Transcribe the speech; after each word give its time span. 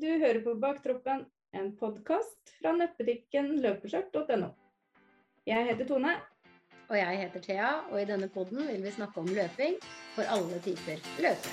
Du 0.00 0.06
hører 0.08 0.38
på 0.40 0.54
Baktroppen, 0.56 1.26
en 1.52 1.66
podkast 1.76 2.52
fra 2.56 2.70
nettbutikken 2.72 3.50
løpeskjørt.no. 3.60 4.46
Jeg 5.44 5.66
heter 5.66 5.88
Tone. 5.90 6.14
Og 6.86 6.94
jeg 6.96 7.18
heter 7.20 7.42
Thea, 7.44 7.72
og 7.90 7.98
i 8.00 8.06
denne 8.08 8.30
podden 8.32 8.62
vil 8.64 8.80
vi 8.80 8.92
snakke 8.94 9.20
om 9.20 9.28
løping 9.28 9.74
for 10.14 10.24
alle 10.32 10.56
typer 10.64 11.02
løpere. 11.20 11.52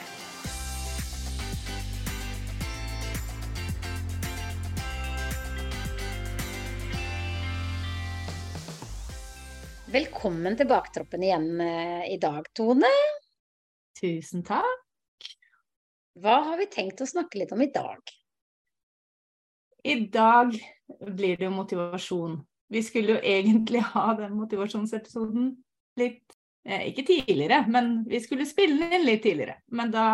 Velkommen 9.98 10.55
til 10.55 10.70
Baktroppen 10.71 11.25
igjen 11.27 11.50
eh, 11.66 12.05
i 12.14 12.21
dag, 12.23 12.48
Tone. 12.55 12.93
Tusen 14.00 14.48
takk. 14.48 15.34
Hva 16.23 16.38
har 16.48 16.64
vi 16.64 16.70
tenkt 16.71 17.04
å 17.04 17.09
snakke 17.11 17.43
litt 17.43 17.52
om 17.52 17.66
i 17.66 17.70
dag? 17.75 18.16
I 19.88 20.00
dag 20.14 20.54
blir 20.88 21.38
det 21.38 21.48
jo 21.48 21.54
motivasjon. 21.55 22.38
Vi 22.68 22.84
skulle 22.84 23.16
jo 23.16 23.20
egentlig 23.23 23.82
ha 23.94 24.12
den 24.18 24.36
motivasjonsepisoden 24.36 25.54
litt 25.98 26.36
eh, 26.68 26.90
Ikke 26.90 27.05
tidligere, 27.08 27.64
men 27.72 28.04
vi 28.09 28.20
skulle 28.23 28.45
spille 28.45 28.90
den 28.92 29.05
litt 29.08 29.23
tidligere. 29.23 29.62
Men 29.72 29.92
da, 29.94 30.08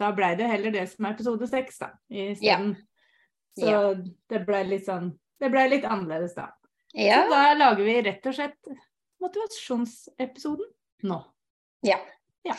da 0.00 0.10
blei 0.16 0.34
det 0.40 0.48
heller 0.50 0.74
det 0.74 0.86
som 0.92 1.06
er 1.06 1.16
episode 1.16 1.48
seks, 1.50 1.80
da, 1.84 1.90
isteden. 2.08 2.74
Ja. 2.76 2.84
Så 3.56 3.70
ja. 3.72 3.94
det 4.32 4.42
blei 4.44 4.66
litt 4.68 4.84
sånn 4.84 5.14
Det 5.40 5.48
blei 5.52 5.68
litt 5.70 5.84
annerledes 5.88 6.34
da. 6.36 6.50
Ja. 6.96 7.22
Så 7.24 7.32
da 7.32 7.54
lager 7.56 7.84
vi 7.84 7.94
rett 8.04 8.26
og 8.28 8.36
slett 8.36 8.72
motivasjonsepisoden 9.20 10.68
nå. 11.08 11.18
Ja. 11.84 11.98
ja. 12.44 12.56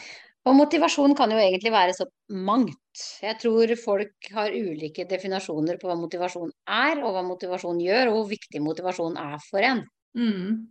Og 0.48 0.56
motivasjon 0.56 1.16
kan 1.18 1.32
jo 1.34 1.40
egentlig 1.42 1.72
være 1.74 1.94
så 1.98 2.08
mangt. 2.32 3.04
Jeg 3.24 3.36
tror 3.42 3.74
folk 3.82 4.30
har 4.34 4.56
ulike 4.56 5.04
definasjoner 5.10 5.80
på 5.82 5.90
hva 5.90 5.98
motivasjon 6.00 6.52
er, 6.72 7.02
og 7.04 7.16
hva 7.16 7.24
motivasjon 7.28 7.82
gjør, 7.84 8.12
og 8.12 8.20
hvor 8.22 8.30
viktig 8.32 8.62
motivasjon 8.64 9.18
er 9.20 9.38
for 9.44 9.68
en. 9.68 9.84
Mm. 10.18 10.68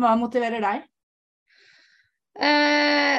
Hva 0.00 0.14
motiverer 0.18 0.64
deg? 0.64 0.86
Eh, 2.36 3.18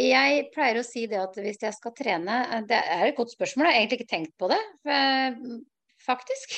jeg 0.00 0.46
pleier 0.54 0.80
å 0.80 0.86
si 0.86 1.06
det 1.10 1.18
at 1.20 1.36
hvis 1.38 1.60
jeg 1.62 1.72
skal 1.76 1.92
trene 1.96 2.34
Det 2.66 2.76
er 2.76 3.04
et 3.06 3.16
godt 3.16 3.30
spørsmål, 3.32 3.68
jeg 3.68 3.72
har 3.72 3.78
egentlig 3.80 4.00
ikke 4.00 4.12
tenkt 4.14 4.34
på 4.40 4.50
det, 4.50 4.60
eh, 4.90 5.40
faktisk. 6.04 6.54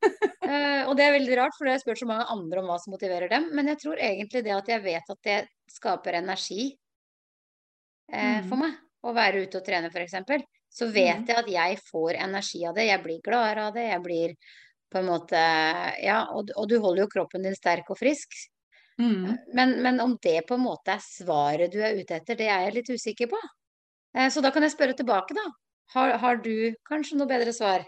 eh, 0.48 0.82
og 0.84 0.92
det 0.98 1.06
er 1.06 1.16
veldig 1.16 1.38
rart, 1.40 1.56
for 1.56 1.68
jeg 1.68 1.78
har 1.78 1.84
spurt 1.84 2.02
så 2.02 2.10
mange 2.10 2.28
andre 2.36 2.62
om 2.62 2.68
hva 2.68 2.76
som 2.82 2.94
motiverer 2.94 3.32
dem. 3.32 3.48
Men 3.56 3.72
jeg 3.72 3.80
tror 3.84 4.02
egentlig 4.10 4.44
det 4.44 4.54
at 4.56 4.70
jeg 4.74 4.84
vet 4.84 5.16
at 5.16 5.24
det 5.24 5.40
skaper 5.72 6.20
energi 6.20 6.72
eh, 8.12 8.40
for 8.44 8.56
mm. 8.56 8.62
meg. 8.64 8.78
Å 8.98 9.12
være 9.14 9.44
ute 9.46 9.60
og 9.60 9.66
trene, 9.66 9.90
f.eks. 9.92 10.46
Så 10.68 10.88
vet 10.90 11.22
mm. 11.22 11.28
jeg 11.30 11.38
at 11.38 11.50
jeg 11.52 11.76
får 11.86 12.18
energi 12.18 12.64
av 12.66 12.74
det. 12.76 12.88
Jeg 12.88 13.02
blir 13.04 13.20
gladere 13.24 13.68
av 13.68 13.76
det. 13.76 13.86
Jeg 13.88 14.02
blir 14.04 14.34
på 14.88 15.00
en 15.00 15.08
måte 15.08 15.40
Ja, 16.02 16.22
og, 16.34 16.50
og 16.56 16.68
du 16.68 16.78
holder 16.82 17.04
jo 17.04 17.12
kroppen 17.12 17.44
din 17.46 17.56
sterk 17.56 17.90
og 17.92 18.00
frisk. 18.00 18.34
Mm. 18.98 19.36
Men, 19.54 19.76
men, 19.84 20.00
om 20.02 20.16
det 20.22 20.40
på 20.48 20.56
en 20.58 20.64
måte 20.64 20.96
er 20.96 21.04
svaret 21.04 21.70
du 21.70 21.78
er 21.78 21.94
ute 22.00 22.18
etter, 22.18 22.38
det 22.38 22.48
er 22.50 22.66
jeg 22.66 22.76
litt 22.80 22.90
usikker 22.90 23.30
på. 23.30 23.38
Eh, 24.16 24.26
så 24.32 24.42
da 24.42 24.50
kan 24.54 24.66
jeg 24.66 24.74
spørre 24.74 24.96
tilbake, 24.98 25.36
da. 25.38 25.46
Har, 25.94 26.16
har, 26.20 26.42
du 26.42 26.74
kanskje 26.88 27.16
noe 27.16 27.30
bedre 27.30 27.54
svar? 27.54 27.86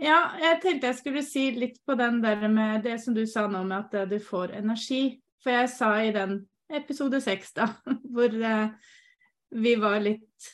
Ja, 0.00 0.34
jeg 0.40 0.60
tenkte 0.64 0.90
jeg 0.90 0.98
skulle 0.98 1.22
si 1.24 1.44
litt 1.56 1.78
på 1.86 1.94
den 1.96 2.18
der 2.24 2.48
med 2.52 2.82
det 2.84 2.98
som 3.04 3.14
du 3.16 3.22
sa 3.28 3.46
nå 3.48 3.62
med 3.68 3.86
at 3.86 4.10
du 4.10 4.18
får 4.20 4.56
energi. 4.58 5.20
For 5.44 5.54
jeg 5.54 5.70
sa 5.72 5.92
i 6.02 6.10
den 6.16 6.40
episode 6.72 7.20
seks, 7.22 7.52
da, 7.56 7.68
hvor 8.14 8.32
eh, 8.34 8.68
vi 9.56 9.74
var 9.80 10.00
litt 10.02 10.52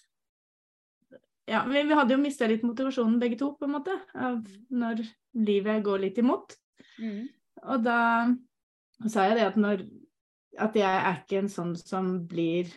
Ja, 1.49 1.65
vi, 1.67 1.83
vi 1.83 1.97
hadde 1.99 2.15
jo 2.15 2.23
mista 2.23 2.47
litt 2.49 2.63
motivasjonen 2.67 3.19
begge 3.21 3.39
to, 3.41 3.53
på 3.59 3.67
en 3.67 3.77
måte, 3.77 3.97
av 4.15 4.45
når 4.71 5.03
livet 5.43 5.83
går 5.85 6.05
litt 6.05 6.21
imot. 6.23 6.55
Mm. 7.01 7.27
Og 7.73 7.83
da 7.85 7.99
sa 9.11 9.27
jeg 9.29 9.39
det 9.39 9.49
at 9.49 9.59
når 9.61 9.85
At 10.61 10.75
jeg 10.77 10.85
er 10.85 11.21
ikke 11.23 11.39
en 11.41 11.49
sånn 11.49 11.73
som 11.81 12.09
blir 12.29 12.69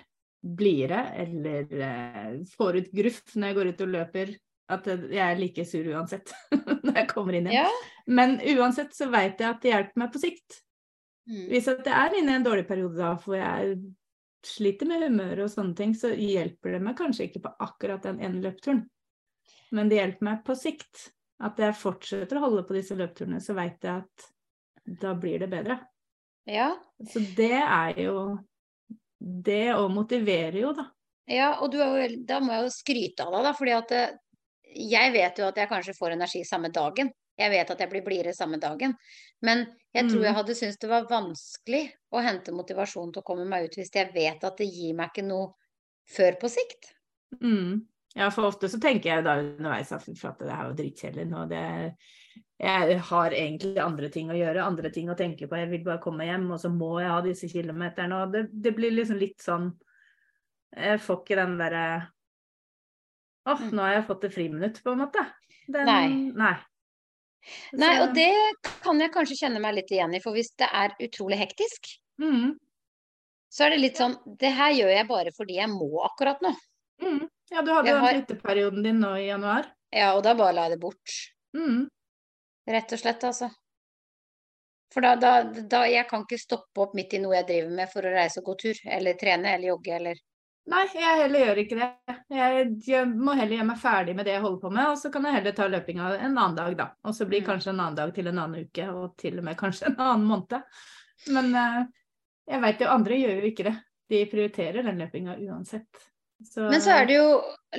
blidere 0.45 1.01
eller 1.25 1.71
eh, 1.81 2.35
får 2.55 2.77
ut 2.79 2.91
gruff 2.95 3.33
når 3.35 3.49
jeg 3.49 3.57
går 3.57 3.69
ut 3.71 3.81
og 3.85 3.89
løper. 3.97 4.35
At 4.71 4.87
jeg 4.87 5.21
er 5.21 5.37
like 5.37 5.65
sur 5.67 5.85
uansett 5.93 6.31
når 6.85 7.01
jeg 7.01 7.09
kommer 7.11 7.35
inn 7.37 7.49
igjen. 7.49 7.65
Ja. 7.65 7.89
Men 8.07 8.37
uansett 8.55 8.95
så 8.97 9.09
veit 9.11 9.41
jeg 9.41 9.49
at 9.49 9.59
det 9.61 9.73
hjelper 9.73 10.01
meg 10.01 10.13
på 10.13 10.21
sikt. 10.23 10.61
Mm. 11.25 11.45
Hvis 11.49 11.69
jeg 11.71 11.85
er 11.89 12.17
inne 12.17 12.35
i 12.35 12.39
en 12.39 12.45
dårlig 12.45 12.67
periode 12.69 12.99
da, 12.99 13.13
hvor 13.21 13.37
jeg 13.39 13.77
sliter 14.45 14.89
med 14.89 15.07
humøret 15.07 15.45
og 15.47 15.51
sånne 15.51 15.73
ting, 15.77 15.95
så 15.97 16.11
hjelper 16.13 16.75
det 16.75 16.83
meg 16.85 16.97
kanskje 16.99 17.29
ikke 17.29 17.43
på 17.47 17.53
akkurat 17.65 18.05
den 18.05 18.21
ene 18.23 18.43
løpturen. 18.43 18.83
Men 19.73 19.89
det 19.89 19.99
hjelper 19.99 20.27
meg 20.29 20.43
på 20.45 20.57
sikt. 20.59 21.09
At 21.43 21.59
jeg 21.59 21.75
fortsetter 21.75 22.37
å 22.39 22.45
holde 22.45 22.61
på 22.63 22.77
disse 22.77 22.95
løpturene, 22.95 23.41
så 23.43 23.51
veit 23.57 23.83
jeg 23.83 24.05
at 24.05 24.27
da 25.01 25.11
blir 25.19 25.41
det 25.41 25.49
bedre. 25.51 25.75
Ja. 26.47 26.69
Så 27.09 27.19
det 27.35 27.57
er 27.57 27.97
jo 28.05 28.37
Det 29.17 29.73
å 29.73 29.87
motivere 29.89 30.59
jo, 30.61 30.69
da. 30.77 30.85
Ja, 31.31 31.55
og 31.63 31.73
jo, 31.73 31.85
da 32.27 32.37
må 32.43 32.53
jeg 32.53 32.65
jo 32.67 32.73
skryte 32.75 33.25
av 33.25 33.33
deg, 33.33 33.45
da. 33.47 33.53
fordi 33.57 33.71
at 33.73 33.93
eh, 33.95 34.17
jeg 34.93 35.13
vet 35.15 35.39
jo 35.41 35.47
at 35.47 35.57
jeg 35.57 35.71
kanskje 35.71 35.95
får 35.97 36.13
energi 36.13 36.43
samme 36.45 36.69
dagen. 36.69 37.09
Jeg 37.35 37.51
vet 37.51 37.71
at 37.71 37.81
jeg 37.83 37.91
blir 37.91 38.03
blidere 38.05 38.33
samme 38.35 38.59
dagen. 38.61 38.95
Men 39.43 39.65
jeg 39.95 40.07
tror 40.07 40.23
jeg 40.23 40.31
mm. 40.31 40.37
hadde 40.39 40.55
syntes 40.55 40.79
det 40.79 40.91
var 40.91 41.09
vanskelig 41.09 41.83
å 42.15 42.21
hente 42.23 42.55
motivasjon 42.55 43.11
til 43.11 43.23
å 43.23 43.27
komme 43.27 43.47
meg 43.49 43.67
ut 43.67 43.75
hvis 43.79 43.91
jeg 43.95 44.13
vet 44.15 44.43
at 44.47 44.61
det 44.61 44.69
gir 44.69 44.95
meg 44.95 45.11
ikke 45.11 45.25
noe 45.27 45.51
før 46.15 46.39
på 46.39 46.51
sikt. 46.53 46.93
Mm. 47.41 47.83
Ja, 48.15 48.29
for 48.31 48.47
ofte 48.47 48.69
så 48.71 48.79
tenker 48.79 49.11
jeg 49.11 49.25
da 49.25 49.35
underveis 49.41 49.91
at 49.91 50.05
det 50.07 50.47
er 50.47 50.69
jo 50.69 50.75
drittkjedelig 50.77 51.25
nå. 51.27 51.41
Det, 51.51 51.63
jeg 52.63 52.99
har 53.09 53.35
egentlig 53.35 53.81
andre 53.83 54.09
ting 54.13 54.29
å 54.31 54.37
gjøre, 54.37 54.63
andre 54.63 54.91
ting 54.95 55.09
å 55.11 55.17
tenke 55.19 55.49
på. 55.51 55.57
Jeg 55.59 55.71
vil 55.73 55.83
bare 55.83 55.99
komme 56.03 56.27
hjem, 56.27 56.47
og 56.55 56.61
så 56.61 56.71
må 56.71 56.93
jeg 57.01 57.11
ha 57.11 57.17
disse 57.25 57.49
kilometerne. 57.51 58.21
Og 58.21 58.37
det, 58.37 58.45
det 58.53 58.71
blir 58.77 58.95
liksom 58.95 59.19
litt 59.19 59.43
sånn 59.43 59.73
Jeg 60.75 60.99
får 61.03 61.19
ikke 61.21 61.39
den 61.39 61.57
derre 61.59 61.85
Åh, 63.45 63.51
oh, 63.53 63.67
nå 63.75 63.83
har 63.83 63.91
jeg 63.93 64.07
fått 64.07 64.23
et 64.25 64.33
friminutt, 64.33 64.79
på 64.81 64.95
en 64.95 65.03
måte. 65.03 65.21
Den, 65.69 65.85
nei. 65.85 66.07
nei. 66.33 66.55
Nei, 67.77 67.93
og 68.03 68.13
det 68.15 68.31
kan 68.83 68.99
jeg 69.01 69.13
kanskje 69.13 69.39
kjenne 69.43 69.61
meg 69.63 69.77
litt 69.77 69.91
igjen 69.93 70.15
i, 70.17 70.21
for 70.23 70.35
hvis 70.37 70.53
det 70.59 70.69
er 70.69 70.95
utrolig 71.05 71.39
hektisk, 71.39 71.91
mm. 72.21 72.55
så 73.53 73.67
er 73.67 73.75
det 73.75 73.81
litt 73.83 74.01
sånn 74.01 74.15
Det 74.39 74.51
her 74.55 74.73
gjør 74.77 74.93
jeg 74.95 75.09
bare 75.11 75.33
fordi 75.35 75.59
jeg 75.59 75.71
må 75.73 75.89
akkurat 76.07 76.41
nå. 76.45 76.53
Mm. 77.03 77.25
Ja, 77.51 77.61
du 77.61 77.73
hadde 77.73 77.91
jo 77.91 77.99
har... 78.01 78.15
flytteperioden 78.15 78.85
din 78.85 79.03
nå 79.03 79.13
i 79.19 79.27
januar. 79.27 79.69
Ja, 79.93 80.15
og 80.15 80.23
da 80.25 80.33
bare 80.37 80.55
la 80.57 80.65
jeg 80.67 80.75
det 80.75 80.81
bort. 80.81 81.19
Mm. 81.55 81.85
Rett 82.65 82.95
og 82.95 82.99
slett, 82.99 83.23
altså. 83.27 83.51
For 84.93 85.03
da, 85.03 85.15
da, 85.19 85.33
da, 85.43 85.83
Jeg 85.89 86.07
kan 86.09 86.23
ikke 86.23 86.39
stoppe 86.39 86.85
opp 86.85 86.95
midt 86.97 87.13
i 87.17 87.19
noe 87.21 87.35
jeg 87.35 87.47
driver 87.49 87.75
med 87.81 87.91
for 87.91 88.07
å 88.07 88.13
reise 88.15 88.41
og 88.41 88.49
gå 88.49 88.55
tur, 88.63 88.81
eller 88.97 89.17
trene 89.19 89.53
eller 89.53 89.73
jogge 89.73 89.93
eller 89.97 90.21
Nei, 90.65 90.81
jeg 90.97 91.17
heller 91.19 91.43
gjør 91.43 91.59
ikke 91.61 91.77
det. 91.77 92.15
Jeg, 92.33 92.69
jeg, 92.87 93.09
må 93.13 93.35
heller 93.37 93.59
gjøre 93.59 93.67
meg 93.67 93.81
ferdig 93.81 94.15
med 94.17 94.25
det 94.25 94.33
jeg 94.33 94.41
holder 94.41 94.61
på 94.63 94.71
med, 94.73 94.87
og 94.89 94.97
så 94.97 95.11
kan 95.13 95.27
jeg 95.27 95.37
heller 95.37 95.53
ta 95.57 95.67
løpinga 95.69 96.07
en 96.15 96.31
annen 96.31 96.57
dag, 96.57 96.77
da. 96.79 96.87
Og 97.05 97.13
så 97.13 97.27
blir 97.29 97.43
mm. 97.43 97.47
kanskje 97.51 97.71
en 97.73 97.83
annen 97.83 97.99
dag 97.99 98.13
til 98.15 98.31
en 98.31 98.41
annen 98.41 98.65
uke, 98.65 98.87
og 98.89 99.13
til 99.21 99.37
og 99.37 99.45
med 99.45 99.59
kanskje 99.59 99.91
en 99.91 99.99
annen 99.99 100.25
måned. 100.31 100.81
Men 101.35 101.53
uh, 101.53 101.83
jeg 102.49 102.63
veit 102.65 102.81
jo 102.81 102.89
andre 102.95 103.21
gjør 103.21 103.39
jo 103.39 103.51
ikke 103.51 103.67
det. 103.69 103.75
De 104.09 104.25
prioriterer 104.29 104.89
den 104.89 105.01
løpinga 105.01 105.37
uansett. 105.45 106.03
Så... 106.45 106.65
Men 106.65 106.81
så 106.81 106.97
er 106.97 107.05
det 107.07 107.15
jo 107.15 107.29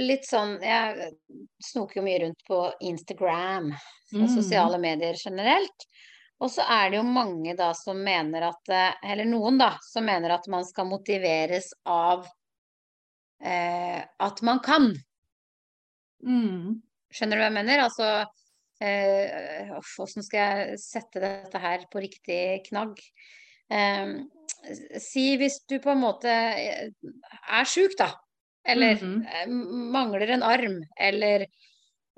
litt 0.00 0.24
sånn 0.24 0.54
Jeg 0.64 1.10
snoker 1.60 2.00
jo 2.00 2.04
mye 2.06 2.22
rundt 2.22 2.46
på 2.48 2.60
Instagram 2.88 3.68
og 3.68 4.22
mm. 4.22 4.30
sosiale 4.32 4.78
medier 4.80 5.18
generelt. 5.20 5.86
Og 6.40 6.50
så 6.52 6.64
er 6.68 6.90
det 6.90 6.98
jo 6.98 7.04
mange 7.08 7.54
da 7.56 7.70
som 7.76 8.00
mener 8.02 8.48
at 8.48 8.72
eh, 8.72 9.12
Eller 9.12 9.28
noen 9.28 9.60
da, 9.60 9.74
som 9.84 10.04
mener 10.08 10.34
at 10.34 10.48
man 10.52 10.66
skal 10.68 10.88
motiveres 10.88 11.70
av 11.88 12.26
eh, 13.42 14.00
at 14.02 14.42
man 14.46 14.60
kan. 14.64 14.90
Mm. 16.24 16.82
Skjønner 17.12 17.38
du 17.38 17.42
hva 17.42 17.48
jeg 17.50 17.56
mener? 17.56 17.82
Altså 17.84 18.08
eh, 18.82 19.72
Hvordan 19.76 20.26
skal 20.26 20.40
jeg 20.40 20.80
sette 20.82 21.22
dette 21.22 21.60
her 21.62 21.86
på 21.92 22.02
riktig 22.04 22.40
knagg? 22.68 23.00
Eh, 23.72 24.16
si 25.02 25.28
hvis 25.40 25.60
du 25.68 25.78
på 25.82 25.92
en 25.94 26.02
måte 26.02 26.32
eh, 26.32 26.88
er 26.90 27.68
sjuk, 27.68 27.96
da. 27.98 28.12
Eller 28.66 28.98
mm 28.98 29.22
-hmm. 29.22 29.92
mangler 29.92 30.28
en 30.28 30.42
arm, 30.42 30.82
eller 30.98 31.46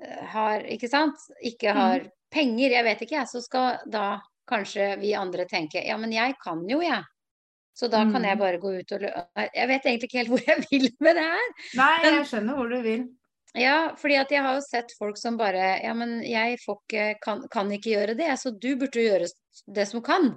eh, 0.03 0.25
har 0.25 0.59
Ikke 0.59 0.87
sant? 0.87 1.15
Ikke 1.41 1.73
har 1.73 1.99
mm. 1.99 2.09
penger, 2.31 2.69
jeg 2.69 2.83
vet 2.83 3.01
ikke, 3.01 3.25
så 3.27 3.41
skal 3.41 3.77
da 3.85 4.19
kanskje 4.47 4.95
vi 4.99 5.13
andre 5.13 5.45
tenke 5.45 5.85
ja, 5.85 5.97
men 5.97 6.11
jeg 6.11 6.33
kan 6.43 6.67
jo, 6.69 6.81
jeg. 6.81 7.03
Så 7.79 7.87
da 7.87 8.01
kan 8.03 8.25
jeg 8.27 8.35
mm. 8.35 8.41
bare 8.41 8.59
gå 8.59 8.73
ut 8.75 8.91
og. 8.91 9.03
Jeg 9.39 9.67
vet 9.69 9.85
egentlig 9.87 10.09
ikke 10.09 10.19
helt 10.19 10.31
hvor 10.33 10.41
jeg 10.43 10.63
vil 10.65 10.89
med 10.99 11.15
det 11.15 11.23
her. 11.29 11.51
Nei, 11.79 11.93
jeg 12.09 12.25
skjønner 12.27 12.57
hvor 12.57 12.71
du 12.71 12.79
vil. 12.83 13.05
Ja, 13.57 13.77
fordi 13.97 14.17
at 14.19 14.31
jeg 14.33 14.43
har 14.45 14.57
jo 14.57 14.61
sett 14.61 14.91
folk 14.99 15.17
som 15.17 15.37
bare 15.39 15.79
Ja, 15.81 15.95
men 15.97 16.19
jeg 16.21 16.59
ikke, 16.59 17.15
kan, 17.23 17.45
kan, 17.49 17.71
ikke 17.73 17.95
gjøre 17.95 18.17
det, 18.19 18.27
så 18.37 18.51
du 18.51 18.73
burde 18.77 19.05
gjøre 19.05 19.29
det 19.65 19.87
som 19.89 20.03
kan. 20.05 20.33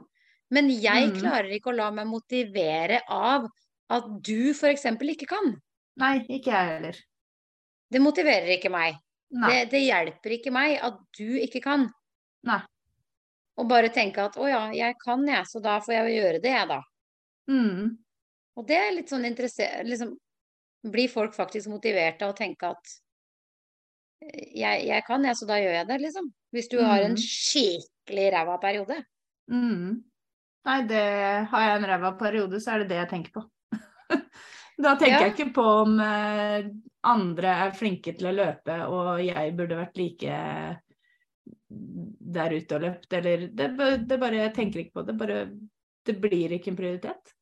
Men 0.53 0.71
jeg 0.71 1.11
mm. 1.11 1.19
klarer 1.19 1.51
ikke 1.53 1.73
å 1.73 1.77
la 1.77 1.91
meg 1.95 2.09
motivere 2.09 3.03
av 3.11 3.49
at 3.93 4.07
du 4.25 4.53
f.eks. 4.53 4.87
ikke 4.87 5.29
kan. 5.29 5.55
Nei, 6.01 6.15
ikke 6.29 6.53
jeg 6.55 6.71
heller. 6.77 7.01
Det 7.93 8.01
motiverer 8.01 8.55
ikke 8.55 8.73
meg. 8.73 9.01
Det, 9.33 9.59
det 9.73 9.83
hjelper 9.83 10.37
ikke 10.39 10.53
meg 10.55 10.77
at 10.85 11.01
du 11.19 11.41
ikke 11.41 11.61
kan. 11.65 11.89
Nei. 12.49 12.61
Og 13.61 13.69
bare 13.69 13.93
tenke 13.93 14.25
at 14.25 14.39
å 14.41 14.49
ja, 14.49 14.63
jeg 14.77 14.97
kan 15.03 15.25
jeg, 15.29 15.45
så 15.49 15.61
da 15.65 15.79
får 15.85 15.99
jeg 15.99 16.07
jo 16.07 16.17
gjøre 16.21 16.41
det, 16.45 16.55
jeg, 16.55 16.69
da. 16.71 16.81
Mm. 17.51 17.97
Og 18.57 18.67
det 18.69 18.77
er 18.77 18.93
litt 18.95 19.11
sånn 19.11 19.25
interessert 19.27 19.87
liksom, 19.89 20.13
Blir 20.93 21.09
folk 21.11 21.35
faktisk 21.35 21.69
motivert 21.71 22.23
av 22.23 22.33
å 22.33 22.37
tenke 22.37 22.69
at 22.75 22.93
jeg, 24.55 24.85
jeg 24.87 25.03
kan, 25.07 25.25
jeg, 25.27 25.35
så 25.39 25.47
da 25.47 25.57
gjør 25.59 25.77
jeg 25.81 25.87
det, 25.89 25.99
liksom. 26.05 26.27
Hvis 26.55 26.69
du 26.71 26.77
har 26.83 27.03
en 27.03 27.15
Mm. 27.17 27.23
skikkelig 27.23 28.27
ræva 28.35 28.57
periode. 28.63 28.97
Mm. 29.51 30.03
Nei, 30.67 30.77
det 30.87 31.03
har 31.51 31.63
jeg 31.67 31.77
en 31.81 31.87
ræva 31.91 32.13
periode, 32.19 32.61
så 32.63 32.75
er 32.75 32.79
det 32.83 32.89
det 32.93 32.99
jeg 33.01 33.11
tenker 33.11 33.33
på. 33.35 33.43
da 34.79 34.95
tenker 34.95 35.17
Ja. 35.17 35.21
jeg 35.27 35.35
ikke 35.35 35.55
på 35.55 35.65
om 35.83 35.99
eh, 36.01 36.69
andre 37.03 37.55
er 37.67 37.75
flinke 37.79 38.15
til 38.19 38.31
å 38.31 38.37
løpe, 38.37 38.79
og 38.87 39.23
jeg 39.27 39.57
burde 39.59 39.81
vært 39.81 39.99
like 39.99 40.39
der 41.73 42.55
ute 42.55 42.77
og 42.79 42.83
løpt, 42.87 43.13
eller 43.19 43.47
det, 43.49 43.69
det 44.07 44.19
bare 44.21 44.43
Jeg 44.45 44.55
tenker 44.55 44.81
ikke 44.85 45.01
på 45.01 45.07
det. 45.07 45.19
Bare 45.19 45.39
Det 46.07 46.17
blir 46.21 46.53
ikke 46.57 46.73
en 46.73 46.77
prioritet. 46.79 47.35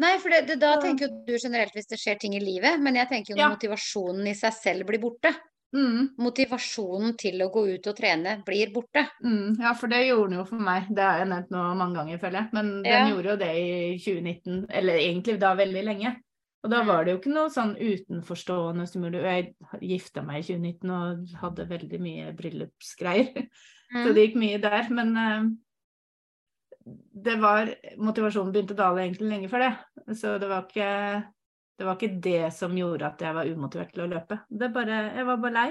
Nei, 0.00 0.14
for 0.22 0.32
det, 0.32 0.46
det, 0.48 0.56
da 0.62 0.74
tenker 0.80 1.10
du 1.26 1.34
generelt 1.36 1.74
hvis 1.76 1.88
det 1.90 1.98
skjer 2.00 2.18
ting 2.20 2.34
i 2.36 2.40
livet, 2.42 2.80
men 2.80 2.96
jeg 2.96 3.08
tenker 3.10 3.34
jo 3.34 3.40
Ja. 3.40 3.48
motivasjonen 3.52 4.26
i 4.30 4.34
seg 4.34 4.54
selv 4.56 4.86
blir 4.88 5.00
borte. 5.02 5.34
Mm. 5.76 6.08
Motivasjonen 6.18 7.12
til 7.20 7.42
å 7.44 7.50
gå 7.52 7.66
ut 7.76 7.86
og 7.86 7.96
trene 7.96 8.38
blir 8.46 8.72
borte. 8.74 9.04
Mm, 9.22 9.60
ja, 9.60 9.74
for 9.78 9.92
det 9.92 10.00
gjorde 10.08 10.30
den 10.32 10.38
jo 10.40 10.44
for 10.48 10.64
meg. 10.66 10.88
Det 10.96 11.04
har 11.04 11.20
jeg 11.20 11.28
nevnt 11.30 11.52
nå 11.54 11.60
mange 11.78 11.94
ganger, 12.00 12.18
føler 12.18 12.40
jeg. 12.40 12.48
Men 12.56 12.72
den 12.82 12.90
Ja. 12.90 13.04
gjorde 13.12 13.30
jo 13.30 13.36
det 13.36 13.50
i 13.60 13.98
2019, 14.00 14.66
eller 14.70 14.94
egentlig 14.98 15.38
da 15.38 15.54
veldig 15.54 15.84
lenge. 15.84 16.16
Og 16.64 16.70
da 16.70 16.82
var 16.84 17.04
det 17.04 17.12
jo 17.14 17.18
ikke 17.20 17.32
noe 17.34 17.48
sånn 17.48 17.76
utenforstående 17.78 18.86
som 18.88 19.02
gjorde 19.04 19.22
Jeg 19.22 19.54
gifta 19.80 20.22
meg 20.22 20.40
i 20.40 20.46
2019 20.48 20.90
og 20.90 21.28
hadde 21.40 21.68
veldig 21.68 22.00
mye 22.00 22.32
bryllupsgreier. 22.36 23.30
Så 23.90 24.10
Mm. 24.10 24.14
det 24.14 24.22
gikk 24.28 24.36
mye 24.38 24.58
der. 24.62 24.88
Men 24.90 25.16
eh, 25.16 25.42
det 26.84 27.36
var 27.40 27.68
Motivasjonen 28.00 28.52
begynte 28.54 28.74
å 28.74 28.80
dale 28.80 29.04
egentlig 29.04 29.28
lenge 29.30 29.50
før 29.52 29.66
det. 29.66 30.14
Så 30.16 30.38
det 30.40 30.48
var 30.50 30.64
ikke 30.66 30.90
det 31.80 31.86
var 31.88 31.96
ikke 31.96 32.20
det 32.20 32.50
som 32.52 32.74
gjorde 32.76 33.08
at 33.08 33.22
jeg 33.24 33.32
var 33.32 33.48
umotivert 33.48 33.94
til 33.94 34.02
å 34.04 34.10
løpe. 34.10 34.36
Det 34.48 34.68
bare, 34.74 34.98
jeg 35.16 35.24
var 35.24 35.38
bare 35.40 35.54
lei. 35.54 35.70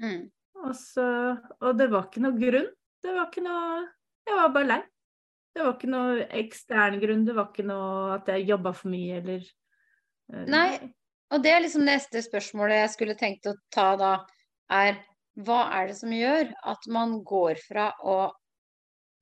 Mm. 0.00 0.22
Og, 0.62 0.70
så, 0.78 1.04
og 1.60 1.76
det 1.76 1.90
var 1.92 2.06
ikke 2.08 2.22
noe 2.24 2.38
grunn. 2.40 2.70
Det 3.02 3.12
var 3.12 3.28
ikke 3.28 3.44
noe 3.44 3.82
Jeg 4.22 4.38
var 4.38 4.52
bare 4.54 4.70
lei. 4.70 4.80
Det 5.52 5.64
var 5.66 5.74
ikke 5.76 5.90
noe 5.92 6.26
ekstern 6.40 6.96
grunn. 7.02 7.26
Det 7.28 7.36
var 7.36 7.50
ikke 7.50 7.66
noe 7.68 8.16
at 8.16 8.30
jeg 8.32 8.48
jobba 8.48 8.72
for 8.78 8.92
mye 8.94 9.18
eller 9.20 9.44
eh, 9.44 10.46
Nei. 10.48 10.68
Og 11.32 11.44
det 11.44 11.52
er 11.52 11.62
liksom 11.64 11.84
neste 11.84 12.22
spørsmålet 12.24 12.80
jeg 12.82 12.92
skulle 12.94 13.18
tenkt 13.20 13.48
å 13.48 13.56
ta 13.72 13.90
da, 14.00 14.12
er 14.72 15.00
hva 15.44 15.62
er 15.76 15.88
det 15.88 15.98
som 16.00 16.12
gjør 16.12 16.50
at 16.72 16.88
man 16.92 17.18
går 17.28 17.60
fra 17.60 17.90
å 18.04 18.16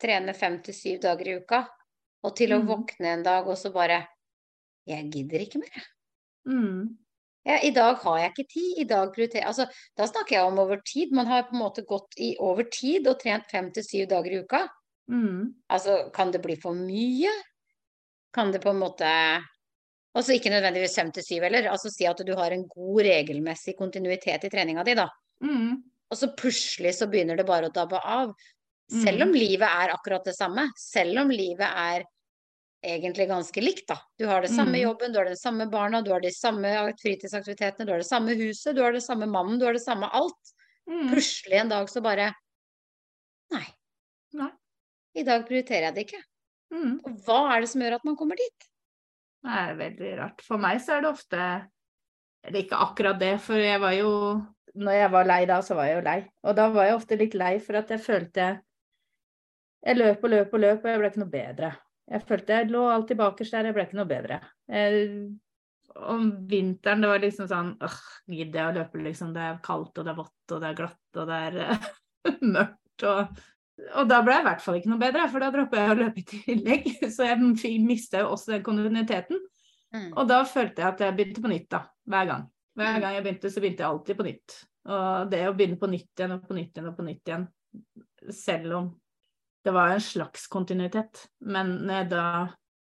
trene 0.03 0.35
fem 0.35 0.61
til 0.63 0.75
syv 0.75 1.01
dager 1.05 1.29
i 1.29 1.37
uka, 1.41 1.65
og 2.25 2.37
til 2.37 2.51
å 2.53 2.59
Mhm. 2.61 2.67
våkne 2.69 3.07
en 3.15 3.23
dag 3.23 3.47
og 3.47 3.57
så 3.57 3.73
bare 3.73 4.07
Jeg 4.87 5.11
gidder 5.13 5.41
ikke 5.41 5.59
mer. 5.61 5.83
Mm. 6.49 6.97
Ja, 7.47 7.59
I 7.63 7.71
dag 7.71 7.97
har 7.97 8.19
jeg 8.19 8.31
ikke 8.33 8.49
tid. 8.49 8.79
I 8.81 8.85
dag 8.85 9.13
prioriterer 9.15 9.47
Altså, 9.47 9.67
da 9.97 10.05
snakker 10.07 10.31
jeg 10.37 10.45
om 10.45 10.59
over 10.59 10.81
tid. 10.85 11.13
Man 11.13 11.27
har 11.27 11.43
på 11.45 11.53
en 11.55 11.61
måte 11.61 11.85
gått 11.87 12.13
i 12.19 12.35
over 12.41 12.65
tid 12.65 13.07
og 13.07 13.21
trent 13.21 13.45
fem 13.51 13.71
til 13.73 13.83
syv 13.85 14.09
dager 14.09 14.33
i 14.33 14.43
uka. 14.43 14.69
Mm. 15.11 15.55
Altså, 15.71 16.11
kan 16.13 16.31
det 16.33 16.43
bli 16.43 16.57
for 16.57 16.73
mye? 16.75 17.31
Kan 18.33 18.53
det 18.53 18.63
på 18.63 18.71
en 18.71 18.81
måte 18.81 19.41
Altså 20.17 20.33
ikke 20.35 20.51
nødvendigvis 20.51 20.97
fem 20.97 21.13
til 21.13 21.23
syv 21.23 21.43
heller. 21.43 21.69
Altså 21.71 21.89
si 21.89 22.05
at 22.05 22.19
du 22.27 22.35
har 22.35 22.51
en 22.51 22.67
god 22.67 23.03
regelmessig 23.07 23.77
kontinuitet 23.79 24.43
i 24.45 24.49
treninga 24.51 24.83
di, 24.85 24.95
da. 24.95 25.07
Mm. 25.43 25.77
Og 26.11 26.19
så 26.19 26.35
plutselig 26.37 26.95
så 26.99 27.07
begynner 27.07 27.37
det 27.37 27.47
bare 27.47 27.69
å 27.69 27.73
dabbe 27.73 28.01
av. 28.05 28.33
Selv 28.91 29.21
Mm. 29.21 29.29
om 29.29 29.33
livet 29.35 29.69
er 29.69 29.93
akkurat 29.95 30.25
det 30.25 30.35
samme. 30.37 30.65
Selv 30.77 31.19
om 31.23 31.29
livet 31.31 31.61
er 31.69 32.05
egentlig 32.83 33.29
ganske 33.29 33.61
likt, 33.63 33.87
da. 33.89 33.97
Du 34.19 34.27
har 34.27 34.41
det 34.41 34.51
samme 34.51 34.75
Mm. 34.79 34.83
jobben, 34.89 35.13
du 35.13 35.19
har 35.19 35.27
de 35.29 35.37
samme 35.37 35.71
barna, 35.71 36.03
du 36.03 36.11
har 36.11 36.21
de 36.21 36.31
samme 36.31 36.65
fritidsaktivitetene, 36.99 37.87
du 37.87 37.93
har 37.93 37.99
det 37.99 38.09
samme 38.09 38.35
huset, 38.35 38.75
du 38.75 38.83
har 38.83 38.93
det 38.93 39.03
samme 39.03 39.27
mannen, 39.29 39.59
du 39.59 39.65
har 39.67 39.73
det 39.75 39.83
samme 39.85 40.09
alt. 40.13 40.55
Mm. 40.89 41.11
Plutselig 41.13 41.61
en 41.61 41.69
dag 41.69 41.87
så 41.89 42.03
bare 42.03 42.35
Nei. 43.53 43.67
Nei. 44.35 44.51
I 45.17 45.23
dag 45.27 45.47
prioriterer 45.47 45.89
jeg 45.91 45.95
det 45.95 46.07
ikke. 46.07 46.23
Mm. 46.73 47.01
Og 47.05 47.17
hva 47.27 47.57
er 47.57 47.61
det 47.61 47.69
som 47.69 47.81
gjør 47.83 47.95
at 47.97 48.05
man 48.05 48.17
kommer 48.17 48.37
dit? 48.37 48.67
Det 49.43 49.51
er 49.51 49.75
veldig 49.77 50.19
rart. 50.19 50.41
For 50.47 50.57
meg 50.59 50.79
så 50.81 50.97
er 50.99 51.01
det 51.03 51.11
ofte 51.11 51.71
Eller 52.43 52.63
ikke 52.63 52.79
akkurat 52.79 53.19
det, 53.19 53.39
for 53.41 53.55
jeg 53.61 53.81
var 53.81 53.93
jo 53.93 54.47
Når 54.77 54.93
jeg 54.93 55.11
var 55.11 55.25
lei 55.27 55.45
da, 55.47 55.61
så 55.61 55.75
var 55.75 55.85
jeg 55.87 55.97
jo 55.97 56.05
lei. 56.07 56.31
Og 56.45 56.55
da 56.57 56.69
var 56.71 56.85
jeg 56.87 56.95
ofte 56.95 57.19
litt 57.19 57.35
lei 57.35 57.59
for 57.59 57.75
at 57.77 57.89
jeg 57.89 57.99
følte 58.01 58.61
Jeg 59.81 59.97
løp 59.97 60.25
og 60.27 60.35
løp 60.35 60.57
og 60.57 60.63
løp, 60.65 60.83
og 60.83 60.91
jeg 60.91 61.01
ble 61.01 61.11
ikke 61.11 61.23
noe 61.23 61.33
bedre. 61.33 61.71
Jeg 62.11 62.27
følte 62.27 62.57
jeg 62.59 62.73
lå 62.73 62.83
alltid 62.91 63.21
bakerst 63.21 63.55
der, 63.55 63.71
jeg 63.71 63.77
ble 63.77 63.87
ikke 63.87 64.01
noe 64.01 64.11
bedre. 64.11 64.41
Jeg, 64.71 65.05
om 66.11 66.27
vinteren, 66.51 67.05
det 67.05 67.13
var 67.13 67.23
liksom 67.23 67.49
sånn 67.51 67.71
åh, 67.87 68.01
gidder 68.31 68.61
jeg 68.61 68.73
å 68.73 68.77
løpe, 68.81 69.05
liksom. 69.07 69.33
Det 69.37 69.47
er 69.47 69.63
kaldt, 69.65 69.95
og 69.95 70.07
det 70.07 70.13
er 70.13 70.19
vått, 70.19 70.43
og 70.51 70.61
det 70.61 70.69
er 70.69 70.79
glatt, 70.83 71.21
og 71.23 71.31
det 71.31 71.41
er 71.47 71.63
mørkt, 72.57 73.09
og 73.09 73.41
og 73.97 74.09
da 74.11 74.21
ble 74.25 74.35
jeg 74.35 74.43
i 74.43 74.45
hvert 74.45 74.61
fall 74.61 74.77
ikke 74.77 74.91
noe 74.93 75.01
bedre, 75.01 75.27
for 75.33 75.41
da 75.43 75.51
droppa 75.55 75.79
jeg 75.79 75.93
å 75.93 75.99
løpe 76.03 76.21
i 76.21 76.25
tillegg. 76.29 76.89
Så 77.15 77.25
jeg 77.25 77.81
mista 77.85 78.21
jo 78.21 78.35
også 78.35 78.53
den 78.53 78.65
kontinuiteten. 78.67 79.41
Mm. 79.95 80.11
Og 80.21 80.27
da 80.31 80.43
følte 80.47 80.83
jeg 80.83 80.95
at 80.95 81.05
jeg 81.05 81.17
begynte 81.17 81.45
på 81.45 81.51
nytt, 81.51 81.69
da. 81.73 81.81
Hver 82.11 82.29
gang. 82.29 82.45
Hver 82.79 82.99
gang 83.03 83.17
jeg 83.17 83.25
begynte, 83.25 83.51
så 83.53 83.63
begynte 83.63 83.83
jeg 83.83 83.91
alltid 83.91 84.19
på 84.19 84.27
nytt. 84.27 84.59
Og 84.91 85.33
det 85.33 85.41
å 85.49 85.55
begynne 85.57 85.81
på 85.81 85.89
nytt 85.91 86.21
igjen 86.23 86.37
og 86.37 86.45
på 86.47 86.57
nytt 86.57 86.77
igjen 86.77 86.91
og 86.91 86.97
på 86.97 87.07
nytt 87.07 87.31
igjen, 87.33 87.47
selv 88.37 88.77
om 88.79 88.87
det 89.65 89.75
var 89.77 89.93
en 89.93 90.03
slags 90.03 90.47
kontinuitet. 90.51 91.27
Men 91.45 91.77
når 91.85 92.03
jeg 92.03 92.11
da 92.15 92.27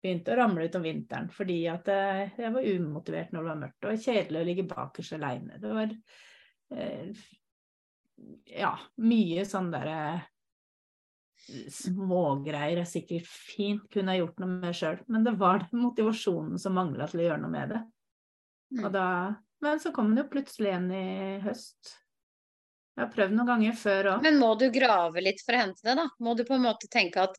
begynte 0.04 0.34
å 0.34 0.38
ramle 0.38 0.66
ut 0.68 0.76
om 0.76 0.84
vinteren 0.84 1.30
fordi 1.32 1.62
at 1.72 1.88
jeg, 1.88 2.28
jeg 2.36 2.52
var 2.52 2.68
umotivert 2.68 3.32
når 3.32 3.40
det 3.40 3.50
var 3.50 3.62
mørkt, 3.62 3.88
og 3.88 4.04
kjedelig 4.04 4.40
å 4.40 4.46
ligge 4.50 4.68
bakerst 4.68 5.16
aleine. 5.16 5.58
Det 5.62 5.72
var 5.72 5.96
eh, 6.76 7.24
ja, 8.52 8.74
mye 9.00 9.46
sånn 9.48 9.72
derre 9.72 9.98
smågreier 11.44 12.80
jeg 12.80 12.88
sikkert 12.88 13.26
fint 13.28 13.88
kunne 13.92 14.14
ha 14.14 14.20
gjort 14.20 14.38
noe 14.40 14.60
med 14.62 14.76
sjøl, 14.76 15.00
men 15.12 15.26
det 15.26 15.34
var 15.40 15.66
den 15.66 15.82
motivasjonen 15.82 16.60
som 16.60 16.76
mangla 16.76 17.08
til 17.10 17.20
å 17.20 17.26
gjøre 17.28 17.42
noe 17.42 17.52
med 17.52 17.74
det. 17.74 17.82
Mm. 18.74 18.86
Da, 18.94 19.08
men 19.64 19.82
så 19.82 19.92
kom 19.94 20.12
den 20.12 20.22
jo 20.22 20.30
plutselig 20.32 20.70
igjen 20.70 20.88
i 20.94 21.04
høst. 21.44 21.92
Jeg 22.94 23.02
har 23.02 23.10
prøvd 23.14 23.34
noen 23.34 23.48
ganger 23.48 23.74
før 23.78 24.08
òg. 24.12 24.22
Men 24.22 24.36
må 24.38 24.52
du 24.58 24.68
grave 24.74 25.22
litt 25.24 25.40
for 25.42 25.56
å 25.56 25.62
hente 25.64 25.82
det, 25.82 25.96
da? 25.98 26.04
Må 26.22 26.36
du 26.38 26.44
på 26.46 26.54
en 26.54 26.62
måte 26.62 26.86
tenke 26.92 27.24
at 27.26 27.38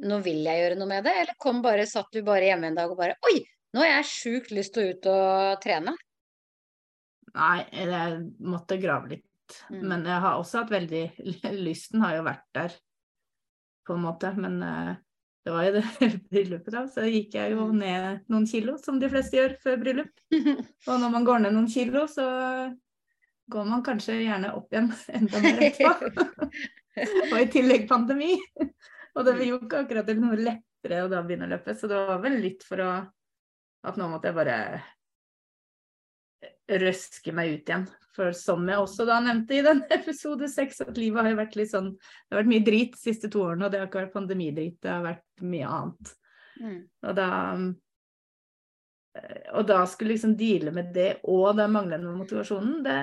nå 0.00 0.16
vil 0.24 0.38
jeg 0.46 0.62
gjøre 0.62 0.78
noe 0.80 0.88
med 0.88 1.04
det, 1.04 1.12
eller 1.20 1.36
kom 1.40 1.58
bare, 1.64 1.84
satt 1.88 2.08
du 2.16 2.22
bare 2.24 2.46
hjemme 2.48 2.70
en 2.70 2.78
dag 2.78 2.88
og 2.88 2.96
bare 2.96 3.18
Oi, 3.28 3.42
nå 3.76 3.82
har 3.84 3.90
jeg 3.98 4.08
sjukt 4.08 4.54
lyst 4.56 4.72
til 4.74 4.86
å 4.86 4.94
ut 4.94 5.08
og 5.12 5.60
trene. 5.60 5.92
Nei, 7.36 7.58
jeg 7.76 8.16
måtte 8.42 8.80
grave 8.80 9.12
litt. 9.12 9.26
Mm. 9.68 9.82
Men 9.92 10.08
jeg 10.08 10.22
har 10.24 10.38
også 10.40 10.62
hatt 10.62 10.72
veldig 10.72 11.04
Lysten 11.66 12.02
har 12.04 12.16
jo 12.16 12.24
vært 12.26 12.46
der, 12.56 12.74
på 13.86 13.96
en 13.98 14.04
måte. 14.08 14.32
Men 14.40 14.58
eh, 14.64 14.92
det 15.44 15.54
var 15.54 15.68
jo 15.68 15.74
det 15.76 16.10
bryllupet, 16.32 16.72
da. 16.74 16.86
Så 16.90 17.04
gikk 17.10 17.36
jeg 17.36 17.52
jo 17.54 17.68
Mm. 17.70 17.78
ned 17.84 18.30
noen 18.32 18.48
kilo, 18.50 18.78
som 18.80 18.98
de 19.02 19.12
fleste 19.12 19.36
gjør 19.36 19.58
før 19.62 19.82
bryllup. 19.84 20.24
Og 20.88 20.96
når 20.96 21.12
man 21.18 21.28
går 21.28 21.44
ned 21.44 21.58
noen 21.58 21.68
kilo, 21.70 22.06
så 22.10 22.26
går 23.50 23.68
man 23.68 23.84
kanskje 23.86 24.20
gjerne 24.22 24.52
opp 24.56 24.72
igjen 24.72 24.90
enda 25.18 25.42
mer 25.44 25.64
etterpå. 25.68 26.28
og 27.32 27.36
i 27.40 27.48
tillegg 27.52 27.88
pandemi. 27.90 28.34
Og 28.60 29.26
det 29.26 29.34
gjorde 29.34 29.48
jo 29.48 29.60
ikke 29.64 29.82
akkurat 29.84 30.12
noe 30.18 30.38
lettere 30.38 31.04
å 31.04 31.10
da 31.10 31.22
begynne 31.26 31.48
å 31.48 31.52
løpe, 31.54 31.74
så 31.76 31.90
det 31.90 31.98
var 32.08 32.22
vel 32.22 32.38
litt 32.42 32.66
for 32.66 32.84
å 32.84 32.92
At 33.80 33.96
nå 33.96 34.10
måtte 34.12 34.28
jeg 34.28 34.36
bare 34.36 34.54
røske 36.80 37.32
meg 37.32 37.54
ut 37.54 37.70
igjen. 37.70 37.86
For 38.16 38.34
som 38.36 38.66
jeg 38.68 38.82
også 38.82 39.06
da 39.08 39.20
nevnte 39.24 39.56
i 39.56 39.62
den 39.64 39.82
episode 39.98 40.48
seks, 40.52 40.82
at 40.84 40.98
livet 40.98 41.24
har 41.24 41.32
jo 41.32 41.38
vært 41.40 41.56
litt 41.58 41.72
sånn 41.72 41.92
Det 41.96 42.34
har 42.34 42.42
vært 42.42 42.52
mye 42.52 42.66
drit 42.66 42.96
de 42.96 43.00
siste 43.00 43.30
to 43.32 43.44
årene, 43.46 43.66
og 43.66 43.72
det 43.72 43.80
har 43.80 43.88
ikke 43.88 44.02
vært 44.02 44.16
pandemidrit, 44.16 44.76
det 44.82 44.92
har 44.92 45.06
vært 45.06 45.46
mye 45.46 45.70
annet. 45.78 46.12
Mm. 46.60 46.80
Og 47.08 47.16
da 47.16 47.30
og 49.56 49.66
da 49.66 49.80
skulle 49.90 50.14
liksom 50.14 50.36
deale 50.38 50.70
med 50.74 50.92
det 50.94 51.16
og 51.28 51.56
den 51.58 51.72
manglende 51.74 52.12
motivasjonen, 52.14 52.78
det 52.86 53.00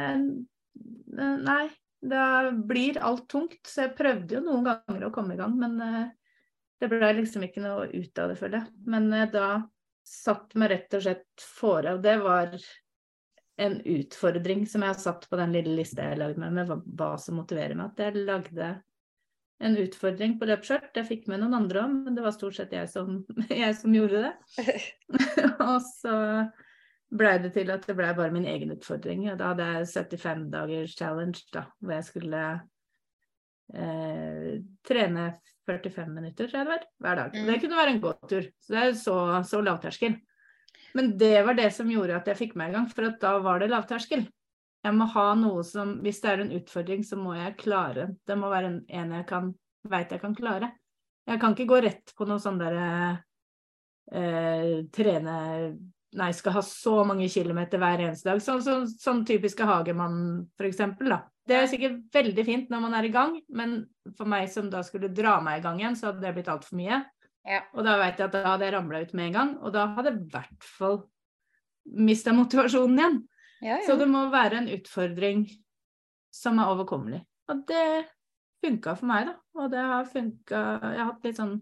Nei. 1.17 1.65
Da 1.97 2.51
blir 2.51 2.99
alt 3.01 3.25
tungt. 3.29 3.63
Så 3.65 3.87
jeg 3.87 3.95
prøvde 3.97 4.37
jo 4.37 4.43
noen 4.45 4.67
ganger 4.67 5.07
å 5.07 5.13
komme 5.13 5.33
i 5.33 5.39
gang, 5.39 5.55
men 5.57 5.79
eh, 5.81 6.11
det 6.77 6.89
ble 6.91 7.09
liksom 7.17 7.47
ikke 7.47 7.63
noe 7.63 7.87
ut 7.89 8.21
av 8.21 8.29
det, 8.29 8.35
føler 8.37 8.59
jeg. 8.59 8.73
Men 8.93 9.07
eh, 9.17 9.29
da 9.33 9.47
satt 10.07 10.53
meg 10.59 10.71
rett 10.71 10.93
og 10.93 11.03
slett 11.03 11.47
fore, 11.57 11.95
og 11.97 12.03
det 12.05 12.13
var 12.21 12.53
en 13.57 13.79
utfordring 13.81 14.67
som 14.69 14.85
jeg 14.85 14.93
har 14.93 15.01
satt 15.01 15.25
på 15.29 15.39
den 15.39 15.55
lille 15.55 15.73
lista 15.79 16.05
jeg 16.05 16.19
lagde 16.21 16.43
med, 16.43 16.53
med 16.53 16.85
hva 16.99 17.15
som 17.19 17.39
motiverer 17.41 17.73
meg. 17.75 17.95
At 17.95 18.05
jeg 18.05 18.27
lagde 18.27 18.69
en 19.63 19.77
utfordring 19.81 20.37
på 20.37 20.47
løpskjørt. 20.49 20.93
Jeg 20.97 21.07
fikk 21.07 21.27
med 21.31 21.41
noen 21.41 21.57
andre 21.57 21.83
òg, 21.85 21.97
men 22.05 22.17
det 22.17 22.23
var 22.25 22.35
stort 22.35 22.57
sett 22.59 22.75
jeg 22.75 22.89
som, 22.91 23.23
jeg 23.49 23.73
som 23.79 23.95
gjorde 23.95 24.27
det. 24.27 24.77
og 25.69 25.77
så 25.85 26.15
blei 27.17 27.37
det 27.41 27.53
til 27.55 27.71
at 27.73 27.85
det 27.87 27.95
blei 27.97 28.11
bare 28.17 28.33
min 28.35 28.47
egen 28.49 28.73
utfordring. 28.75 29.27
Og 29.31 29.39
da 29.39 29.53
hadde 29.53 29.69
jeg 29.73 29.91
75 29.95 30.47
dagers 30.53 30.95
challenge, 30.99 31.45
da, 31.55 31.65
hvor 31.81 31.97
jeg 31.97 32.07
skulle 32.09 32.45
eh, 33.73 34.53
trene 34.87 35.27
45 35.67 36.13
minutter, 36.13 36.47
tror 36.47 36.61
jeg 36.61 36.67
det 36.67 36.75
var, 36.75 36.87
hver 37.03 37.21
dag. 37.21 37.35
Mm. 37.35 37.51
Det 37.51 37.59
kunne 37.63 37.81
være 37.81 37.95
en 37.95 38.01
gåtur. 38.03 38.49
Så 38.63 38.73
det 38.73 38.81
er 38.83 38.97
så, 38.99 39.19
så 39.47 39.61
lavterskel. 39.63 40.17
Men 40.97 41.13
det 41.19 41.35
var 41.45 41.57
det 41.57 41.71
som 41.75 41.89
gjorde 41.91 42.15
at 42.15 42.29
jeg 42.29 42.39
fikk 42.39 42.57
meg 42.59 42.71
i 42.71 42.77
gang, 42.77 42.87
for 42.91 43.09
da 43.21 43.37
var 43.43 43.61
det 43.61 43.71
lavterskel. 43.73 44.27
Jeg 44.87 44.95
må 44.95 45.07
ha 45.11 45.27
noe 45.35 45.63
som 45.67 45.97
Hvis 46.03 46.21
det 46.23 46.31
er 46.31 46.43
en 46.43 46.53
utfordring, 46.55 47.03
så 47.03 47.19
må 47.19 47.35
jeg 47.35 47.57
klare. 47.59 48.11
Det 48.27 48.37
må 48.39 48.51
være 48.51 48.71
en, 48.71 49.15
jeg 49.19 49.27
kan 49.29 49.51
veit 49.87 50.11
jeg 50.11 50.23
kan 50.23 50.35
klare. 50.35 50.71
Jeg 51.27 51.41
kan 51.41 51.55
ikke 51.55 51.69
gå 51.69 51.81
rett 51.83 52.13
på 52.15 52.27
noe 52.27 52.39
sånn 52.39 52.59
derre 52.61 52.87
eh, 54.15 54.83
trene 54.95 55.37
Nei, 56.17 56.29
skal 56.33 56.53
ha 56.55 56.61
så 56.63 57.01
mange 57.05 57.27
kilometer 57.29 57.81
hver 57.81 57.99
eneste 58.05 58.29
dag. 58.29 58.39
Sånn, 58.41 58.61
så, 58.63 58.77
sånn 58.87 59.25
typiske 59.27 59.65
Hagemann, 59.67 60.47
for 60.57 60.65
eksempel, 60.65 61.11
da. 61.11 61.17
Det 61.47 61.57
er 61.57 61.67
sikkert 61.69 61.99
veldig 62.15 62.45
fint 62.47 62.71
når 62.71 62.81
man 62.85 62.95
er 62.97 63.05
i 63.05 63.11
gang, 63.13 63.35
men 63.53 63.75
for 64.15 64.29
meg 64.31 64.47
som 64.49 64.71
da 64.71 64.81
skulle 64.87 65.11
dra 65.13 65.35
meg 65.43 65.59
i 65.59 65.65
gang 65.65 65.81
igjen, 65.83 65.97
så 65.99 66.09
hadde 66.09 66.23
det 66.23 66.31
blitt 66.37 66.49
altfor 66.51 66.79
mye. 66.79 67.01
Ja. 67.47 67.59
Og 67.75 67.85
da 67.85 67.97
vet 67.99 68.23
jeg 68.23 68.31
at 68.31 68.37
da 68.39 68.45
hadde 68.47 68.65
jeg 68.65 68.75
ramla 68.77 69.03
ut 69.03 69.13
med 69.19 69.29
en 69.29 69.35
gang, 69.35 69.53
og 69.59 69.75
da 69.75 69.85
hadde 69.99 70.13
jeg 70.13 70.23
i 70.23 70.31
hvert 70.31 70.71
fall 70.79 70.97
mista 72.07 72.33
motivasjonen 72.35 73.03
igjen. 73.03 73.19
Ja, 73.63 73.79
Så 73.87 73.95
det 73.97 74.07
må 74.11 74.27
være 74.29 74.59
en 74.61 74.69
utfordring 74.69 75.47
som 76.33 76.59
er 76.61 76.69
overkommelig. 76.69 77.23
Og 77.49 77.63
det 77.69 78.05
funka 78.63 78.93
for 78.99 79.09
meg, 79.09 79.29
da. 79.31 79.35
Og 79.57 79.71
det 79.71 79.79
har 79.81 80.05
funka 80.11 80.59
Jeg 80.83 80.99
har 80.99 81.07
hatt 81.11 81.23
litt 81.25 81.39
sånn 81.39 81.55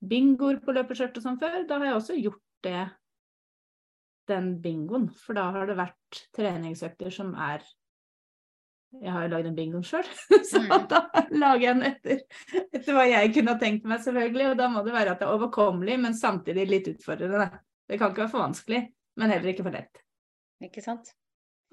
bingoer 0.00 0.58
på 0.64 0.72
løpeskjørt 0.74 1.18
og 1.20 1.22
sånn 1.26 1.38
før. 1.38 1.60
Da 1.68 1.78
har 1.78 1.90
jeg 1.90 1.98
også 2.00 2.16
gjort 2.18 2.42
det, 2.64 2.86
den 4.30 4.54
bingoen. 4.62 5.08
For 5.12 5.36
da 5.38 5.50
har 5.54 5.68
det 5.70 5.76
vært 5.78 6.22
treningsøkter 6.36 7.12
som 7.14 7.34
er 7.34 7.62
Jeg 8.90 9.12
har 9.14 9.22
jo 9.28 9.30
lagd 9.36 9.46
en 9.46 9.54
bingo 9.54 9.80
sjøl, 9.86 10.02
så 10.50 10.58
Mm. 10.64 10.88
da 10.90 10.98
lager 11.30 11.62
jeg 11.62 11.74
den 11.76 11.84
etter, 11.92 12.22
etter 12.74 12.96
hva 12.96 13.04
jeg 13.06 13.28
kunne 13.36 13.52
ha 13.54 13.58
tenkt 13.60 13.84
meg, 13.86 14.00
selvfølgelig. 14.02 14.48
Og 14.50 14.56
da 14.58 14.66
må 14.68 14.82
det 14.82 14.92
være 14.96 15.12
at 15.14 15.20
det 15.20 15.28
er 15.28 15.36
overkommelig, 15.36 15.94
men 16.02 16.16
samtidig 16.18 16.64
litt 16.66 16.88
utfordrende. 16.90 17.46
Det 17.86 18.00
kan 18.00 18.10
ikke 18.10 18.24
være 18.24 18.32
for 18.32 18.42
vanskelig, 18.42 18.80
men 19.16 19.30
heller 19.30 19.52
ikke 19.52 19.62
for 19.62 19.76
lett. 19.78 20.02
Ikke 20.66 20.82
sant? 20.82 21.12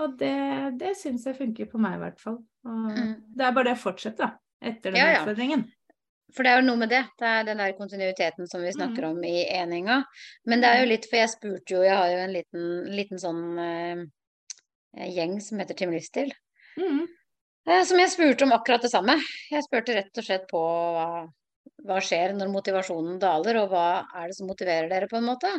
Og 0.03 0.13
det, 0.19 0.35
det 0.77 0.93
syns 0.99 1.25
jeg 1.25 1.37
funker 1.39 1.69
på 1.71 1.79
meg, 1.81 1.97
i 1.97 2.03
hvert 2.03 2.21
fall. 2.21 2.37
Mm. 2.67 3.15
Det 3.33 3.45
er 3.45 3.55
bare 3.55 3.71
det 3.71 3.77
å 3.79 3.81
fortsette, 3.81 4.27
da. 4.27 4.37
Etter 4.61 4.93
den 4.93 5.01
Ja, 5.01 5.09
ja. 5.13 5.21
utfordringen. 5.23 5.65
For 6.35 6.43
det 6.43 6.51
er 6.51 6.59
jo 6.59 6.67
noe 6.67 6.81
med 6.81 6.91
det. 6.91 7.03
Det 7.19 7.27
er 7.27 7.45
den 7.47 7.61
der 7.61 7.75
kontinuiteten 7.77 8.49
som 8.51 8.63
vi 8.65 8.73
snakker 8.75 9.05
om 9.07 9.19
i 9.23 9.45
eninga. 9.47 10.01
Men 10.49 10.63
det 10.63 10.69
er 10.69 10.81
jo 10.81 10.89
litt, 10.91 11.07
for 11.07 11.21
jeg 11.21 11.31
spurte 11.31 11.77
jo, 11.77 11.83
jeg 11.85 11.95
har 11.95 12.11
jo 12.11 12.17
en 12.25 12.33
liten, 12.35 12.65
liten 12.97 13.21
sånn 13.21 13.43
uh, 13.57 14.01
gjeng 15.07 15.37
som 15.43 15.61
heter 15.63 15.77
Team 15.79 15.95
Livsstil. 15.95 16.33
Mm. 16.77 17.05
Uh, 17.69 17.83
som 17.87 18.01
jeg 18.01 18.11
spurte 18.11 18.43
om 18.45 18.53
akkurat 18.57 18.83
det 18.83 18.91
samme. 18.91 19.15
Jeg 19.53 19.65
spurte 19.65 19.95
rett 19.95 20.19
og 20.19 20.27
slett 20.27 20.49
på 20.51 20.61
hva, 20.61 21.07
hva 21.87 22.01
skjer 22.03 22.35
når 22.35 22.51
motivasjonen 22.51 23.21
daler, 23.23 23.61
og 23.63 23.71
hva 23.71 23.87
er 24.19 24.27
det 24.27 24.37
som 24.37 24.51
motiverer 24.51 24.91
dere, 24.91 25.09
på 25.09 25.21
en 25.21 25.29
måte. 25.31 25.53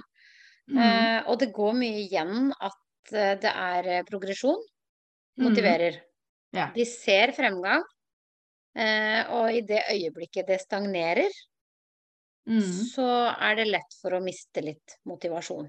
Mm. 0.69 0.83
Uh, 0.83 1.19
og 1.33 1.41
det 1.41 1.49
går 1.57 1.81
mye 1.81 2.05
igjen 2.05 2.53
at 2.53 2.77
eh, 3.13 3.35
det 3.41 3.51
er 3.53 3.89
eh, 3.99 4.05
progresjon 4.09 4.61
motiverer. 5.39 6.01
Ja. 6.57 6.71
De 6.75 6.85
ser 6.89 7.33
fremgang, 7.37 7.83
eh, 8.75 9.21
og 9.37 9.53
i 9.55 9.61
det 9.63 9.85
øyeblikket 9.93 10.47
det 10.49 10.61
stagnerer, 10.65 11.31
Mm. 12.49 12.63
så 12.65 13.05
er 13.37 13.57
det 13.57 13.67
lett 13.69 13.95
for 14.01 14.15
å 14.17 14.23
miste 14.25 14.63
litt 14.65 14.95
motivasjon, 15.05 15.67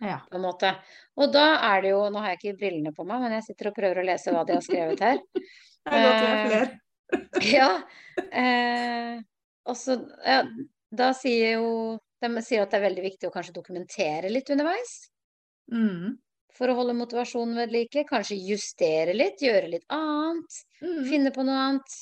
Ja. 0.00 0.20
på 0.30 0.36
en 0.36 0.42
måte. 0.44 0.70
Og 1.16 1.32
da 1.32 1.56
er 1.74 1.82
det 1.82 1.90
jo, 1.90 2.04
nå 2.08 2.20
har 2.22 2.36
jeg 2.36 2.38
ikke 2.38 2.58
brillene 2.60 2.92
på 2.94 3.04
meg, 3.04 3.20
men 3.20 3.32
jeg 3.32 3.42
sitter 3.48 3.66
og 3.68 3.74
prøver 3.74 3.98
å 3.98 4.04
lese 4.06 4.30
hva 4.30 4.44
de 4.46 4.52
har 4.54 4.62
skrevet 4.62 5.00
her. 5.00 5.18
Det 5.84 5.92
er 5.96 6.04
godt 6.06 6.20
vi 6.20 6.30
er 6.30 6.46
flere. 6.46 6.80
Ja. 7.58 7.82
Eh, 8.30 9.20
også, 9.66 9.96
ja, 10.24 10.44
da 10.94 11.12
sier 11.12 11.56
jo 11.58 11.98
De 12.22 12.42
sier 12.44 12.62
at 12.62 12.70
det 12.70 12.78
er 12.78 12.84
veldig 12.84 13.02
viktig 13.02 13.26
å 13.28 13.32
kanskje 13.32 13.54
dokumentere 13.56 14.30
litt 14.30 14.50
underveis. 14.52 15.08
Mm. 15.72 16.18
For 16.58 16.70
å 16.70 16.76
holde 16.78 16.96
motivasjonen 16.98 17.58
ved 17.62 17.74
like. 17.74 18.06
Kanskje 18.08 18.38
justere 18.50 19.14
litt, 19.16 19.42
gjøre 19.44 19.70
litt 19.76 19.86
annet. 19.94 20.62
Mm. 20.82 21.02
Finne 21.08 21.34
på 21.34 21.44
noe 21.46 21.58
annet. 21.66 21.98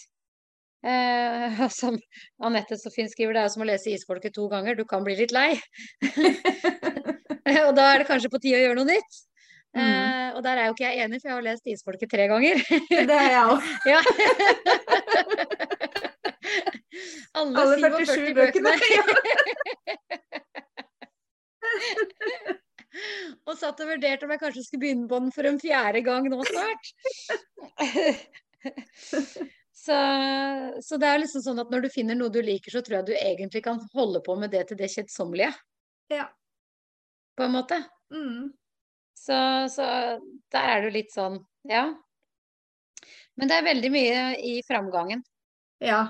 Eh, 0.86 1.68
som 1.80 1.98
Anette 2.44 2.78
så 2.78 2.90
fint 2.94 3.10
skriver, 3.12 3.34
det 3.34 3.44
er 3.44 3.54
som 3.54 3.64
å 3.64 3.68
lese 3.68 3.92
Isfolket 3.94 4.36
to 4.36 4.48
ganger. 4.52 4.78
Du 4.78 4.84
kan 4.88 5.04
bli 5.06 5.16
litt 5.18 5.34
lei. 5.34 5.50
og 7.66 7.72
da 7.76 7.84
er 7.92 8.02
det 8.02 8.08
kanskje 8.10 8.30
på 8.32 8.40
tide 8.42 8.60
å 8.60 8.64
gjøre 8.66 8.78
noe 8.80 8.92
nytt. 8.92 9.24
Mm. 9.76 9.82
Eh, 9.84 10.28
og 10.36 10.42
der 10.46 10.56
er 10.56 10.64
jo 10.68 10.74
ikke 10.74 10.86
jeg 10.86 11.04
enig, 11.04 11.18
for 11.20 11.28
jeg 11.28 11.36
har 11.36 11.44
lest 11.44 11.68
Isfolket 11.68 12.10
tre 12.12 12.24
ganger. 12.30 12.56
Det 12.88 13.18
er 13.18 13.30
jeg 13.34 13.44
òg. 13.44 13.60
Ja. 13.88 14.00
Alle, 17.38 17.52
Alle 17.62 17.76
47 17.78 18.06
47 18.08 18.34
bøkene. 18.38 18.70
bøkene. 18.72 19.18
Og 23.46 23.54
satt 23.58 23.80
og 23.84 23.90
vurderte 23.92 24.26
om 24.26 24.32
jeg 24.34 24.42
kanskje 24.42 24.64
skulle 24.66 24.82
begynne 24.84 25.08
på 25.10 25.18
den 25.22 25.32
for 25.34 25.48
en 25.48 25.60
fjerde 25.62 26.02
gang 26.06 26.28
nå 26.32 26.38
snart. 26.48 26.90
så, 29.84 29.98
så 30.84 30.98
det 31.00 31.08
er 31.10 31.22
liksom 31.22 31.44
sånn 31.44 31.62
at 31.62 31.70
når 31.72 31.86
du 31.86 31.90
finner 31.94 32.18
noe 32.18 32.32
du 32.34 32.40
liker, 32.44 32.74
så 32.74 32.82
tror 32.84 33.00
jeg 33.00 33.08
du 33.10 33.14
egentlig 33.18 33.62
kan 33.66 33.80
holde 33.94 34.22
på 34.26 34.36
med 34.40 34.52
det 34.54 34.66
til 34.70 34.80
det 34.80 34.90
kjedsommelige, 34.94 35.52
Ja. 36.12 36.28
på 37.38 37.46
en 37.46 37.54
måte. 37.54 37.80
Mm. 38.14 38.48
Så, 39.18 39.36
så 39.74 39.84
der 40.54 40.70
er 40.74 40.86
jo 40.86 40.94
litt 40.94 41.12
sånn, 41.14 41.40
ja. 41.68 41.88
Men 43.38 43.50
det 43.50 43.58
er 43.58 43.66
veldig 43.68 43.90
mye 43.94 44.22
i 44.42 44.56
framgangen. 44.66 45.22
ja. 45.84 46.06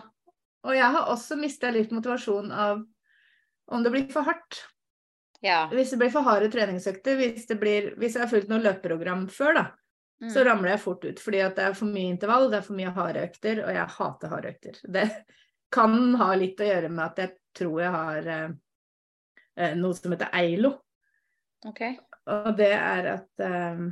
Og 0.67 0.75
jeg 0.75 0.91
har 0.91 1.07
også 1.13 1.37
mista 1.39 1.69
litt 1.71 1.93
motivasjon 1.95 2.49
av 2.53 2.81
om 3.73 3.85
det 3.85 3.93
blir 3.95 4.09
for 4.11 4.27
hardt. 4.27 4.57
Ja. 5.45 5.69
Hvis 5.71 5.93
det 5.95 5.99
blir 6.01 6.11
for 6.11 6.27
harde 6.27 6.49
treningsøkter, 6.51 7.19
hvis, 7.21 7.47
det 7.47 7.59
blir, 7.61 7.93
hvis 8.01 8.17
jeg 8.17 8.25
har 8.25 8.31
fulgt 8.33 8.49
noe 8.51 8.63
løpeprogram 8.65 9.29
før, 9.33 9.55
da, 9.61 9.67
Mm. 10.19 10.31
så 10.35 10.43
ramler 10.43 10.73
jeg 10.73 10.81
fort 10.83 11.05
ut. 11.05 11.21
Fordi 11.23 11.41
at 11.47 11.55
det 11.55 11.65
er 11.65 11.75
for 11.79 11.87
mye 11.87 12.11
intervall, 12.11 12.49
det 12.51 12.57
er 12.59 12.65
for 12.67 12.75
mye 12.75 12.91
harde 12.91 13.21
økter, 13.23 13.61
og 13.63 13.69
jeg 13.71 13.93
hater 13.99 14.33
harde 14.33 14.49
økter. 14.51 14.81
Det 14.91 15.05
kan 15.71 16.15
ha 16.19 16.35
litt 16.35 16.59
å 16.59 16.67
gjøre 16.67 16.89
med 16.91 17.05
at 17.05 17.21
jeg 17.23 17.31
tror 17.55 17.77
jeg 17.85 17.93
har 17.95 18.27
eh, 18.35 18.49
eh, 19.57 19.77
noe 19.79 19.95
som 19.95 20.11
heter 20.17 20.33
EILO. 20.35 20.73
Ok. 21.71 21.83
Og 22.35 22.51
det 22.59 22.73
er 22.75 23.11
at 23.13 23.45
eh, 23.47 23.85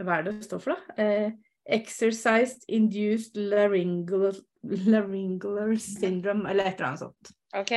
Hva 0.00 0.16
er 0.16 0.24
det 0.26 0.32
det 0.38 0.48
står 0.48 0.62
for, 0.64 0.74
da? 0.74 0.96
Eh, 0.96 1.36
Exercised 1.76 2.64
induced 2.68 3.36
Laryngular, 3.36 4.40
laryngeal 4.64 5.76
syndrome, 5.80 6.48
eller 6.50 6.70
et 6.72 6.80
eller 6.80 6.88
annet 6.88 7.04
sånt. 7.04 7.30
Ok. 7.56 7.72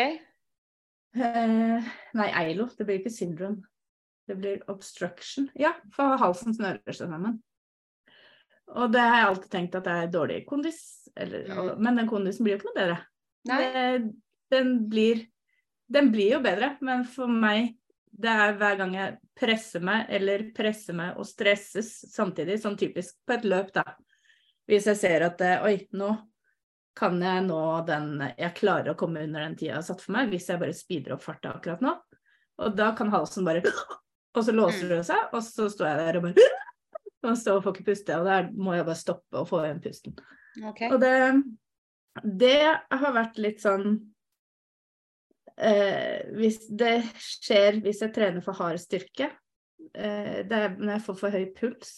Eh, 1.17 1.89
nei, 2.17 2.27
EILO. 2.43 2.67
Det 2.77 2.85
blir 2.87 2.99
ikke 3.01 3.13
syndrom. 3.13 3.59
Det 4.27 4.35
blir 4.37 4.63
obstruction. 4.71 5.49
Ja, 5.57 5.73
for 5.95 6.17
halsen 6.21 6.55
snører 6.55 6.93
seg 6.93 7.09
sammen. 7.09 7.39
Og 8.75 8.91
det 8.91 8.99
har 8.99 9.21
jeg 9.21 9.27
alltid 9.29 9.51
tenkt 9.53 9.77
at 9.79 9.85
det 9.87 9.95
er 9.95 10.09
dårlig 10.11 10.41
kondis. 10.49 10.81
Eller, 11.15 11.47
Mm. 11.47 11.81
men 11.81 11.95
den 11.95 12.07
kondisen 12.09 12.43
blir 12.43 12.57
jo 12.57 12.59
ikke 12.59 12.69
noe 12.73 12.79
bedre. 12.81 12.97
Det, 13.47 14.11
den, 14.51 14.73
blir, 14.89 15.21
den 15.87 16.11
blir 16.11 16.33
jo 16.35 16.39
bedre, 16.43 16.73
men 16.81 17.05
for 17.07 17.27
meg 17.31 17.77
det 18.17 18.29
er 18.33 18.55
hver 18.57 18.77
gang 18.79 18.93
jeg 18.97 19.17
presser 19.37 19.79
meg 19.85 20.07
eller 20.09 20.47
presser 20.55 20.95
meg 20.97 21.17
og 21.21 21.27
stresses 21.29 21.91
samtidig, 22.11 22.57
sånn 22.59 22.77
typisk 22.79 23.15
på 23.27 23.35
et 23.37 23.45
løp, 23.45 23.71
da. 23.75 23.83
Hvis 24.67 24.87
jeg 24.89 24.97
ser 24.97 25.21
at 25.29 25.41
eh, 25.45 25.63
oi, 25.63 25.75
nå 25.95 26.09
kan 26.97 27.19
jeg 27.21 27.45
nå 27.45 27.61
den 27.87 28.23
Jeg 28.37 28.55
klarer 28.57 28.93
å 28.93 28.97
komme 28.99 29.23
under 29.27 29.43
den 29.45 29.55
tida 29.57 29.75
jeg 29.75 29.79
har 29.79 29.87
satt 29.87 30.03
for 30.03 30.15
meg, 30.15 30.31
hvis 30.31 30.49
jeg 30.49 30.61
bare 30.61 30.75
speeder 30.75 31.15
opp 31.15 31.25
farta 31.25 31.53
akkurat 31.53 31.83
nå. 31.85 31.93
Og 32.63 32.73
da 32.77 32.91
kan 32.97 33.11
halsen 33.13 33.45
bare 33.47 33.61
Og 34.37 34.43
så 34.45 34.53
låser 34.53 34.89
det 34.91 35.03
seg, 35.07 35.29
og 35.33 35.43
så 35.45 35.67
står 35.71 35.87
jeg 35.89 36.01
der 36.01 36.19
og 36.19 36.27
bare 36.27 36.47
og 37.27 37.37
står 37.39 37.57
og 37.57 37.63
får 37.65 37.73
ikke 37.75 37.87
puste, 37.89 38.17
og 38.17 38.27
der 38.27 38.51
må 38.53 38.75
jeg 38.75 38.85
bare 38.87 38.99
stoppe 38.99 39.39
og 39.41 39.47
få 39.49 39.63
igjen 39.65 39.79
pusten. 39.83 40.13
Okay. 40.69 40.91
Og 40.93 41.01
det, 41.01 41.15
det 42.23 42.59
har 43.01 43.15
vært 43.15 43.39
litt 43.41 43.59
sånn 43.61 43.87
eh, 45.57 46.21
Hvis 46.37 46.61
det 46.69 47.01
skjer 47.21 47.81
hvis 47.83 48.03
jeg 48.05 48.13
trener 48.15 48.45
for 48.45 48.57
hard 48.61 48.79
styrke, 48.81 49.31
eh, 49.93 50.45
det 50.47 50.61
er 50.61 50.77
når 50.77 50.93
jeg 50.95 51.05
får 51.09 51.19
for 51.23 51.37
høy 51.37 51.49
puls. 51.57 51.97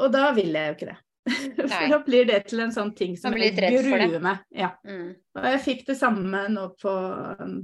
Og 0.00 0.12
da 0.16 0.30
vil 0.36 0.56
jeg 0.56 0.72
jo 0.72 0.78
ikke 0.78 0.90
det. 0.94 0.98
For 1.28 1.90
da 1.92 1.98
blir 2.04 2.24
det 2.28 2.38
til 2.48 2.62
en 2.64 2.72
sånn 2.72 2.94
ting 2.96 3.16
som 3.20 3.34
jeg 3.36 3.52
gruer 3.56 4.16
meg. 4.24 4.40
Ja. 4.56 4.72
Mm. 4.86 5.12
Og 5.36 5.46
jeg 5.52 5.60
fikk 5.66 5.84
det 5.90 5.98
samme 6.00 6.46
nå 6.52 6.64
på 6.80 6.94
um, 7.42 7.58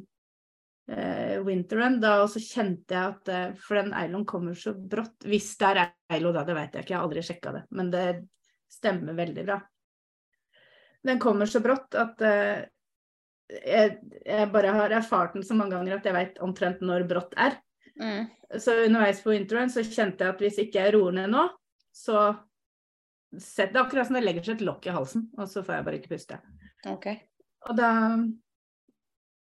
uh, 0.92 1.36
Winterrun, 1.46 1.98
da 2.02 2.18
også 2.24 2.42
kjente 2.44 2.96
jeg 2.96 3.14
at 3.14 3.32
uh, 3.32 3.56
For 3.60 3.80
den 3.80 3.94
Eilon 3.96 4.26
kommer 4.28 4.56
så 4.58 4.74
brått. 4.76 5.24
Hvis 5.24 5.54
det 5.60 5.72
er 5.72 5.82
Eilo, 6.18 6.34
da, 6.36 6.44
det 6.46 6.58
vet 6.58 6.76
jeg 6.76 6.86
ikke, 6.86 6.94
jeg 6.94 7.00
har 7.00 7.08
aldri 7.08 7.24
sjekka 7.26 7.56
det. 7.56 7.64
Men 7.78 7.92
det 7.94 8.06
stemmer 8.76 9.16
veldig 9.16 9.46
bra. 9.48 9.60
Den 11.06 11.20
kommer 11.22 11.48
så 11.48 11.62
brått 11.64 11.96
at 11.96 12.24
uh, 12.26 12.64
jeg, 13.46 14.00
jeg 14.26 14.50
bare 14.52 14.74
har 14.74 14.96
erfart 14.98 15.36
den 15.36 15.46
så 15.46 15.56
mange 15.56 15.76
ganger 15.76 15.96
at 15.96 16.08
jeg 16.08 16.16
veit 16.16 16.42
omtrent 16.44 16.82
når 16.84 17.06
brått 17.08 17.36
er. 17.40 17.56
Mm. 17.96 18.26
Så 18.60 18.74
underveis 18.84 19.22
på 19.24 19.32
Winteren 19.32 19.70
så 19.72 19.84
kjente 19.86 20.26
jeg 20.26 20.34
at 20.34 20.42
hvis 20.42 20.58
ikke 20.60 20.82
jeg 20.82 20.94
roer 20.96 21.14
ned 21.16 21.32
nå, 21.32 21.46
så 21.94 22.28
setter 23.42 23.74
det 23.74 23.84
akkurat 23.84 24.08
som 24.08 24.16
det 24.18 24.24
legger 24.24 24.46
seg 24.46 24.58
et 24.58 24.66
lokk 24.66 24.88
i 24.88 24.94
halsen, 24.96 25.28
og 25.36 25.48
så 25.50 25.62
får 25.66 25.78
jeg 25.78 25.86
bare 25.88 26.00
ikke 26.00 26.12
puste. 26.14 26.40
Okay. 26.86 27.22
Og 27.66 27.78
da 27.78 27.92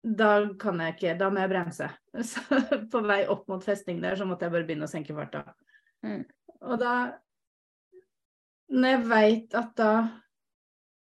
da 0.05 0.31
kan 0.61 0.79
jeg 0.83 0.95
ikke, 0.95 1.13
da 1.17 1.29
må 1.33 1.41
jeg 1.41 1.49
bremse. 1.49 1.87
Så 2.29 2.59
på 2.91 3.01
vei 3.05 3.23
opp 3.31 3.47
mot 3.49 3.63
festningen 3.65 4.03
der, 4.05 4.17
så 4.19 4.27
måtte 4.29 4.45
jeg 4.45 4.53
bare 4.53 4.67
begynne 4.67 4.85
å 4.85 4.91
senke 4.91 5.15
farta. 5.17 5.41
Mm. 6.05 6.21
Og 6.69 6.77
da 6.79 6.95
Når 8.69 8.93
jeg 8.93 9.01
veit 9.09 9.55
at 9.57 9.71
da 9.77 9.91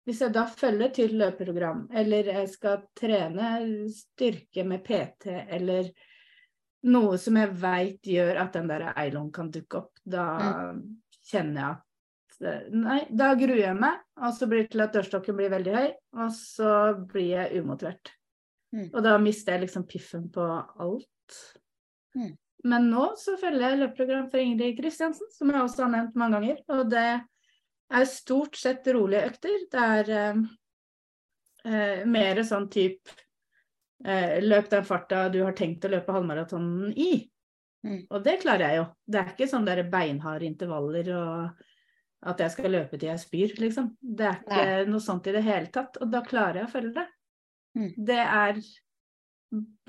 Hvis 0.07 0.21
jeg 0.25 0.33
da 0.35 0.43
følger 0.49 0.91
til 0.95 1.13
løpeprogram, 1.15 1.85
eller 1.93 2.31
jeg 2.33 2.49
skal 2.51 2.81
trene 2.97 3.51
styrke 3.93 4.65
med 4.67 4.81
PT, 4.83 5.29
eller 5.45 5.91
noe 6.89 7.19
som 7.21 7.37
jeg 7.37 7.51
veit 7.61 8.09
gjør 8.09 8.39
at 8.41 8.57
den 8.57 8.71
der 8.71 8.87
eiloen 8.95 9.29
kan 9.31 9.51
dukke 9.53 9.83
opp, 9.83 10.01
da 10.01 10.25
kjenner 11.29 11.61
jeg 11.61 11.69
at 11.69 11.85
Nei, 12.41 13.03
da 13.13 13.33
gruer 13.37 13.59
jeg 13.61 13.77
meg, 13.77 13.99
og 14.17 14.33
så 14.33 14.47
blir 14.49 14.65
det 14.65 14.73
til 14.73 14.83
at 14.83 14.95
dørstokken 14.95 15.37
blir 15.37 15.51
veldig 15.53 15.73
høy, 15.75 15.89
og 16.17 16.31
så 16.33 16.71
blir 17.09 17.27
jeg 17.35 17.61
umotivert. 17.61 18.13
Mm. 18.71 18.87
Og 18.87 19.01
da 19.05 19.17
mister 19.21 19.55
jeg 19.55 19.65
liksom 19.65 19.85
piffen 19.89 20.29
på 20.33 20.45
alt. 20.81 21.41
Mm. 22.17 22.31
Men 22.71 22.87
nå 22.91 23.07
så 23.17 23.35
følger 23.41 23.65
jeg 23.65 23.81
løpeprogram 23.81 24.29
for 24.31 24.41
Ingrid 24.41 24.77
Kristiansen, 24.77 25.29
som 25.33 25.51
jeg 25.51 25.63
også 25.63 25.85
har 25.85 25.93
nevnt 25.95 26.17
mange 26.19 26.37
ganger. 26.37 26.61
Og 26.77 26.91
det 26.91 27.07
er 27.91 28.07
stort 28.09 28.57
sett 28.59 28.87
rolige 28.93 29.31
økter. 29.31 29.65
Det 29.71 29.87
er 29.97 30.13
eh, 30.17 30.45
eh, 31.65 32.03
mer 32.09 32.41
sånn 32.47 32.69
type 32.71 33.17
eh, 34.05 34.37
løp 34.45 34.69
den 34.71 34.87
farta 34.87 35.25
du 35.33 35.41
har 35.43 35.57
tenkt 35.57 35.85
å 35.85 35.93
løpe 35.93 36.15
halvmaratonen 36.15 36.93
i. 36.93 37.11
Mm. 37.81 38.05
Og 38.13 38.21
det 38.23 38.37
klarer 38.43 38.67
jeg 38.67 38.81
jo. 38.81 38.87
Det 39.09 39.19
er 39.19 39.33
ikke 39.33 39.49
sånn 39.49 39.65
der 39.65 39.83
beinharde 39.89 40.45
intervaller 40.45 41.13
og 41.17 41.67
at 42.21 42.41
jeg 42.43 42.53
skal 42.53 42.73
løpe 42.75 42.99
til 42.99 43.09
jeg 43.09 43.21
spyr, 43.23 43.55
liksom. 43.63 43.89
Det 44.01 44.27
er 44.27 44.37
ikke 44.43 44.61
Nei. 44.69 44.85
noe 44.91 45.01
sånt 45.01 45.27
i 45.29 45.33
det 45.33 45.41
hele 45.45 45.71
tatt. 45.73 45.97
Og 46.03 46.11
da 46.13 46.21
klarer 46.25 46.61
jeg 46.61 46.69
å 46.69 46.73
følge 46.75 46.93
det. 46.99 47.07
Mm. 47.79 47.89
Det 48.11 48.19
er 48.21 48.61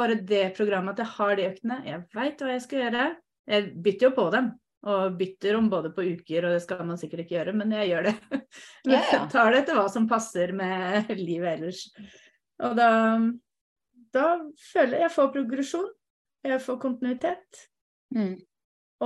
bare 0.01 0.17
det 0.27 0.43
programmet 0.57 0.97
at 0.97 1.05
jeg 1.05 1.15
har 1.19 1.37
de 1.39 1.47
øktene. 1.51 1.79
Jeg 1.87 2.05
veit 2.17 2.43
hva 2.43 2.55
jeg 2.55 2.65
skal 2.65 2.85
gjøre. 2.87 3.07
Jeg 3.53 3.71
bytter 3.85 4.09
jo 4.09 4.13
på 4.17 4.27
dem. 4.35 4.51
Og 4.93 5.15
bytter 5.15 5.55
om 5.61 5.69
både 5.71 5.93
på 5.95 6.03
uker, 6.17 6.43
og 6.49 6.57
det 6.57 6.63
skal 6.65 6.81
man 6.83 6.99
sikkert 6.99 7.23
ikke 7.23 7.37
gjøre, 7.37 7.53
men 7.55 7.71
jeg 7.77 7.93
gjør 7.93 8.09
det. 8.09 8.15
Men 8.33 8.41
Ja, 8.97 9.03
ja. 9.13 9.21
tar 9.31 9.53
det 9.53 9.61
etter 9.63 9.79
hva 9.79 9.85
som 9.93 10.09
passer 10.11 10.55
med 10.59 11.13
livet 11.21 11.53
ellers. 11.53 11.85
Og 12.63 12.75
da, 12.79 12.89
da 14.17 14.25
føler 14.73 14.97
jeg 14.97 15.07
jeg 15.07 15.15
får 15.19 15.35
progresjon. 15.37 15.91
Jeg 16.43 16.59
får 16.65 16.81
kontinuitet. 16.83 17.67
Mm. 18.17 18.35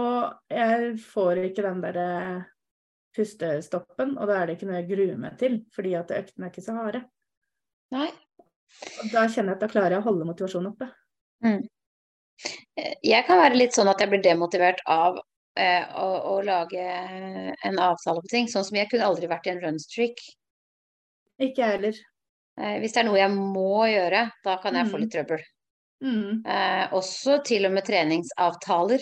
Og 0.01 0.53
jeg 0.53 0.95
får 1.03 1.43
ikke 1.51 1.65
den 1.67 1.83
derre 1.85 2.09
pustestoppen, 3.17 4.17
og 4.21 4.29
da 4.31 4.41
er 4.41 4.47
det 4.51 4.57
ikke 4.57 4.69
noe 4.69 4.81
jeg 4.81 4.89
gruer 4.91 5.17
meg 5.21 5.39
til, 5.41 5.61
fordi 5.75 5.95
at 5.99 6.13
øktene 6.15 6.47
er 6.47 6.53
ikke 6.53 6.65
så 6.67 6.77
harde. 6.77 7.01
Nei. 7.95 8.11
Og 9.01 9.09
da 9.13 9.25
kjenner 9.31 9.55
jeg 9.55 9.57
at 9.57 9.65
da 9.65 9.71
klarer 9.73 9.97
jeg 9.97 10.03
å 10.03 10.07
holde 10.09 10.29
motivasjonen 10.29 10.73
oppe. 10.73 10.91
Mm. 11.47 11.63
Jeg 13.07 13.25
kan 13.29 13.41
være 13.41 13.57
litt 13.57 13.77
sånn 13.77 13.89
at 13.89 14.03
jeg 14.03 14.11
blir 14.13 14.21
demotivert 14.25 14.83
av 14.91 15.17
eh, 15.57 15.87
å, 15.97 16.09
å 16.35 16.41
lage 16.45 16.83
en 16.85 17.79
avtale 17.81 18.21
på 18.25 18.33
ting. 18.33 18.51
Sånn 18.53 18.67
som 18.67 18.77
jeg 18.77 18.91
kunne 18.91 19.07
aldri 19.09 19.31
vært 19.31 19.49
i 19.49 19.55
en 19.55 19.63
runstreak. 19.63 20.21
Ikke 21.41 21.63
jeg 21.63 21.77
heller. 21.79 22.01
Eh, 22.61 22.77
hvis 22.83 22.97
det 22.97 23.03
er 23.03 23.09
noe 23.09 23.21
jeg 23.21 23.33
må 23.37 23.87
gjøre, 23.89 24.27
da 24.45 24.57
kan 24.63 24.77
jeg 24.77 24.91
få 24.91 24.99
Mm. 24.99 25.05
litt 25.05 25.15
trøbbel. 25.15 25.47
Mm. 26.05 26.43
Eh, 26.45 26.85
også 26.93 27.39
til 27.45 27.65
og 27.69 27.73
med 27.73 27.87
treningsavtaler. 27.89 29.01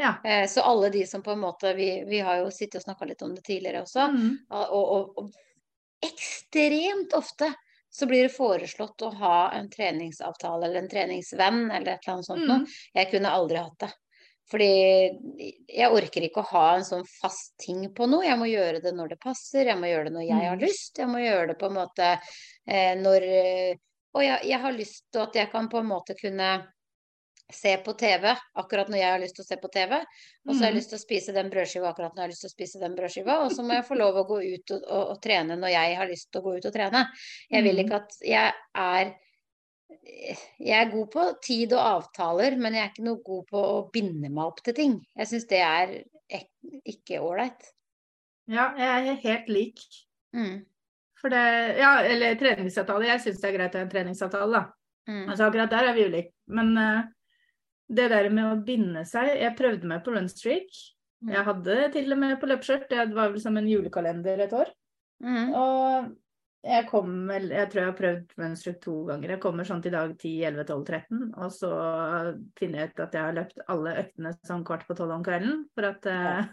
Ja. 0.00 0.14
Eh, 0.24 0.46
så 0.48 0.64
alle 0.64 0.88
de 0.94 1.04
som 1.06 1.22
på 1.22 1.34
en 1.34 1.42
måte 1.42 1.74
Vi, 1.76 1.90
vi 2.08 2.20
har 2.24 2.38
jo 2.40 2.50
sittet 2.54 2.80
og 2.80 2.86
snakka 2.88 3.08
litt 3.10 3.22
om 3.26 3.34
det 3.36 3.44
tidligere 3.44 3.82
også. 3.84 4.06
Mm. 4.14 4.30
Og, 4.48 4.76
og, 4.78 5.18
og 5.20 6.04
ekstremt 6.06 7.12
ofte 7.18 7.50
så 7.92 8.06
blir 8.06 8.22
det 8.22 8.34
foreslått 8.36 9.02
å 9.02 9.10
ha 9.18 9.38
en 9.58 9.66
treningsavtale 9.70 10.66
eller 10.68 10.84
en 10.84 10.88
treningsvenn 10.88 11.64
eller 11.70 11.96
et 11.96 12.04
eller 12.06 12.14
annet 12.14 12.28
sånt 12.28 12.46
noe. 12.46 12.60
Mm. 12.62 12.78
Jeg 12.94 13.10
kunne 13.10 13.32
aldri 13.34 13.58
hatt 13.58 13.82
det. 13.82 13.90
Fordi 14.50 14.68
jeg 15.70 15.90
orker 15.94 16.24
ikke 16.26 16.42
å 16.42 16.48
ha 16.52 16.64
en 16.76 16.86
sånn 16.86 17.04
fast 17.06 17.52
ting 17.62 17.84
på 17.94 18.06
noe. 18.10 18.24
Jeg 18.26 18.38
må 18.38 18.48
gjøre 18.50 18.80
det 18.82 18.92
når 18.96 19.12
det 19.12 19.20
passer, 19.22 19.68
jeg 19.70 19.78
må 19.78 19.90
gjøre 19.90 20.08
det 20.08 20.14
når 20.16 20.26
jeg 20.26 20.46
har 20.46 20.56
Mm. 20.56 20.64
lyst. 20.64 20.98
Jeg 20.98 21.08
må 21.10 21.18
gjøre 21.22 21.46
det 21.52 21.58
på 21.60 21.66
en 21.70 21.76
måte 21.76 22.08
eh, 22.66 22.94
når 22.98 23.22
eh, 23.22 23.74
Og 24.14 24.24
jeg, 24.24 24.40
jeg 24.50 24.58
har 24.58 24.72
lyst 24.74 25.04
til 25.12 25.20
at 25.22 25.36
jeg 25.38 25.50
kan 25.52 25.68
på 25.70 25.78
en 25.78 25.86
måte 25.86 26.16
kunne 26.18 26.46
se 27.52 27.76
på 27.84 27.92
TV 27.98 28.34
akkurat 28.56 28.88
når 28.88 28.98
jeg 28.98 29.10
har 29.12 29.20
lyst 29.22 29.36
til 29.38 29.44
å 29.44 29.48
se 29.48 29.56
på 29.62 29.70
TV. 29.72 29.98
Og 30.48 30.54
så 30.54 30.58
har 30.60 30.66
jeg 30.70 30.74
Mm. 30.74 30.78
lyst 30.78 30.90
til 30.90 30.98
å 30.98 31.02
spise 31.04 31.32
den 31.34 31.50
brødskiva 31.50 31.88
akkurat 31.90 32.14
når 32.14 32.22
jeg 32.22 32.26
har 32.28 32.32
lyst 32.34 32.40
til 32.46 32.50
å 32.50 32.56
spise 32.56 32.80
den 32.80 32.96
brødskiva. 32.96 33.38
Og 33.44 33.50
så 33.52 33.62
må 33.62 33.72
jeg 33.74 33.84
få 33.88 33.98
lov 33.98 34.14
å 34.16 34.26
gå 34.28 34.38
ut 34.54 34.70
og, 34.76 34.82
og, 34.88 35.10
og 35.14 35.22
trene 35.22 35.56
når 35.58 35.70
jeg 35.74 35.96
har 35.96 36.06
lyst 36.08 36.30
til 36.32 36.40
å 36.40 36.44
gå 36.44 36.56
ut 36.58 36.66
og 36.66 36.72
trene. 36.72 37.06
Jeg 37.50 37.62
vil 37.64 37.76
Mm. 37.76 37.84
ikke 37.86 37.96
at 37.96 38.16
jeg 38.22 38.52
er 38.74 39.14
Jeg 40.60 40.86
er 40.86 40.90
god 40.92 41.08
på 41.10 41.22
tid 41.42 41.72
og 41.72 41.80
avtaler, 41.80 42.56
men 42.56 42.72
jeg 42.74 42.84
er 42.84 42.90
ikke 42.92 43.04
noe 43.04 43.22
god 43.26 43.46
på 43.50 43.58
å 43.58 43.90
binde 43.92 44.30
meg 44.30 44.44
opp 44.44 44.62
til 44.62 44.72
ting. 44.74 44.92
Jeg 45.18 45.26
syns 45.26 45.46
det 45.50 45.58
er 45.58 46.04
ikke 46.86 47.18
ålreit. 47.18 47.72
Ja, 48.46 48.68
jeg 48.78 49.08
er 49.08 49.14
helt 49.24 49.48
lik. 49.48 49.80
Mm. 50.32 50.64
For 51.20 51.28
det 51.28 51.76
Ja, 51.78 51.98
eller 52.06 52.34
treningsavtale. 52.36 53.04
Jeg 53.10 53.20
syns 53.20 53.40
det 53.42 53.50
er 53.50 53.58
greit 53.58 53.74
å 53.74 53.78
ha 53.78 53.82
en 53.82 53.90
treningsavtale, 53.90 54.52
da. 54.52 54.62
Mm. 55.08 55.28
Altså 55.28 55.50
akkurat 55.50 55.70
der 55.70 55.88
er 55.90 55.94
vi 55.94 56.04
ulike. 56.06 56.32
Men 56.48 56.78
eh, 56.78 57.02
det 57.90 58.08
der 58.12 58.30
med 58.32 58.46
å 58.46 58.62
binde 58.64 59.04
seg 59.08 59.32
Jeg 59.40 59.56
prøvde 59.58 59.88
meg 59.90 60.02
på 60.06 60.14
runstreak. 60.14 60.80
Mm. 61.20 61.34
Jeg 61.34 61.46
hadde 61.50 61.78
til 61.96 62.14
og 62.14 62.20
med 62.22 62.36
på 62.40 62.48
løpeskjørt. 62.50 62.88
Det 62.90 63.06
var 63.16 63.32
vel 63.32 63.42
som 63.42 63.56
en 63.60 63.68
julekalender 63.68 64.44
et 64.46 64.54
år. 64.56 64.70
Mm. 65.20 65.54
Og 65.58 66.10
jeg 66.60 66.86
kom 66.90 67.12
vel 67.28 67.50
Jeg 67.52 67.68
tror 67.72 67.80
jeg 67.80 67.88
har 67.88 67.98
prøvd 67.98 68.36
runstreak 68.40 68.78
to 68.84 68.94
ganger. 69.08 69.34
Jeg 69.34 69.42
kommer 69.42 69.68
sånn 69.68 69.82
til 69.84 69.96
dag 69.96 70.14
10, 70.14 70.36
11, 70.52 70.68
12, 70.68 70.84
13. 70.86 71.24
Og 71.34 71.56
så 71.56 71.72
finner 72.60 72.82
jeg 72.82 72.92
ut 72.92 73.02
at 73.06 73.18
jeg 73.18 73.26
har 73.26 73.36
løpt 73.40 73.66
alle 73.74 73.96
øktene 74.04 74.34
sånn 74.48 74.64
kvart 74.68 74.86
på 74.88 74.96
tolv 74.98 75.16
om 75.18 75.26
kvelden. 75.26 75.64
For 75.76 75.90
at 75.90 76.08
eh, 76.10 76.52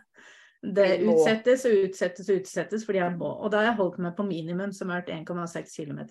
det 0.77 0.87
utsettes 1.05 1.67
og 1.69 1.85
utsettes 1.85 2.31
og 2.31 2.41
utsettes 2.41 2.87
fordi 2.87 3.03
jeg 3.03 3.15
må. 3.19 3.29
Og 3.29 3.53
da 3.53 3.61
har 3.61 3.71
jeg 3.71 3.79
holdt 3.81 4.01
meg 4.03 4.17
på 4.17 4.25
minimum, 4.27 4.73
som 4.75 4.91
har 4.91 5.03
vært 5.03 5.13
1,6 5.19 5.75
km. 5.75 6.01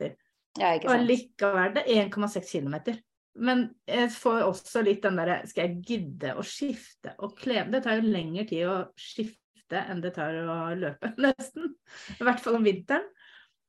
Ja, 0.56 0.72
ikke 0.76 0.92
Og 0.92 1.04
likevel 1.04 1.74
det 1.76 1.84
er 1.84 2.06
1,6 2.06 2.52
km. 2.52 2.96
Men 3.36 3.66
jeg 3.88 4.10
får 4.14 4.44
også 4.46 4.82
litt 4.86 5.02
den 5.04 5.18
derre 5.20 5.40
Skal 5.48 5.66
jeg 5.66 5.82
gidde 5.90 6.36
å 6.40 6.44
skifte 6.46 7.12
og 7.20 7.34
kle 7.36 7.66
Det 7.68 7.82
tar 7.84 7.98
jo 7.98 8.08
lengre 8.08 8.46
tid 8.48 8.64
å 8.70 8.76
skifte 8.96 9.82
enn 9.82 10.00
det 10.00 10.14
tar 10.14 10.36
å 10.46 10.56
løpe, 10.78 11.10
nesten. 11.24 11.72
I 12.20 12.22
hvert 12.22 12.38
fall 12.38 12.60
om 12.60 12.66
vinteren. 12.66 13.08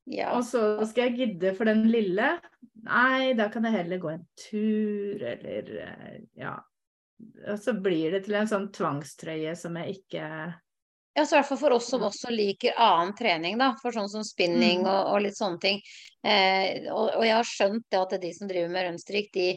Ja. 0.08 0.30
Og 0.38 0.45
så 0.47 0.62
skal 0.88 1.10
jeg 1.10 1.17
gidde 1.17 1.56
for 1.58 1.67
den 1.67 1.88
lille. 1.91 2.36
Nei, 2.86 3.34
da 3.36 3.49
kan 3.51 3.65
jeg 3.65 3.80
heller 3.80 3.99
gå 3.99 4.12
en 4.13 4.27
tur, 4.39 5.23
eller 5.34 5.71
eh, 5.84 6.19
ja. 6.38 6.53
Og 7.49 7.58
så 7.60 7.73
blir 7.82 8.13
det 8.13 8.27
til 8.27 8.38
en 8.38 8.49
sånn 8.49 8.69
tvangstrøye 8.77 9.56
som 9.58 9.75
jeg 9.82 9.97
ikke 9.97 10.30
Ja, 11.17 11.23
så 11.25 11.34
i 11.34 11.39
hvert 11.39 11.47
fall 11.49 11.58
for 11.58 11.73
oss 11.73 11.88
som 11.89 12.03
også 12.06 12.30
liker 12.30 12.75
annen 12.77 13.15
trening, 13.17 13.58
da. 13.58 13.71
For 13.82 13.95
sånn 13.95 14.10
som 14.12 14.21
spinning 14.27 14.84
Mm. 14.84 14.89
og, 14.91 15.13
og 15.15 15.21
litt 15.25 15.38
sånne 15.38 15.60
ting. 15.63 15.80
Eh, 16.23 16.86
og, 16.93 17.15
og 17.17 17.23
jeg 17.25 17.34
har 17.34 17.47
skjønt 17.49 17.88
det 17.89 18.01
at 18.03 18.13
de 18.21 18.30
som 18.38 18.47
driver 18.51 18.69
med 18.69 18.86
rønstrik, 18.86 19.32
de 19.34 19.47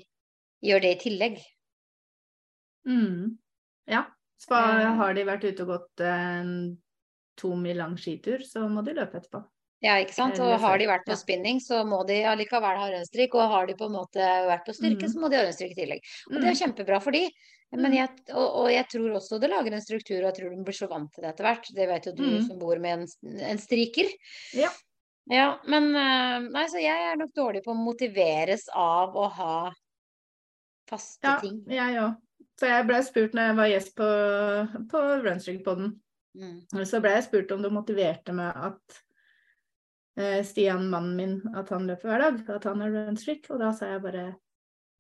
gjør 0.64 0.80
det 0.86 0.92
i 0.96 1.00
tillegg. 1.04 1.36
mm, 2.86 3.36
Ja. 3.86 4.06
Så 4.40 4.54
Eh. 4.56 4.94
har 4.96 5.12
de 5.14 5.24
vært 5.28 5.44
ute 5.44 5.60
og 5.66 5.68
gått 5.68 6.00
en 6.00 6.78
to 7.36 7.54
mil 7.56 7.76
lang 7.76 7.96
skitur, 7.96 8.38
så 8.40 8.64
må 8.68 8.82
de 8.84 8.94
løpe 8.94 9.20
etterpå. 9.20 9.44
Ja, 9.82 9.94
ikke 9.96 10.12
sant. 10.12 10.38
Og 10.44 10.58
har 10.60 10.76
de 10.78 10.86
vært 10.86 11.06
på 11.08 11.16
spinning, 11.16 11.56
så 11.64 11.84
må 11.88 12.02
de 12.06 12.18
allikevel 12.28 12.76
ha 12.76 12.90
rønstrik. 12.92 13.32
Og 13.34 13.48
har 13.48 13.66
de 13.66 13.74
på 13.74 13.86
en 13.88 13.94
måte 13.96 14.20
vært 14.20 14.66
på 14.66 14.74
styrke, 14.76 15.06
Mm. 15.06 15.12
så 15.14 15.18
må 15.22 15.30
de 15.30 15.36
ha 15.36 15.44
rønstrik 15.46 15.72
i 15.72 15.78
tillegg. 15.80 16.02
Og 16.30 16.40
det 16.40 16.50
er 16.50 16.58
kjempebra 16.66 17.00
for 17.00 17.10
de. 17.12 17.30
Men 17.72 17.92
Mm. 17.92 17.94
jeg, 17.96 18.08
og, 18.34 18.48
og 18.64 18.68
jeg 18.70 18.86
tror 18.88 19.10
også 19.16 19.40
det 19.40 19.48
lager 19.50 19.72
en 19.72 19.80
struktur, 19.80 20.18
og 20.18 20.28
jeg 20.28 20.34
tror 20.34 20.50
de 20.56 20.64
blir 20.64 20.74
så 20.76 20.88
vant 20.90 21.10
til 21.14 21.22
det 21.22 21.30
etter 21.32 21.44
hvert. 21.44 21.66
Det 21.74 21.88
vet 21.88 22.04
jo 22.04 22.12
du 22.12 22.22
Mm. 22.24 22.46
som 22.48 22.58
bor 22.58 22.78
med 22.78 22.98
en, 22.98 23.40
en 23.40 23.58
striker. 23.58 24.10
Ja. 24.52 24.68
Ja, 25.30 25.58
men 25.64 25.94
eh, 25.94 26.40
Nei, 26.50 26.66
så 26.66 26.80
jeg 26.82 27.12
er 27.12 27.16
nok 27.16 27.32
dårlig 27.32 27.62
på 27.64 27.70
å 27.72 27.78
motiveres 27.78 28.68
av 28.74 29.14
å 29.14 29.30
ha 29.30 29.72
faste 30.90 31.24
Ja, 31.24 31.38
ting. 31.40 31.64
jeg 31.68 31.94
òg. 32.00 32.16
Så 32.58 32.66
jeg 32.68 32.86
ble 32.86 33.02
spurt 33.06 33.32
når 33.32 33.46
jeg 33.48 33.56
var 33.56 33.68
gjest 33.70 33.94
på, 33.96 34.08
på 34.90 35.00
Runstreak-poden, 35.24 36.00
Mm. 36.36 36.60
så 36.86 37.00
ble 37.02 37.10
jeg 37.10 37.24
spurt 37.24 37.50
om 37.52 37.62
du 37.62 37.70
motiverte 37.70 38.32
meg 38.32 38.54
at 38.54 39.00
eh, 40.18 40.40
Stian, 40.46 40.88
mannen 40.90 41.16
min, 41.16 41.56
at 41.56 41.70
han 41.74 41.86
løper 41.88 42.10
hver 42.10 42.24
dag, 42.24 42.42
at 42.56 42.68
han 42.68 42.84
har 42.84 42.94
runstreak, 42.94 43.48
og 43.50 43.62
da 43.62 43.70
sa 43.76 43.92
jeg 43.94 44.04
bare 44.06 44.26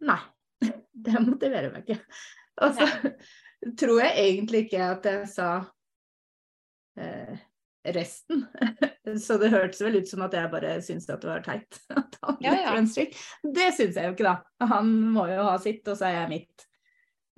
nei. 0.06 0.20
Det 1.00 1.20
motiverer 1.24 1.72
meg 1.72 1.86
ikke. 1.86 2.02
Og 2.64 2.74
så 2.76 2.88
tror 3.80 4.02
jeg 4.02 4.26
egentlig 4.26 4.66
ikke 4.66 4.82
at 4.84 5.06
jeg 5.08 5.28
sa 5.32 5.50
eh, 7.00 7.38
resten. 7.96 8.42
Så 9.16 9.38
det 9.40 9.52
hørtes 9.54 9.80
vel 9.80 10.00
ut 10.02 10.10
som 10.10 10.26
at 10.26 10.34
jeg 10.36 10.52
bare 10.52 10.74
syntes 10.84 11.08
at 11.08 11.22
det 11.22 11.30
var 11.30 11.46
teit 11.46 11.78
at 11.96 12.18
han 12.20 12.42
Ja, 12.44 12.52
ja. 12.66 12.74
Det 12.76 13.70
syns 13.78 13.96
jeg 13.96 14.10
jo 14.10 14.12
ikke, 14.12 14.28
da. 14.28 14.66
Han 14.74 14.92
må 15.14 15.24
jo 15.30 15.46
ha 15.48 15.54
sitt, 15.62 15.80
og 15.88 15.96
så 15.96 16.10
er 16.10 16.18
jeg 16.18 16.32
mitt. 16.34 16.66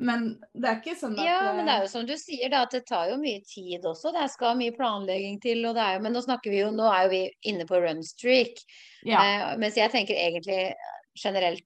Men 0.02 0.24
det 0.54 0.68
er 0.68 0.78
ikke 0.80 0.96
sånn 0.98 1.14
at 1.16 1.26
Ja, 1.26 1.40
men 1.54 1.68
det 1.68 1.74
er 1.76 1.84
jo 1.84 1.90
som 1.92 2.06
du 2.08 2.14
sier, 2.18 2.50
da, 2.50 2.64
at 2.66 2.74
det 2.74 2.82
tar 2.88 3.10
jo 3.12 3.18
mye 3.20 3.42
tid 3.46 3.84
også. 3.86 4.12
Det 4.14 4.28
skal 4.32 4.58
mye 4.58 4.74
planlegging 4.74 5.38
til, 5.42 5.62
jo 5.62 5.72
Men 6.02 6.12
nå 6.16 6.22
snakker 6.24 6.50
vi 6.50 6.62
jo 6.64 6.70
Nå 6.74 6.88
er 6.90 7.04
jo 7.06 7.12
vi 7.12 7.22
inne 7.52 7.66
på 7.68 7.80
runstreak. 7.82 8.62
ja. 9.06 9.20
Eh, 9.22 9.56
mens 9.58 9.76
jeg 9.78 9.90
tenker 9.92 10.14
egentlig 10.14 10.74
generelt 11.14 11.64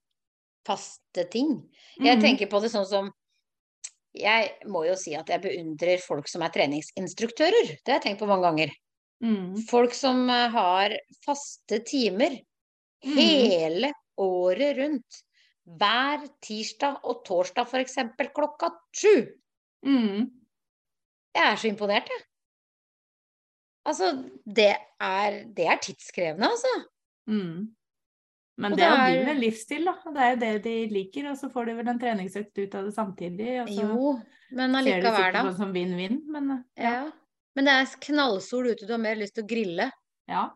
faste 0.67 1.23
ting. 1.31 1.63
Jeg 1.99 2.17
Mhm. 2.17 2.21
tenker 2.21 2.47
på 2.47 2.61
det 2.61 2.71
sånn 2.71 2.85
som 2.85 3.13
Jeg 4.13 4.57
må 4.65 4.83
jo 4.87 4.95
si 4.95 5.13
at 5.15 5.27
jeg 5.27 5.41
beundrer 5.41 5.99
folk 6.01 6.27
som 6.27 6.41
er 6.41 6.49
treningsinstruktører. 6.49 7.77
Det 7.85 7.87
har 7.93 7.99
jeg 7.99 8.17
tenkt 8.17 8.19
på 8.19 8.27
mange 8.27 8.43
ganger. 8.43 8.71
Mm. 9.23 9.67
Folk 9.67 9.93
som 9.93 10.29
eh, 10.29 10.49
har 10.49 10.89
faste 11.25 11.83
timer 11.85 12.39
mm. 13.05 13.15
hele 13.15 13.91
året 14.17 14.77
rundt. 14.77 15.23
Hver 15.67 16.23
tirsdag 16.45 17.01
og 17.03 17.23
torsdag 17.27 17.67
f.eks. 17.67 17.97
klokka 18.35 18.69
sju. 18.95 19.27
Mm. 19.85 20.29
Jeg 21.35 21.43
er 21.51 21.55
så 21.59 21.67
imponert, 21.67 22.07
jeg. 22.07 22.23
Altså, 23.87 24.11
det 24.45 24.69
er, 24.99 25.43
det 25.55 25.67
er 25.67 25.81
tidskrevende, 25.83 26.49
altså. 26.49 26.71
Mm. 27.27 27.73
Men 28.57 28.71
Og 28.73 28.77
det 28.79 28.85
er- 28.87 29.11
jo 29.13 29.25
din 29.27 29.39
livsstil, 29.43 29.85
da. 29.85 29.93
Det 30.15 30.23
er 30.23 30.31
jo 30.31 30.39
det 30.39 30.63
de 30.63 30.75
liker, 30.95 31.29
og 31.29 31.37
så 31.37 31.49
får 31.51 31.65
de 31.69 31.75
vel 31.77 31.87
en 31.89 31.99
treningsøkt 31.99 32.57
ut 32.57 32.75
av 32.75 32.85
det 32.87 32.93
samtidig. 32.95 33.61
Og 33.61 33.67
så 33.69 33.81
Jo, 33.81 34.13
men 34.51 34.73
ser 34.73 34.83
de 34.83 34.91
allikevel, 34.91 35.15
sikkert 35.15 35.41
på 35.41 35.49
det 35.51 35.57
som 35.57 35.73
vinn-vinn, 35.73 36.21
men 36.31 36.49
ja. 36.77 36.83
Ja. 36.83 37.11
Men 37.55 37.65
det 37.65 37.73
er 37.73 37.85
knallsol 38.07 38.71
ute, 38.71 38.85
du 38.87 38.93
har 38.93 38.99
mer 39.01 39.15
lyst 39.15 39.35
til 39.35 39.43
å 39.43 39.47
grille. 39.47 39.91
ja. 40.27 40.49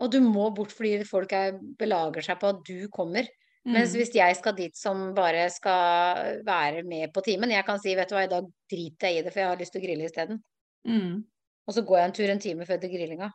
Og 0.00 0.10
du 0.10 0.18
må 0.20 0.48
bort 0.54 0.72
fordi 0.74 1.04
folk 1.06 1.32
er, 1.32 1.52
belager 1.78 2.20
seg 2.20 2.40
på 2.40 2.48
at 2.50 2.64
du 2.66 2.88
kommer. 2.88 3.28
Mens 3.64 3.94
Mm. 3.94 3.98
hvis 3.98 4.14
jeg 4.14 4.36
skal 4.36 4.52
dit 4.58 4.76
som 4.76 5.14
bare 5.16 5.46
skal 5.50 6.42
være 6.44 6.82
med 6.84 7.12
på 7.14 7.22
timen, 7.24 7.50
jeg 7.50 7.64
kan 7.64 7.78
si 7.80 7.94
vet 7.96 8.08
du 8.10 8.14
hva, 8.14 8.24
i 8.24 8.28
dag 8.28 8.44
driter 8.70 9.08
jeg 9.08 9.18
i 9.18 9.22
det, 9.22 9.32
for 9.32 9.40
jeg 9.40 9.48
har 9.48 9.56
lyst 9.56 9.72
til 9.72 9.80
å 9.80 9.84
grille 9.86 10.04
isteden. 10.04 10.42
Mm. 10.86 11.24
Og 11.66 11.74
så 11.74 11.80
går 11.86 11.96
jeg 11.98 12.04
en 12.04 12.12
tur 12.12 12.30
en 12.34 12.38
time 12.44 12.66
før 12.68 12.80
til 12.82 12.90
grillinga. 12.92 13.30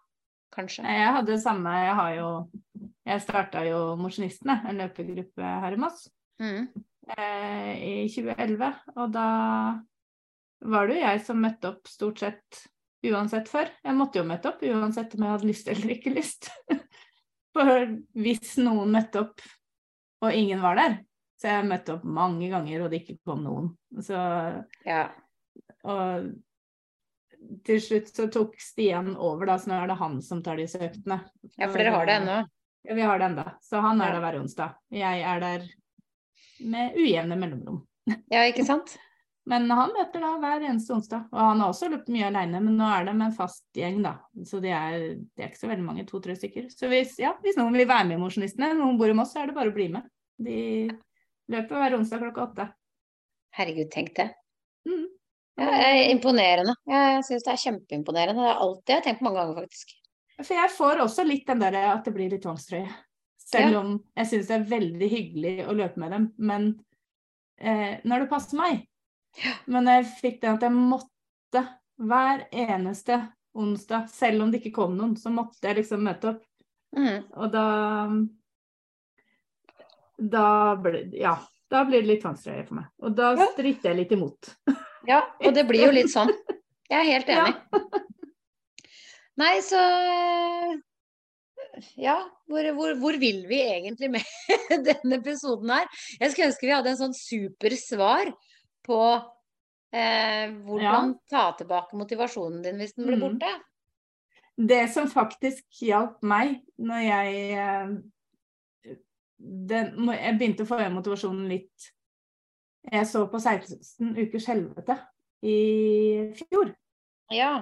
Kanskje. 0.53 0.83
Jeg 0.85 1.13
hadde 1.15 1.31
det 1.33 1.41
samme. 1.41 1.69
Jeg 1.85 1.95
har 1.95 2.13
jo 2.15 2.29
Jeg 3.09 3.21
starta 3.21 3.63
jo 3.65 3.95
Mosjonistene, 3.97 4.59
en 4.69 4.77
løpegruppe 4.77 5.41
her 5.61 5.73
i 5.73 5.77
Moss, 5.81 6.09
Mm. 6.39 6.67
eh, 7.17 7.73
i 7.81 8.07
2011. 8.07 8.75
Og 8.97 9.11
da 9.11 9.79
var 10.61 10.87
det 10.87 10.97
jo 10.97 11.01
jeg 11.07 11.21
som 11.25 11.41
møtte 11.41 11.65
opp 11.71 11.87
stort 11.87 12.19
sett 12.19 12.67
uansett 13.03 13.47
før. 13.49 13.69
Jeg 13.83 13.95
måtte 13.95 14.19
jo 14.19 14.23
møte 14.23 14.45
opp 14.45 14.61
uansett 14.61 15.15
om 15.15 15.23
jeg 15.23 15.31
hadde 15.31 15.47
lyst 15.49 15.67
eller 15.67 15.89
ikke 15.95 16.13
lyst. 16.13 16.49
For 17.53 17.85
hvis 18.13 18.57
noen 18.61 18.91
møtte 18.93 19.21
opp 19.25 19.41
og 20.21 20.33
ingen 20.35 20.61
var 20.61 20.75
der, 20.79 20.97
så 21.39 21.47
jeg 21.53 21.67
møtte 21.69 21.95
opp 21.95 22.03
mange 22.03 22.49
ganger 22.51 22.83
og 22.83 22.91
det 22.91 23.01
ikke 23.03 23.19
kom 23.25 23.43
noen. 23.45 23.71
Så 24.03 24.19
Ja. 24.85 25.09
og 25.83 26.29
til 27.63 27.79
slutt 27.81 28.09
så 28.11 28.27
tok 28.31 28.57
Stian 28.59 29.13
over, 29.15 29.45
da, 29.47 29.55
så 29.57 29.71
nå 29.71 29.77
er 29.79 29.87
det 29.87 29.99
han 30.01 30.21
som 30.21 30.41
tar 30.43 30.59
disse 30.59 30.79
øktene. 30.79 31.21
ja, 31.57 31.67
for 31.69 31.77
dere 31.79 31.93
har 31.95 32.05
det 32.05 32.17
ennå. 32.19 32.39
Ja, 32.83 32.95
vi 32.95 33.01
har 33.01 33.19
det 33.19 33.25
ennå. 33.29 33.45
Så 33.63 33.79
han 33.83 34.01
er 34.01 34.11
der 34.13 34.19
hver 34.23 34.39
onsdag. 34.41 34.75
Jeg 34.91 35.21
er 35.21 35.39
der 35.39 35.63
med 36.59 36.95
ujevne 36.99 37.35
mellomrom. 37.39 37.85
Ja, 38.31 38.43
ikke 38.47 38.65
sant? 38.65 38.97
Men 39.49 39.65
han 39.73 39.93
møter 39.95 40.21
da 40.21 40.35
hver 40.37 40.61
eneste 40.67 40.93
onsdag. 40.93 41.23
Og 41.33 41.39
han 41.41 41.61
har 41.63 41.71
også 41.71 41.87
løpt 41.89 42.09
mye 42.13 42.27
aleine, 42.29 42.59
men 42.61 42.75
nå 42.77 42.85
er 42.93 43.07
det 43.07 43.15
med 43.17 43.31
en 43.31 43.37
fast 43.37 43.63
gjeng, 43.73 44.01
da. 44.05 44.11
Så 44.45 44.59
det 44.61 44.73
er, 44.77 44.97
det 45.33 45.41
er 45.45 45.49
ikke 45.49 45.61
så 45.63 45.69
veldig 45.71 45.85
mange, 45.87 46.05
to-tre 46.09 46.35
stykker. 46.37 46.67
Så 46.69 46.89
hvis, 46.91 47.15
ja, 47.21 47.31
hvis 47.41 47.57
noen 47.57 47.73
vil 47.73 47.89
være 47.89 48.05
med 48.11 48.19
i 48.19 48.21
Mosjonistene, 48.21 48.75
noen 48.77 48.99
bor 48.99 49.09
i 49.09 49.15
Moss, 49.17 49.31
så 49.33 49.41
er 49.41 49.49
det 49.49 49.55
bare 49.57 49.71
å 49.73 49.75
bli 49.75 49.87
med. 49.95 50.05
De 50.39 50.59
løper 51.49 51.81
hver 51.81 51.97
onsdag 51.97 52.21
klokka 52.21 52.43
åtte. 52.45 52.67
Herregud, 53.57 53.89
tenk 53.93 54.13
det. 54.19 54.27
Mm. 54.85 55.07
Ja, 55.59 55.69
er 55.89 56.01
imponerende. 56.13 56.75
Jeg 56.87 57.23
syns 57.27 57.47
det 57.47 57.55
er 57.55 57.63
kjempeimponerende. 57.63 58.37
Det 58.45 58.51
er 58.51 58.61
alt 58.67 58.83
det 58.85 58.93
jeg 58.93 59.01
har 59.01 59.07
tenkt 59.09 59.25
mange 59.25 59.41
ganger, 59.41 59.63
faktisk. 59.63 59.95
For 60.39 60.55
jeg 60.55 60.71
får 60.77 61.01
også 61.03 61.25
litt 61.27 61.49
den 61.49 61.63
der 61.65 61.79
at 61.89 62.05
det 62.05 62.13
blir 62.15 62.29
litt 62.31 62.45
tvangstrøye. 62.45 62.87
Selv 63.49 63.73
Ja. 63.73 63.79
om 63.81 63.95
jeg 64.15 64.29
syns 64.29 64.47
det 64.47 64.55
er 64.59 64.69
veldig 64.77 65.09
hyggelig 65.09 65.55
å 65.65 65.73
løpe 65.73 65.99
med 65.99 66.13
dem. 66.13 66.29
Men 66.37 66.69
eh, 67.57 67.97
når 68.05 68.27
det 68.27 68.29
passer 68.31 68.61
meg. 68.61 68.85
Men 69.67 69.85
jeg 69.87 70.05
fikk 70.21 70.41
den 70.41 70.55
at 70.57 70.61
jeg 70.67 70.71
måtte 70.75 71.63
hver 71.99 72.45
eneste 72.51 73.19
onsdag, 73.59 74.07
selv 74.13 74.43
om 74.43 74.51
det 74.51 74.61
ikke 74.61 74.75
kom 74.77 74.93
noen, 74.97 75.15
så 75.19 75.31
måtte 75.33 75.67
jeg 75.67 75.81
liksom 75.81 76.03
møte 76.05 76.33
opp. 76.35 76.43
Mm. 76.95 77.23
Og 77.37 77.51
da 77.53 77.65
Da 80.19 80.75
ble 80.75 81.09
Ja. 81.15 81.37
Da 81.69 81.83
blir 81.85 82.01
det 82.01 82.07
litt 82.09 82.23
vanskeligere 82.25 82.65
for 82.67 82.75
meg. 82.79 82.85
Og 83.05 83.15
da 83.15 83.35
Ja. 83.37 83.45
stritter 83.53 83.91
jeg 83.91 83.97
litt 83.97 84.11
imot. 84.11 84.55
Ja, 85.07 85.19
og 85.45 85.53
det 85.53 85.67
blir 85.67 85.85
jo 85.85 85.91
litt 85.91 86.09
sånn. 86.09 86.31
Jeg 86.89 86.99
er 86.99 87.11
helt 87.11 87.27
Ja. 87.29 87.45
enig. 87.45 87.55
Nei, 89.37 89.59
så 89.61 90.81
Ja, 91.95 92.27
hvor, 92.49 92.63
hvor, 92.73 92.95
hvor 92.99 93.17
vil 93.19 93.45
vi 93.47 93.61
egentlig 93.61 94.09
med 94.11 94.25
denne 94.87 95.19
episoden 95.21 95.69
her? 95.69 95.85
Jeg 96.19 96.31
skulle 96.31 96.47
ønske 96.49 96.65
vi 96.65 96.73
hadde 96.73 96.89
en 96.89 96.97
sånn 96.97 97.13
super 97.15 97.69
svar 97.77 98.33
på 98.89 98.99
eh, 99.93 100.49
hvordan 100.65 101.15
ta 101.29 101.49
tilbake 101.59 101.97
motivasjonen 101.97 102.63
din 102.65 102.81
hvis 102.81 102.95
den 102.97 103.07
blir 103.09 103.19
Mm. 103.19 103.25
borte. 103.27 103.53
Det 104.59 104.81
som 104.91 105.07
faktisk 105.07 105.63
hjalp 105.87 106.17
meg 106.25 106.57
når 106.77 107.05
jeg 107.05 107.51
eh, 107.55 107.93
den, 109.39 109.93
Jeg 110.11 110.35
begynte 110.35 110.65
å 110.65 110.67
få 110.67 110.81
igjen 110.81 110.97
motivasjonen 110.97 111.45
litt 111.47 111.85
Jeg 112.91 113.07
så 113.07 113.21
på 113.31 113.39
16 113.39 114.17
ukers 114.17 114.47
helvete 114.51 114.97
i 115.45 115.55
fjor. 116.35 116.73
Ja. 117.31 117.53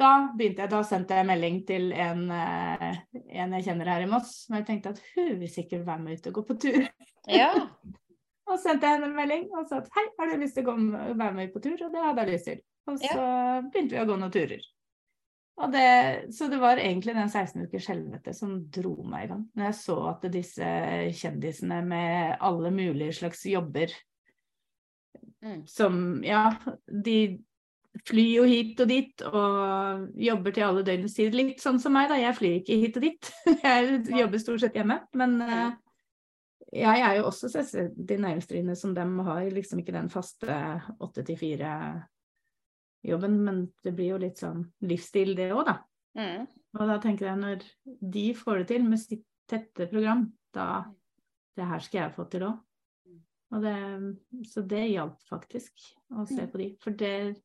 Da 0.00 0.10
begynte 0.36 0.64
jeg, 0.64 0.70
da 0.72 0.80
sendte 0.86 1.18
jeg 1.18 1.28
melding 1.28 1.58
til 1.68 1.90
en, 1.92 2.22
eh, 2.32 2.96
en 3.42 3.52
jeg 3.58 3.64
kjenner 3.66 3.90
her 3.92 4.04
i 4.04 4.08
Moss, 4.08 4.46
som 4.46 4.56
jeg 4.56 4.66
tenkte 4.66 4.94
at 4.94 5.02
hun 5.14 5.34
vil 5.40 5.50
sikkert 5.52 5.84
være 5.86 6.04
med 6.04 6.18
ut 6.20 6.30
og 6.30 6.38
gå 6.38 6.44
på 6.48 6.56
tur. 6.64 6.86
Ja. 7.28 7.50
Og 8.52 8.60
sendte 8.60 8.88
jeg 8.88 8.98
henne 8.98 9.08
en 9.08 9.16
melding 9.16 9.48
og 9.56 9.64
sa 9.70 9.80
at 9.80 9.88
hei, 9.96 10.04
har 10.18 10.28
du 10.28 10.42
lyst 10.42 10.58
til 10.58 10.66
å 10.66 10.72
komme, 10.72 11.08
være 11.16 11.36
med 11.38 11.50
på 11.54 11.62
tur? 11.64 11.78
Og 11.78 11.94
det 11.94 12.04
hadde 12.04 12.26
jeg 12.26 12.36
lyst 12.36 12.48
til. 12.50 12.62
Og 12.90 13.00
så 13.00 13.26
begynte 13.72 13.96
vi 13.96 14.02
å 14.02 14.06
gå 14.10 14.20
noen 14.20 14.34
turer. 14.34 14.68
Det, 15.72 15.88
så 16.34 16.48
det 16.50 16.58
var 16.58 16.80
egentlig 16.80 17.12
den 17.14 17.28
16 17.28 17.68
ukers 17.68 17.86
helvete 17.92 18.32
som 18.34 18.54
dro 18.72 18.94
meg 19.06 19.26
i 19.26 19.28
gang. 19.30 19.42
Når 19.56 19.68
jeg 19.68 19.78
så 19.78 19.98
at 20.10 20.24
disse 20.32 20.70
kjendisene 21.20 21.82
med 21.86 22.40
alle 22.42 22.72
mulige 22.74 23.20
slags 23.20 23.44
jobber 23.46 23.92
Mm. 25.42 25.66
som 25.66 26.22
Ja, 26.24 26.54
de 26.86 27.42
flyr 28.08 28.36
jo 28.36 28.44
hit 28.48 28.80
og 28.80 28.88
dit 28.88 29.22
og 29.26 30.06
jobber 30.16 30.54
til 30.54 30.66
alle 30.66 30.84
døgnets 30.86 31.16
tider. 31.16 31.34
Litt 31.36 31.62
sånn 31.62 31.80
som 31.82 31.94
meg, 31.94 32.08
da. 32.10 32.18
Jeg 32.20 32.38
flyr 32.38 32.58
ikke 32.60 32.78
hit 32.80 32.98
og 32.98 33.06
dit. 33.06 33.32
Jeg 33.66 34.00
jobber 34.22 34.42
stort 34.42 34.62
sett 34.62 34.78
hjemme. 34.78 35.02
Men 35.18 35.36
eh, 35.44 35.74
jeg 36.72 37.00
er 37.04 37.18
jo 37.18 37.26
også 37.28 37.48
selvstendig 37.52 38.18
næringsdrivende 38.22 38.76
som 38.78 38.94
dem 38.96 39.18
har 39.26 39.44
liksom 39.52 39.78
ikke 39.82 39.92
den 39.92 40.08
faste 40.12 40.54
åtte 41.04 41.22
til 41.28 41.36
fire-jobben, 41.36 43.34
men 43.44 43.56
det 43.84 43.92
blir 43.96 44.14
jo 44.14 44.18
litt 44.22 44.38
sånn 44.40 44.64
livsstil 44.88 45.34
det 45.36 45.50
òg, 45.52 45.64
da. 45.68 45.76
Mm. 46.16 46.46
Og 46.80 46.88
da 46.88 46.96
tenker 47.00 47.26
jeg 47.28 47.38
når 47.40 47.62
de 48.16 48.26
får 48.36 48.62
det 48.62 48.66
til 48.72 48.84
med 48.88 49.00
sitt 49.00 49.24
tette 49.48 49.86
program, 49.92 50.30
da 50.52 50.84
Det 51.56 51.66
her 51.68 51.80
skal 51.84 51.98
jeg 52.00 52.14
få 52.16 52.24
til 52.32 52.42
òg. 52.48 52.60
Og 53.52 53.60
det, 53.60 53.76
så 54.48 54.62
det 54.64 54.86
hjalp 54.88 55.18
faktisk 55.28 55.72
å 56.16 56.24
se 56.24 56.40
Mm. 56.46 56.50
på 56.50 56.58
de. 56.58 56.76
For 56.80 56.90
det 56.96 57.42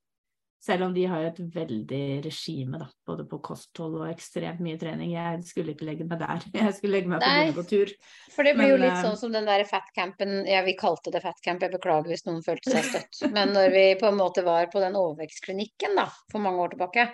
selv 0.60 0.88
om 0.88 0.94
de 0.94 1.04
har 1.06 1.24
et 1.28 1.38
veldig 1.54 2.24
regime, 2.26 2.80
da, 2.82 2.88
både 3.08 3.24
på 3.30 3.38
kosthold 3.46 4.00
og 4.02 4.08
ekstremt 4.10 4.62
mye 4.66 4.80
trening. 4.82 5.12
Jeg 5.14 5.44
skulle 5.46 5.76
ikke 5.76 5.86
legge 5.88 6.08
meg 6.10 6.20
der. 6.24 6.42
Jeg 6.58 6.74
skulle 6.78 6.98
legge 6.98 7.12
meg 7.12 7.22
på 7.22 7.30
Nei. 7.30 7.52
på 7.56 7.66
tur. 7.70 7.94
For 8.34 8.48
det 8.48 8.56
blir 8.58 8.74
jo 8.74 8.80
litt 8.82 8.96
eh, 8.96 9.04
sånn 9.06 9.20
som 9.20 9.36
den 9.36 9.48
der 9.48 9.64
fatcampen 9.70 10.40
Ja, 10.50 10.64
vi 10.66 10.74
kalte 10.80 11.14
det 11.14 11.22
fatcamp, 11.24 11.62
jeg 11.64 11.74
beklager 11.76 12.10
hvis 12.12 12.26
noen 12.28 12.42
følte 12.46 12.74
seg 12.74 12.90
støtt. 12.90 13.22
Men 13.36 13.54
når 13.56 13.72
vi 13.76 13.86
på 14.02 14.10
en 14.10 14.20
måte 14.20 14.44
var 14.48 14.70
på 14.74 14.82
den 14.84 14.98
overvekstklinikken 14.98 15.98
da, 16.00 16.08
for 16.32 16.44
mange 16.44 16.66
år 16.66 16.76
tilbake. 16.76 17.08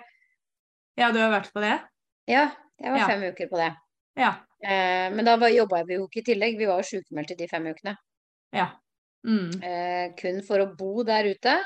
Ja, 0.99 1.12
du 1.12 1.19
har 1.21 1.32
vært 1.34 1.51
på 1.53 1.63
det? 1.63 1.75
Ja, 2.29 2.47
jeg 2.79 2.95
var 2.95 3.03
Ja. 3.03 3.12
fem 3.12 3.27
uker 3.27 3.51
på 3.51 3.60
det. 3.60 3.69
Ja. 4.19 4.32
Eh, 4.63 5.10
men 5.12 5.25
da 5.27 5.36
jobba 5.51 5.84
vi 5.88 5.97
jo 5.97 6.08
ikke 6.08 6.21
i 6.23 6.27
tillegg, 6.32 6.58
vi 6.58 6.69
var 6.69 6.79
jo 6.79 6.89
sykemeldt 6.95 7.36
i 7.36 7.39
de 7.43 7.47
fem 7.51 7.65
ukene. 7.67 7.97
Ja. 8.56 8.69
Mm. 9.27 9.51
Eh, 9.63 10.13
kun 10.19 10.41
for 10.45 10.63
å 10.63 10.71
bo 10.77 11.03
der 11.08 11.27
ute. 11.34 11.58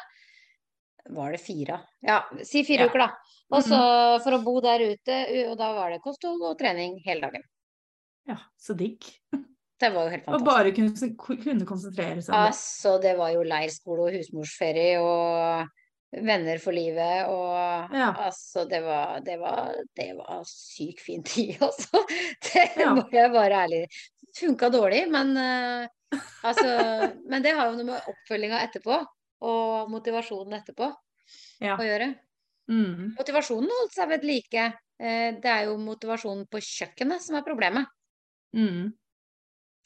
Var 1.09 1.31
det 1.31 1.39
fire? 1.41 1.79
Ja, 2.03 2.21
si 2.43 2.63
fire 2.67 2.83
Ja. 2.85 2.89
uker, 2.89 2.99
da. 2.99 3.09
Og 3.55 3.63
så 3.63 3.77
for 4.23 4.35
å 4.35 4.43
bo 4.43 4.59
der 4.61 4.79
ute, 4.91 5.17
og 5.49 5.57
da 5.57 5.69
var 5.73 5.89
det 5.93 6.01
kosthold 6.03 6.41
og 6.43 6.57
trening 6.59 6.97
hele 7.05 7.21
dagen. 7.21 7.43
ja, 8.27 8.35
så 8.59 8.75
digg. 8.75 8.99
Det 9.79 9.91
var 9.93 10.07
jo 10.07 10.09
helt 10.09 10.27
Og 10.27 10.43
bare 10.43 10.71
kunne, 10.73 10.91
kunne 11.15 11.65
konsentrere 11.69 12.19
seg 12.21 12.33
om 12.33 12.41
det. 12.41 12.47
Altså, 12.49 12.97
det 13.01 13.15
var 13.17 13.29
jo 13.31 13.43
leirskole 13.45 14.07
og 14.07 14.15
husmorsferie 14.17 14.97
og 14.99 15.67
venner 16.11 16.57
for 16.59 16.71
livet 16.73 17.27
og 17.29 17.93
Ja. 17.95 18.11
altså, 18.25 18.65
det 18.67 18.81
var, 18.83 19.19
det 19.21 19.37
var, 19.39 19.75
det 19.95 20.09
var 20.17 20.43
sykt 20.49 20.99
fin 21.05 21.23
tid, 21.23 21.55
altså. 21.67 22.03
Det 22.41 22.65
Ja. 22.79 22.93
må 22.95 23.05
jeg 23.11 23.31
bare 23.31 23.63
ærlig 23.67 23.85
Funka 24.37 24.69
dårlig, 24.69 25.07
men 25.09 25.31
uh, 25.37 25.87
Altså, 26.43 27.13
men 27.27 27.41
det 27.43 27.53
har 27.55 27.67
jo 27.71 27.77
noe 27.77 27.83
med 27.93 28.01
oppfølginga 28.11 28.59
etterpå 28.67 28.99
og 29.41 29.89
motivasjonen 29.93 30.53
etterpå 30.59 30.91
Ja. 31.61 31.75
å 31.77 31.83
gjøre. 31.85 32.15
Mm. 32.69 33.15
Motivasjonen 33.17 33.69
holdt 33.71 33.93
seg 33.95 34.09
ved 34.09 34.23
like. 34.25 34.65
Eh, 34.99 35.31
Det 35.39 35.45
er 35.51 35.65
jo 35.65 35.77
motivasjonen 35.77 36.47
på 36.49 36.57
kjøkkenet 36.63 37.21
som 37.21 37.35
er 37.35 37.43
problemet. 37.43 37.85
Mm. 38.55 38.93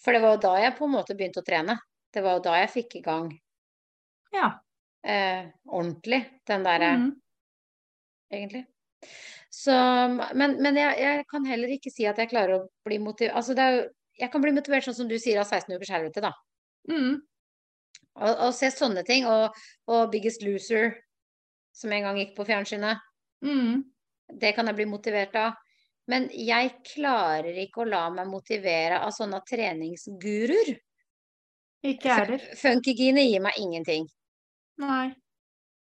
For 0.03 0.13
det 0.13 0.21
var 0.21 0.35
jo 0.35 0.41
da 0.41 0.55
jeg 0.61 0.77
på 0.77 0.85
en 0.85 0.91
måte 0.95 1.15
begynte 1.17 1.41
å 1.41 1.45
trene. 1.45 1.77
Det 2.13 2.23
var 2.23 2.33
jo 2.39 2.43
da 2.47 2.55
jeg 2.61 2.69
fikk 2.69 2.95
i 2.95 3.01
gang 3.01 3.31
Ja. 4.33 4.59
eh, 5.03 5.51
ordentlig 5.67 6.39
den 6.47 6.63
derre 6.63 6.97
Mm. 6.97 7.21
egentlig. 8.31 8.65
Så, 9.51 9.73
men 10.35 10.61
men 10.61 10.75
jeg, 10.75 10.97
jeg 10.99 11.25
kan 11.27 11.45
heller 11.45 11.67
ikke 11.67 11.91
si 11.91 12.05
at 12.07 12.17
jeg 12.17 12.29
klarer 12.29 12.59
å 12.61 12.67
bli 12.85 12.97
motivert 12.99 13.35
Altså, 13.35 13.55
det 13.55 13.65
jo 13.75 13.89
Jeg 14.21 14.31
kan 14.31 14.41
bli 14.41 14.51
motivert 14.51 14.83
sånn 14.85 14.93
som 14.95 15.07
du 15.07 15.15
sier 15.19 15.39
av 15.39 15.47
16 15.47 15.73
ukers 15.75 15.89
helvete, 15.89 16.21
da. 16.21 16.31
Mm. 16.89 17.21
Og, 18.21 18.31
å 18.47 18.51
se 18.55 18.69
sånne 18.73 19.03
ting. 19.07 19.25
Og, 19.29 19.55
og 19.87 20.11
Biggest 20.11 20.43
Loser, 20.45 20.93
som 21.75 21.91
en 21.95 22.07
gang 22.07 22.19
gikk 22.21 22.35
på 22.37 22.45
fjernsynet. 22.47 22.99
Mm. 23.45 23.83
Det 24.41 24.53
kan 24.55 24.67
jeg 24.69 24.77
bli 24.77 24.87
motivert 24.91 25.35
av. 25.39 25.57
Men 26.11 26.27
jeg 26.33 26.73
klarer 26.93 27.55
ikke 27.63 27.83
å 27.83 27.89
la 27.89 28.05
meg 28.13 28.27
motivere 28.27 28.99
av 29.05 29.13
sånne 29.15 29.39
treningsguruer. 29.47 30.73
Ikke 31.87 32.09
jeg 32.09 32.17
heller. 32.19 32.43
Funkygine 32.59 33.23
gir 33.25 33.41
meg 33.41 33.57
ingenting, 33.57 34.03
Nei. 34.81 35.13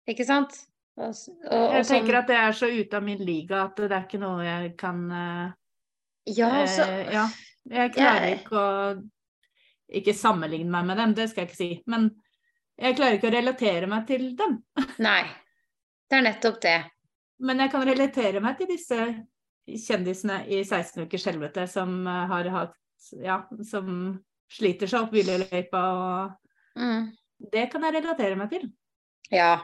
ikke 0.09 0.25
sant? 0.25 0.55
Og, 0.97 1.11
og, 1.11 1.49
og 1.49 1.75
Jeg 1.77 1.85
sånn, 1.85 1.97
tenker 1.99 2.19
at 2.21 2.31
det 2.31 2.37
er 2.37 2.57
så 2.57 2.69
ute 2.69 2.97
av 2.97 3.05
min 3.05 3.21
liga 3.25 3.63
at 3.67 3.77
det 3.81 3.91
er 3.97 4.07
ikke 4.07 4.21
noe 4.21 4.45
jeg 4.45 4.71
kan 4.81 4.99
uh, 5.09 5.53
Ja, 6.29 6.51
så 6.69 6.85
eh, 6.85 7.13
Ja. 7.13 7.27
Jeg 7.73 7.93
klarer 7.95 8.27
Jeg- 8.29 8.41
ikke 8.41 8.57
å 8.61 8.73
Ikke 9.93 10.15
sammenligne 10.17 10.73
meg 10.73 10.89
med 10.89 11.01
dem, 11.01 11.15
det 11.17 11.29
skal 11.31 11.45
jeg 11.45 11.51
ikke 11.51 11.61
si. 11.61 11.71
Men 11.91 12.11
jeg 12.81 12.97
klarer 12.97 13.19
ikke 13.19 13.31
å 13.31 13.37
relatere 13.37 13.91
meg 13.91 14.07
til 14.09 14.31
dem. 14.39 14.59
Nei. 15.09 15.23
Det 16.09 16.19
er 16.19 16.27
nettopp 16.27 16.61
det. 16.65 16.79
Men 17.43 17.63
jeg 17.65 17.73
kan 17.73 17.87
relatere 17.89 18.43
meg 18.45 18.59
til 18.59 18.71
disse 18.71 19.01
kjendisene 19.87 20.43
i 20.51 20.63
16 20.65 21.07
ukers 21.07 21.27
helvete 21.31 21.67
som 21.71 22.03
eh, 22.07 22.23
har 22.33 22.53
hatt 22.57 22.79
Ja, 23.19 23.41
som 23.67 23.87
sliter 24.53 24.87
seg 24.87 25.09
opp 25.09 25.15
hvileløypa 25.17 25.81
og 25.91 26.43
Mm. 26.79 27.13
Det 27.53 27.67
kan 27.73 27.85
jeg 27.85 27.97
relatere 27.99 28.37
meg 28.39 28.53
til. 28.53 28.69
Ja, 29.33 29.57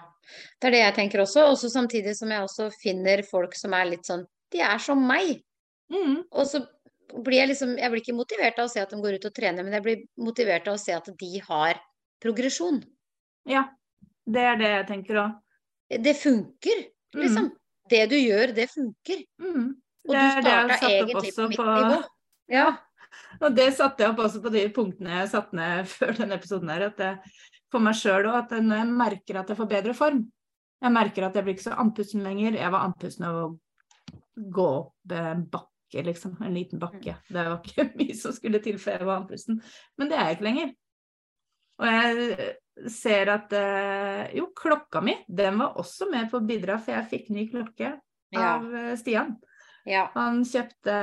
det 0.60 0.68
er 0.68 0.74
det 0.74 0.82
jeg 0.82 0.96
tenker 0.98 1.22
også. 1.24 1.46
Også 1.52 1.70
samtidig 1.72 2.16
som 2.18 2.32
jeg 2.32 2.44
også 2.44 2.70
finner 2.82 3.22
folk 3.26 3.56
som 3.56 3.76
er 3.76 3.88
litt 3.92 4.08
sånn 4.08 4.26
De 4.52 4.60
er 4.64 4.80
som 4.80 5.00
meg. 5.04 5.38
Mm. 5.92 6.24
Og 6.32 6.48
så 6.48 6.62
blir 7.24 7.40
jeg 7.40 7.50
liksom 7.52 7.74
Jeg 7.78 7.90
blir 7.92 8.02
ikke 8.02 8.16
motivert 8.16 8.58
av 8.60 8.68
å 8.68 8.72
se 8.72 8.82
at 8.82 8.92
de 8.92 9.00
går 9.02 9.18
ut 9.18 9.28
og 9.28 9.34
trener, 9.34 9.64
men 9.64 9.76
jeg 9.78 9.84
blir 9.84 10.04
motivert 10.20 10.68
av 10.68 10.76
å 10.76 10.82
se 10.82 10.94
at 10.96 11.08
de 11.20 11.42
har 11.46 11.80
progresjon. 12.22 12.82
Ja. 13.48 13.68
Det 14.28 14.42
er 14.44 14.58
det 14.60 14.70
jeg 14.74 14.86
tenker 14.90 15.20
òg. 15.22 15.36
Det 15.88 16.14
funker, 16.20 16.82
liksom. 17.16 17.48
Det 17.88 18.02
du 18.10 18.16
gjør, 18.18 18.52
det 18.52 18.66
funker. 18.68 19.22
Mm. 19.40 19.70
Og 20.08 20.12
du 20.12 20.42
starta 20.42 20.76
egentlig 20.84 21.32
på 21.34 21.48
mitt 21.48 21.56
på- 21.56 21.68
nivå. 21.68 22.02
Ja. 22.52 22.66
Og 23.40 23.54
det 23.56 23.70
satte 23.76 24.04
jeg 24.04 24.12
opp 24.12 24.20
også 24.24 24.42
på 24.44 24.52
de 24.52 24.66
punktene 24.74 25.22
jeg 25.22 25.30
satte 25.32 25.56
ned 25.56 25.88
før 25.96 26.12
denne 26.18 26.36
episoden 26.36 26.72
her. 26.72 26.90
At 26.90 27.00
det, 27.00 27.14
for 27.72 27.84
meg 27.84 27.96
sjøl 27.96 28.28
òg, 28.28 28.36
at 28.42 28.52
når 28.60 28.82
jeg 28.82 28.98
merker 29.00 29.40
at 29.40 29.48
jeg 29.48 29.60
får 29.60 29.70
bedre 29.72 29.96
form. 29.96 30.26
Jeg 30.78 30.94
merker 30.94 31.26
at 31.26 31.34
jeg 31.34 31.46
blir 31.46 31.56
ikke 31.56 31.70
så 31.70 31.78
andpusten 31.80 32.22
lenger. 32.22 32.60
Jeg 32.60 32.70
var 32.74 32.84
andpusten 32.86 33.24
av 33.26 33.38
å 33.40 33.46
gå 34.36 34.68
opp 34.76 35.16
en 35.16 35.48
bakke, 35.88 36.04
liksom. 36.06 36.36
En 36.44 36.54
liten 36.54 36.78
bakke. 36.78 37.16
Det 37.28 37.34
var 37.48 37.58
ikke 37.64 37.88
mye 38.00 38.14
som 38.14 38.32
skulle 38.36 38.60
til 38.64 38.78
før 38.78 38.98
jeg 39.00 39.06
var 39.08 39.22
andpusten. 39.22 39.60
Men 39.98 40.08
det 40.08 40.16
er 40.18 40.28
jeg 40.28 40.36
ikke 40.38 40.48
lenger. 40.48 40.72
Og 41.78 41.86
jeg 41.86 42.90
ser 42.90 43.28
at 43.30 43.52
eh, 43.54 44.36
jo, 44.38 44.48
klokka 44.56 45.00
mi, 45.02 45.14
den 45.28 45.58
var 45.58 45.78
også 45.78 46.08
med 46.10 46.30
på 46.30 46.38
å 46.40 46.46
bidra, 46.46 46.78
for 46.78 46.94
jeg 46.94 47.08
fikk 47.10 47.28
ny 47.34 47.48
klokke 47.50 47.92
av 48.36 48.66
ja. 48.74 48.96
Stian. 48.98 49.36
ja. 49.88 50.08
Han 50.14 50.42
kjøpte 50.44 50.96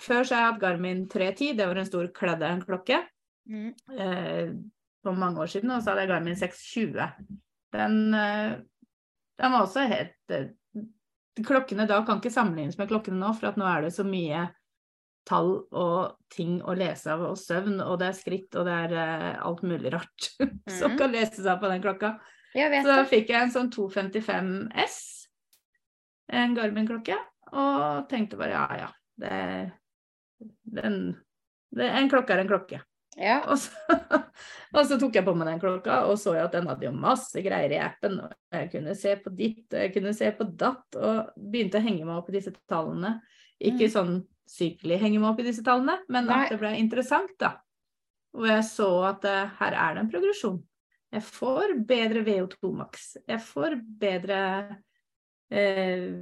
Før 0.00 0.22
så 0.22 0.34
har 0.36 0.44
jeg 0.44 0.52
hatt 0.52 0.60
Garmin 0.62 1.06
310, 1.10 1.56
det 1.58 1.66
var 1.66 1.80
en 1.80 1.88
stor 1.88 2.12
kladde-klokke 2.14 3.00
Mm. 3.50 3.72
eh, 3.98 4.50
for 5.02 5.16
mange 5.16 5.40
år 5.40 5.48
siden, 5.50 5.70
og 5.74 5.80
så 5.82 5.90
hadde 5.90 6.04
jeg 6.04 6.10
Garmin 6.12 6.36
620. 6.38 7.06
Den, 7.74 8.14
eh, 8.14 8.52
den 9.40 9.52
var 9.56 9.64
også 9.64 9.86
helt 9.90 10.30
eh, 10.36 10.50
Klokkene 11.38 11.86
da 11.88 12.00
kan 12.06 12.18
ikke 12.18 12.32
sammenlignes 12.34 12.78
med 12.80 12.90
klokkene 12.90 13.20
nå, 13.20 13.30
for 13.38 13.52
at 13.52 13.60
nå 13.60 13.68
er 13.70 13.86
det 13.86 13.92
så 13.94 14.04
mye 14.06 14.48
tall 15.28 15.52
og 15.76 16.16
ting 16.32 16.58
å 16.64 16.74
lese 16.78 17.12
av, 17.12 17.22
og 17.28 17.38
søvn, 17.38 17.78
og 17.84 17.98
det 18.00 18.10
er 18.10 18.18
skritt, 18.18 18.56
og 18.58 18.66
det 18.66 18.76
er 18.86 18.94
uh, 18.96 19.46
alt 19.46 19.62
mulig 19.66 19.92
rart 19.94 20.30
som 20.78 20.94
mm. 20.94 20.98
kan 21.00 21.14
leses 21.14 21.46
av 21.46 21.60
på 21.62 21.70
den 21.70 21.82
klokka. 21.84 22.16
Så 22.50 22.82
da 22.88 23.04
fikk 23.06 23.30
jeg 23.30 23.46
en 23.46 23.52
sånn 23.54 23.70
255 23.70 24.54
S, 24.82 24.98
en 26.34 26.56
Garmin-klokke, 26.56 27.18
og 27.50 28.08
tenkte 28.10 28.38
bare 28.40 28.56
ja, 28.56 28.64
ja, 28.80 28.88
det, 29.22 29.36
den, 30.78 30.96
det, 31.76 31.90
en 31.94 32.10
klokke 32.10 32.34
er 32.34 32.42
en 32.42 32.50
klokke. 32.50 32.80
Ja. 33.20 33.40
Og 33.52 33.58
så, 33.60 33.96
og 34.74 34.82
så 34.88 34.96
tok 35.00 35.18
jeg 35.18 35.26
på 35.26 35.34
meg 35.36 35.50
den 35.50 35.60
klokka, 35.62 36.00
og 36.08 36.16
så 36.20 36.34
at 36.40 36.54
den 36.56 36.68
hadde 36.70 36.88
jo 36.88 36.92
masse 36.96 37.42
greier 37.44 37.74
i 37.76 37.80
appen. 37.84 38.18
Og 38.24 38.56
jeg 38.56 38.70
kunne 38.72 38.96
se 38.98 39.14
på 39.20 39.32
ditt, 39.36 39.66
og 39.68 39.78
jeg 39.84 39.94
kunne 39.96 40.14
se 40.16 40.30
på 40.38 40.48
datt, 40.64 40.86
og 40.96 41.32
begynte 41.36 41.80
å 41.80 41.84
henge 41.84 42.06
meg 42.06 42.16
opp 42.16 42.30
i 42.32 42.38
disse 42.38 42.54
tallene. 42.70 43.18
Ikke 43.60 43.90
Mm. 43.90 43.92
sånn 43.92 44.14
sykelig 44.50 44.98
henge 45.02 45.20
meg 45.20 45.30
opp 45.30 45.40
i 45.42 45.46
disse 45.46 45.62
tallene, 45.66 45.98
men 46.08 46.26
Nei. 46.26 46.44
at 46.44 46.54
det 46.54 46.58
ble 46.62 46.72
interessant, 46.80 47.36
da. 47.38 47.58
Og 48.34 48.46
jeg 48.46 48.64
så 48.64 48.88
at 49.10 49.24
uh, 49.26 49.50
her 49.60 49.74
er 49.74 49.94
det 49.94 50.04
en 50.04 50.10
progresjon. 50.10 50.60
Jeg 51.10 51.22
får 51.26 51.74
bedre 51.86 52.22
VO2 52.22 52.72
maks. 52.78 53.16
Jeg 53.26 53.40
får 53.42 53.74
bedre 53.98 54.36
eh, 55.50 56.12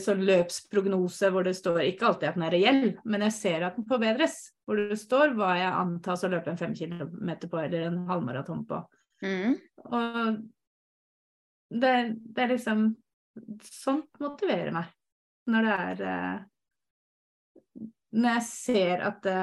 sånn 0.00 0.22
løpsprognose 0.24 1.28
hvor 1.32 1.44
det 1.44 1.52
står 1.58 1.82
ikke 1.84 2.06
alltid 2.08 2.28
at 2.30 2.36
den 2.38 2.44
er 2.46 2.54
reell, 2.56 2.84
men 3.04 3.24
jeg 3.26 3.34
ser 3.36 3.66
at 3.66 3.76
den 3.76 3.84
forbedres. 3.88 4.36
Hvor 4.66 4.80
det 4.80 4.96
står 4.98 5.34
hva 5.36 5.52
jeg 5.58 5.72
antas 5.72 6.24
å 6.26 6.30
løpe 6.32 6.50
en 6.50 6.58
fem 6.60 6.72
kilometer 6.74 7.50
på 7.52 7.60
eller 7.60 7.86
en 7.90 7.98
halvmaraton 8.08 8.64
på. 8.66 8.80
Mm. 9.22 9.54
Og 9.84 10.38
det, 11.70 11.92
det 12.20 12.42
er 12.46 12.54
liksom 12.54 12.88
Sånt 13.60 14.16
motiverer 14.16 14.70
meg. 14.72 14.86
Når 15.52 15.66
det 15.66 15.72
er 15.76 15.98
eh, 16.08 16.38
Når 18.16 18.30
jeg 18.38 18.44
ser 18.48 19.02
at 19.04 19.18
det, 19.26 19.40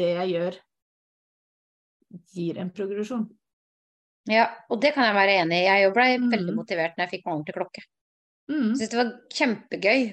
det 0.00 0.08
jeg 0.16 0.32
gjør, 0.32 0.56
gir 2.34 2.58
en 2.58 2.72
progresjon. 2.74 3.28
Ja, 4.26 4.48
og 4.66 4.80
det 4.82 4.90
kan 4.96 5.06
jeg 5.06 5.14
være 5.14 5.36
enig 5.44 5.60
i. 5.62 5.68
Jeg 5.68 5.92
ble 5.94 6.08
Mm. 6.18 6.30
veldig 6.32 6.54
motivert 6.56 6.96
når 6.96 7.04
jeg 7.04 7.12
fikk 7.14 7.26
meg 7.26 7.34
ordentlig 7.36 7.54
klokke. 7.54 7.84
Mm. 8.50 8.72
Syns 8.78 8.90
det 8.92 8.98
var 9.00 9.12
kjempegøy. 9.34 10.04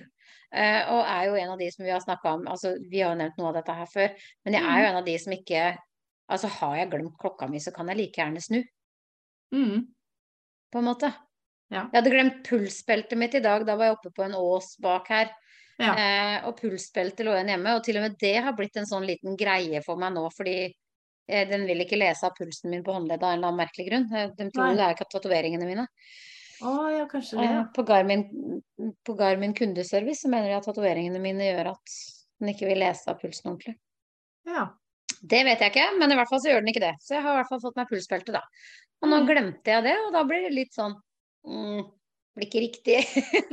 Uh, 0.54 0.82
og 0.94 1.00
er 1.10 1.24
jo 1.28 1.36
en 1.42 1.52
av 1.56 1.58
de 1.60 1.68
som 1.74 1.84
vi 1.86 1.90
har 1.90 2.02
snakka 2.04 2.32
om 2.38 2.44
altså 2.46 2.76
Vi 2.92 3.00
har 3.02 3.16
jo 3.16 3.18
nevnt 3.18 3.40
noe 3.40 3.48
av 3.50 3.56
dette 3.58 3.74
her 3.74 3.88
før, 3.90 4.12
men 4.46 4.54
jeg 4.54 4.62
er 4.70 4.82
jo 4.84 4.90
en 4.92 5.00
av 5.00 5.06
de 5.08 5.16
som 5.22 5.34
ikke 5.34 5.64
Altså, 6.32 6.48
har 6.48 6.76
jeg 6.78 6.90
glemt 6.92 7.18
klokka 7.20 7.50
mi, 7.52 7.60
så 7.60 7.74
kan 7.76 7.90
jeg 7.92 7.98
like 7.98 8.22
gjerne 8.22 8.42
snu, 8.42 8.62
Mm. 9.54 9.82
på 10.72 10.80
en 10.80 10.86
måte. 10.88 11.10
Ja. 11.70 11.84
Jeg 11.92 11.98
hadde 12.00 12.14
glemt 12.14 12.38
pulsbeltet 12.48 13.18
mitt 13.20 13.36
i 13.36 13.42
dag. 13.44 13.66
Da 13.68 13.76
var 13.76 13.86
jeg 13.90 13.98
oppe 13.98 14.12
på 14.16 14.24
en 14.24 14.34
ås 14.38 14.78
bak 14.82 15.10
her. 15.10 15.30
Ja. 15.82 15.92
Eh, 15.94 16.48
og 16.48 16.56
pulsbeltet 16.62 17.26
lå 17.26 17.34
igjen 17.36 17.52
hjemme. 17.54 17.76
Og 17.76 17.84
til 17.86 17.98
og 18.00 18.06
med 18.08 18.16
det 18.22 18.36
har 18.46 18.54
blitt 18.58 18.78
en 18.80 18.86
sånn 18.90 19.06
liten 19.06 19.36
greie 19.38 19.82
for 19.86 20.00
meg 20.00 20.14
nå, 20.16 20.24
fordi 20.34 20.56
eh, 21.28 21.46
den 21.50 21.68
vil 21.68 21.84
ikke 21.86 22.00
lese 22.00 22.24
av 22.26 22.34
pulsen 22.40 22.72
min 22.72 22.84
på 22.88 22.94
håndleddet 22.96 23.24
av 23.24 23.34
en 23.34 23.38
eller 23.42 23.52
annen 23.52 23.62
merkelig 23.66 23.90
grunn. 23.92 24.08
Eh, 24.16 24.30
De 24.38 24.50
tror 24.50 24.72
Nei. 24.72 24.76
det 24.80 24.86
er 24.88 24.96
ikke 24.96 25.12
tatoveringene 25.12 25.68
mine. 25.70 25.88
Å 26.62 26.74
ja, 26.94 27.06
kanskje 27.10 27.40
det. 27.40 27.46
Eh, 27.48 27.52
Ja. 27.56 27.64
på 27.76 27.84
Garmin, 27.88 28.62
på 29.06 29.16
Garmin 29.18 29.54
kundeservice 29.58 30.22
så 30.22 30.30
mener 30.30 30.48
de 30.50 30.56
at 30.60 30.66
tatoveringene 30.68 31.20
mine 31.20 31.40
gjør 31.50 31.72
at 31.74 31.98
den 32.40 32.50
ikke 32.54 32.68
vil 32.70 32.80
lese 32.84 33.08
av 33.10 33.20
pulsen 33.22 33.52
ordentlig. 33.54 33.78
ja. 34.46 34.70
Det 35.24 35.40
vet 35.48 35.60
jeg 35.64 35.72
ikke, 35.72 35.98
men 36.00 36.12
i 36.12 36.16
hvert 36.20 36.28
fall 36.28 36.40
så 36.44 36.50
gjør 36.52 36.60
den 36.60 36.68
ikke 36.74 36.82
det. 36.84 36.96
Så 37.00 37.14
jeg 37.16 37.22
har 37.24 37.32
i 37.32 37.38
hvert 37.40 37.48
fall 37.48 37.62
fått 37.64 37.78
meg 37.80 37.88
pulsbelte, 37.88 38.34
da. 38.36 38.42
Og 39.02 39.08
nå 39.10 39.22
Mm. 39.22 39.28
glemte 39.30 39.72
jeg 39.72 39.84
det, 39.84 39.94
og 40.06 40.12
da 40.12 40.24
blir 40.28 40.42
det 40.44 40.52
litt 40.52 40.74
sånn 40.76 40.96
mm, 41.48 41.84
Blir 42.36 42.48
ikke 42.50 42.64
riktig. 42.66 42.98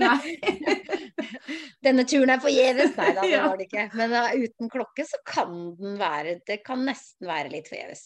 Nei. 0.00 0.16
Denne 1.84 2.04
turen 2.08 2.30
er 2.34 2.40
forgjeves. 2.42 2.96
Nei 2.96 3.10
da, 3.14 3.22
det 3.22 3.40
var 3.44 3.56
det 3.60 3.66
ikke. 3.68 3.84
Men 4.00 4.14
uh, 4.16 4.32
uten 4.34 4.70
klokke 4.72 5.04
så 5.06 5.20
kan 5.28 5.52
den 5.78 5.98
være 6.00 6.38
Det 6.48 6.62
kan 6.66 6.82
nesten 6.88 7.28
være 7.28 7.52
litt 7.52 7.68
forgjeves. 7.70 8.02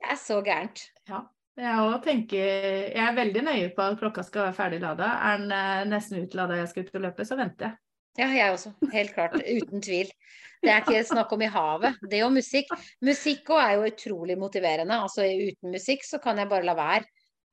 Det 0.00 0.10
er 0.12 0.18
så 0.20 0.40
gærent. 0.46 0.82
Ja. 1.08 1.22
Jeg 1.56 2.00
tenker 2.04 2.42
Jeg 2.92 3.00
er 3.00 3.16
veldig 3.16 3.42
nøye 3.46 3.68
på 3.72 3.84
at 3.84 3.98
klokka 4.00 4.24
skal 4.26 4.48
være 4.48 4.56
ferdig 4.58 4.80
lada. 4.82 5.08
Er 5.30 5.40
den 5.40 5.54
eh, 5.56 5.84
nesten 5.88 6.20
utlada 6.20 6.58
jeg 6.60 6.68
skal 6.72 6.84
ut 6.84 6.98
og 6.98 7.04
løpe, 7.06 7.24
så 7.24 7.38
venter 7.38 7.70
jeg. 7.70 7.78
Ja, 8.16 8.28
jeg 8.32 8.52
også. 8.52 8.72
Helt 8.92 9.14
klart. 9.14 9.36
Uten 9.36 9.82
tvil. 9.84 10.10
Det 10.64 10.72
er 10.72 10.82
ikke 10.82 11.02
snakk 11.04 11.32
om 11.36 11.42
i 11.44 11.48
havet. 11.52 11.98
Det 12.10 12.22
og 12.24 12.32
musikk. 12.32 12.70
Musikk 13.04 13.50
òg 13.52 13.62
er 13.62 13.72
jo 13.76 13.88
utrolig 13.90 14.36
motiverende. 14.40 15.00
Altså 15.04 15.26
uten 15.28 15.72
musikk 15.72 16.04
så 16.04 16.20
kan 16.22 16.40
jeg 16.40 16.48
bare 16.52 16.64
la 16.64 16.76
være. 16.76 17.04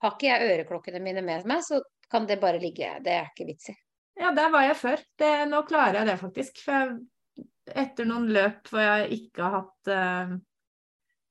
Har 0.03 0.15
ikke 0.15 0.29
jeg 0.29 0.51
øreklokkene 0.51 1.03
mine 1.03 1.23
med 1.23 1.47
meg, 1.47 1.63
så 1.63 1.79
kan 2.11 2.27
det 2.27 2.41
bare 2.41 2.59
ligge. 2.63 2.89
Det 3.03 3.11
er 3.15 3.27
ikke 3.31 3.47
vits 3.51 3.71
i. 3.71 3.75
Ja, 4.19 4.31
der 4.35 4.51
var 4.53 4.67
jeg 4.67 4.79
før. 4.79 5.03
Det, 5.19 5.33
nå 5.49 5.63
klarer 5.67 6.01
jeg 6.01 6.11
det 6.11 6.17
faktisk. 6.21 6.63
For 6.63 6.79
jeg, 6.79 7.45
etter 7.83 8.07
noen 8.07 8.27
løp 8.35 8.67
hvor 8.71 8.83
jeg 8.83 9.19
ikke 9.19 9.45
har 9.45 9.55
hatt 9.61 9.91
eh, 9.95 10.33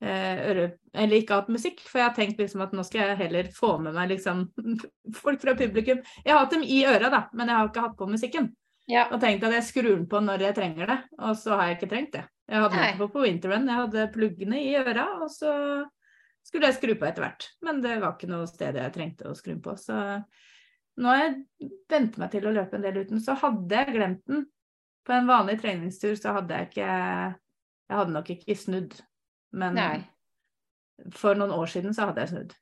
øre... 0.03 0.65
Eller 0.93 1.19
ikke 1.19 1.39
hatt 1.39 1.51
musikk, 1.53 1.79
for 1.87 2.01
jeg 2.01 2.09
har 2.09 2.17
tenkt 2.17 2.41
liksom 2.41 2.61
at 2.65 2.73
nå 2.75 2.83
skal 2.85 3.01
jeg 3.01 3.19
heller 3.23 3.47
få 3.55 3.77
med 3.81 3.95
meg 3.95 4.11
liksom 4.11 4.43
folk 5.23 5.41
fra 5.41 5.55
publikum. 5.57 6.03
Jeg 6.21 6.33
har 6.33 6.43
hatt 6.43 6.53
dem 6.53 6.65
i 6.65 6.83
øra, 6.89 7.09
da, 7.09 7.23
men 7.33 7.49
jeg 7.49 7.59
har 7.59 7.71
ikke 7.71 7.87
hatt 7.87 7.97
på 7.97 8.09
musikken. 8.11 8.51
Ja. 8.91 9.07
Og 9.09 9.21
tenkt 9.23 9.45
at 9.47 9.55
jeg 9.55 9.65
skrur 9.69 9.93
den 9.93 10.07
på 10.11 10.19
når 10.21 10.49
jeg 10.49 10.57
trenger 10.59 10.89
det, 10.91 10.99
og 11.21 11.37
så 11.39 11.57
har 11.57 11.69
jeg 11.69 11.79
ikke 11.79 11.91
trengt 11.95 12.15
det. 12.17 12.23
Jeg 12.51 12.59
hadde 12.65 12.79
den 12.81 12.97
på 12.99 13.07
på 13.13 13.23
winterrun, 13.23 13.67
jeg 13.71 13.79
hadde 13.79 14.07
pluggene 14.13 14.59
i 14.59 14.73
øra, 14.75 15.05
og 15.23 15.29
så 15.31 15.53
skulle 16.43 16.69
jeg 16.69 16.77
skru 16.77 16.95
på 16.99 17.07
etter 17.07 17.23
hvert. 17.23 17.47
Men 17.63 17.79
det 17.83 17.95
var 18.01 18.17
ikke 18.17 18.31
noe 18.31 18.49
sted 18.49 18.75
jeg 18.77 18.95
trengte 18.95 19.29
å 19.29 19.37
skru 19.37 19.53
den 19.53 19.63
på. 19.63 19.77
Så 19.79 19.95
nå 20.99 21.09
har 21.09 21.21
jeg 21.21 21.71
vent 21.89 22.19
meg 22.21 22.33
til 22.33 22.49
å 22.49 22.53
løpe 22.53 22.77
en 22.77 22.83
del 22.85 22.99
uten. 23.05 23.23
Så 23.23 23.37
hadde 23.39 23.79
jeg 23.79 23.95
glemt 23.95 24.27
den 24.29 24.43
på 25.07 25.15
en 25.15 25.27
vanlig 25.27 25.57
treningstur, 25.63 26.13
så 26.19 26.35
hadde 26.39 26.59
jeg 26.59 26.71
ikke 26.71 26.91
Jeg 27.83 27.99
hadde 27.99 28.15
nok 28.15 28.29
ikke 28.31 28.55
snudd. 28.55 28.93
Men 29.53 29.77
Nei. 29.77 30.01
for 31.13 31.37
noen 31.37 31.53
år 31.53 31.69
siden 31.69 31.93
så 31.95 32.09
hadde 32.09 32.25
jeg 32.25 32.33
snudd. 32.33 32.57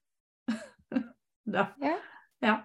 da. 1.55 1.71
Ja. 1.81 1.97
ja. 2.43 2.59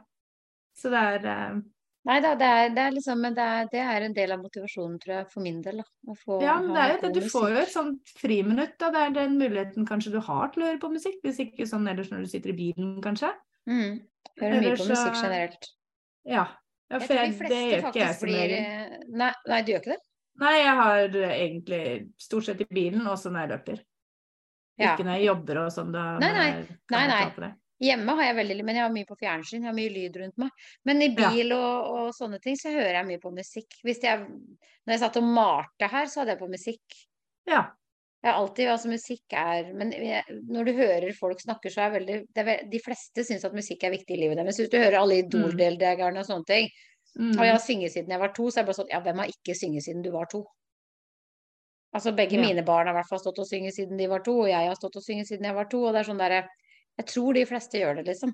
Så 0.76 0.92
det 0.92 1.02
er 1.14 1.26
uh... 1.30 1.64
Nei 2.06 2.20
da, 2.22 2.36
det 2.38 2.46
er, 2.46 2.68
det 2.70 2.82
er 2.84 2.92
liksom 2.94 3.18
Men 3.18 3.34
det 3.34 3.44
er, 3.44 3.64
det 3.72 3.80
er 3.82 4.04
en 4.06 4.12
del 4.14 4.34
av 4.36 4.42
motivasjonen, 4.44 4.98
tror 5.02 5.14
jeg, 5.16 5.28
for 5.32 5.42
min 5.42 5.56
del, 5.64 5.80
da. 5.82 6.16
Ja, 6.42 6.58
men 6.62 6.74
det 6.74 6.82
er 6.82 6.92
jo 6.92 6.98
det. 7.02 7.10
Du 7.16 7.30
får 7.32 7.46
jo 7.50 7.62
et 7.64 7.72
sånt 7.72 8.12
friminutt, 8.20 8.76
da. 8.82 8.92
Det 8.94 9.00
er 9.02 9.16
den 9.16 9.38
muligheten 9.40 9.88
kanskje 9.88 10.12
du 10.14 10.20
har 10.22 10.52
til 10.54 10.62
å 10.62 10.68
høre 10.68 10.82
på 10.82 10.92
musikk. 10.92 11.18
Hvis 11.26 11.40
ikke 11.42 11.66
sånn 11.66 11.88
ellers 11.90 12.12
når 12.12 12.22
du 12.22 12.30
sitter 12.30 12.52
i 12.54 12.58
bilen, 12.60 12.92
kanskje. 13.02 13.32
Mm. 13.66 14.04
Hører 14.38 14.62
mye 14.62 14.76
på 14.78 14.86
musikk 14.86 15.18
generelt. 15.18 15.70
Ja. 16.26 16.44
ja 16.92 17.02
for 17.02 17.18
jeg, 17.18 17.34
jeg, 17.34 17.50
det 17.50 17.62
gjør 17.64 17.88
ikke 17.90 18.02
jeg 18.04 18.18
som 18.20 18.28
blir 18.28 18.40
regel. 18.44 18.70
eh, 18.70 19.10
Nei, 19.24 19.32
nei, 19.50 19.60
du 19.66 19.74
gjør 19.74 19.82
ikke 19.82 19.94
det? 19.96 20.00
Nei, 20.36 20.54
jeg 20.60 20.78
har 20.78 21.20
egentlig 21.26 21.82
stort 22.20 22.46
sett 22.46 22.62
i 22.62 22.68
bilen, 22.70 23.06
også 23.08 23.32
når 23.32 23.46
jeg 23.46 23.52
løper. 23.56 23.84
Ja. 24.76 24.92
Ikke 24.94 25.06
når 25.06 25.16
jeg 25.18 25.28
jobber 25.30 25.62
og 25.62 25.70
sånn. 25.72 25.92
Da 25.94 26.02
Nei, 26.20 26.32
nei. 26.36 26.50
Nei, 26.92 27.06
nei. 27.08 27.52
Hjemme 27.80 28.14
har 28.16 28.24
jeg 28.30 28.36
veldig 28.36 28.64
Men 28.64 28.78
jeg 28.78 28.84
har 28.86 28.92
mye 28.92 29.08
på 29.08 29.16
fjernsyn, 29.20 29.60
jeg 29.60 29.68
har 29.68 29.76
mye 29.76 29.92
lyd 29.92 30.14
rundt 30.20 30.38
meg. 30.40 30.50
Men 30.84 31.02
i 31.02 31.08
Ja. 31.08 31.30
bil 31.30 31.52
og, 31.52 31.88
og 31.96 32.14
sånne 32.16 32.40
ting, 32.40 32.56
så 32.56 32.72
hører 32.72 33.00
jeg 33.00 33.06
mye 33.06 33.20
på 33.20 33.32
musikk. 33.32 33.80
Hvis 33.84 34.02
jeg 34.02 34.26
Når 34.86 34.94
jeg 34.94 35.00
satt 35.00 35.16
og 35.18 35.24
malte 35.24 35.88
her, 35.90 36.06
så 36.06 36.20
hadde 36.20 36.36
jeg 36.36 36.38
på 36.38 36.48
musikk. 36.48 37.00
Ja. 37.46 37.66
Jeg 38.24 38.32
har 38.32 38.40
alltid, 38.40 38.68
altså 38.68 38.88
musikk 38.88 39.32
er 39.32 39.72
Men 39.74 39.92
jeg, 39.92 40.24
når 40.48 40.64
du 40.64 40.72
hører 40.72 41.12
folk 41.14 41.40
snakke, 41.40 41.70
så 41.70 41.86
er 41.86 41.98
veldig 42.00 42.18
det 42.34 42.48
er, 42.48 42.64
De 42.70 42.80
fleste 42.80 43.24
syns 43.24 43.44
at 43.44 43.52
musikk 43.54 43.84
er 43.84 43.90
viktig 43.90 44.16
i 44.16 44.20
livet 44.20 44.36
deres. 44.36 44.58
Hvis 44.58 44.70
du 44.70 44.78
hører 44.78 45.00
alle 45.00 45.22
Idol-deltakerne 45.22 46.20
og 46.20 46.26
sånne 46.28 46.46
ting 46.46 46.68
Mm. 47.16 47.32
Og 47.38 47.46
jeg 47.46 47.52
har 47.54 47.62
synget 47.64 47.92
siden 47.94 48.10
jeg 48.12 48.20
var 48.20 48.32
to, 48.36 48.50
så 48.50 48.58
er 48.60 48.64
det 48.64 48.68
bare 48.68 48.76
sånn 48.76 48.90
Ja, 48.92 49.00
hvem 49.00 49.20
har 49.22 49.30
ikke 49.30 49.54
synget 49.56 49.84
siden 49.86 50.02
du 50.04 50.10
var 50.12 50.26
to? 50.28 50.44
Altså 51.96 52.12
begge 52.16 52.36
Ja. 52.36 52.42
mine 52.44 52.62
barn 52.66 52.86
har 52.90 52.94
i 52.94 52.98
hvert 53.00 53.08
fall 53.08 53.22
stått 53.22 53.38
og 53.40 53.46
synge 53.48 53.72
siden 53.72 53.96
de 53.98 54.06
var 54.10 54.20
to, 54.26 54.34
og 54.44 54.48
jeg 54.50 54.68
har 54.68 54.76
stått 54.76 54.96
og 55.00 55.04
synge 55.06 55.24
siden 55.28 55.44
jeg 55.48 55.54
var 55.56 55.68
to, 55.72 55.80
og 55.86 55.94
det 55.96 56.02
er 56.04 56.10
sånn 56.12 56.20
derre 56.20 56.42
Jeg 56.98 57.06
tror 57.10 57.34
de 57.36 57.44
fleste 57.44 57.76
gjør 57.80 57.96
det, 57.98 58.04
liksom. 58.08 58.30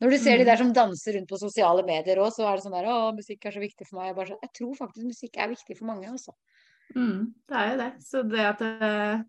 Når 0.00 0.10
du 0.10 0.16
ser 0.18 0.38
de 0.38 0.42
Mm. 0.44 0.46
der 0.50 0.56
som 0.56 0.72
danser 0.72 1.14
rundt 1.14 1.28
på 1.30 1.38
sosiale 1.38 1.82
medier 1.86 2.16
òg, 2.18 2.30
så 2.34 2.46
er 2.48 2.56
det 2.56 2.64
sånn 2.64 2.72
der 2.74 2.88
Å, 2.90 3.12
musikk 3.14 3.44
er 3.46 3.52
så 3.54 3.60
viktig 3.62 3.86
for 3.86 3.98
meg. 4.00 4.06
Jeg, 4.08 4.16
bare 4.16 4.26
sånn, 4.30 4.40
jeg 4.42 4.52
tror 4.58 4.74
faktisk 4.78 5.06
musikk 5.06 5.36
er 5.38 5.48
viktig 5.52 5.76
for 5.78 5.86
mange, 5.86 6.06
altså. 6.10 6.32
Mm, 6.96 7.34
det 7.48 7.56
er 7.56 7.70
jo 7.70 7.76
det. 7.82 7.90
Så 8.02 8.22
det 8.28 8.40
at 8.40 8.62
eh, 8.62 9.22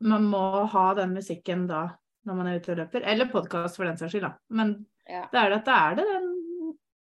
man 0.00 0.26
må 0.30 0.66
ha 0.72 0.86
den 0.98 1.14
musikken 1.14 1.66
da 1.70 1.84
når 2.26 2.34
man 2.40 2.46
er 2.50 2.58
ute 2.58 2.72
og 2.74 2.78
løper, 2.82 3.04
eller 3.06 3.30
podkast 3.30 3.76
for 3.78 3.86
den 3.86 3.96
saks 4.00 4.12
skyld, 4.16 4.26
da. 4.26 4.32
Men 4.50 4.86
Ja. 5.08 5.28
det 5.30 5.38
er 5.38 5.48
det 5.50 5.58
at 5.60 5.64
det 5.64 5.74
er 5.74 5.94
det 5.94 6.06
den 6.12 6.32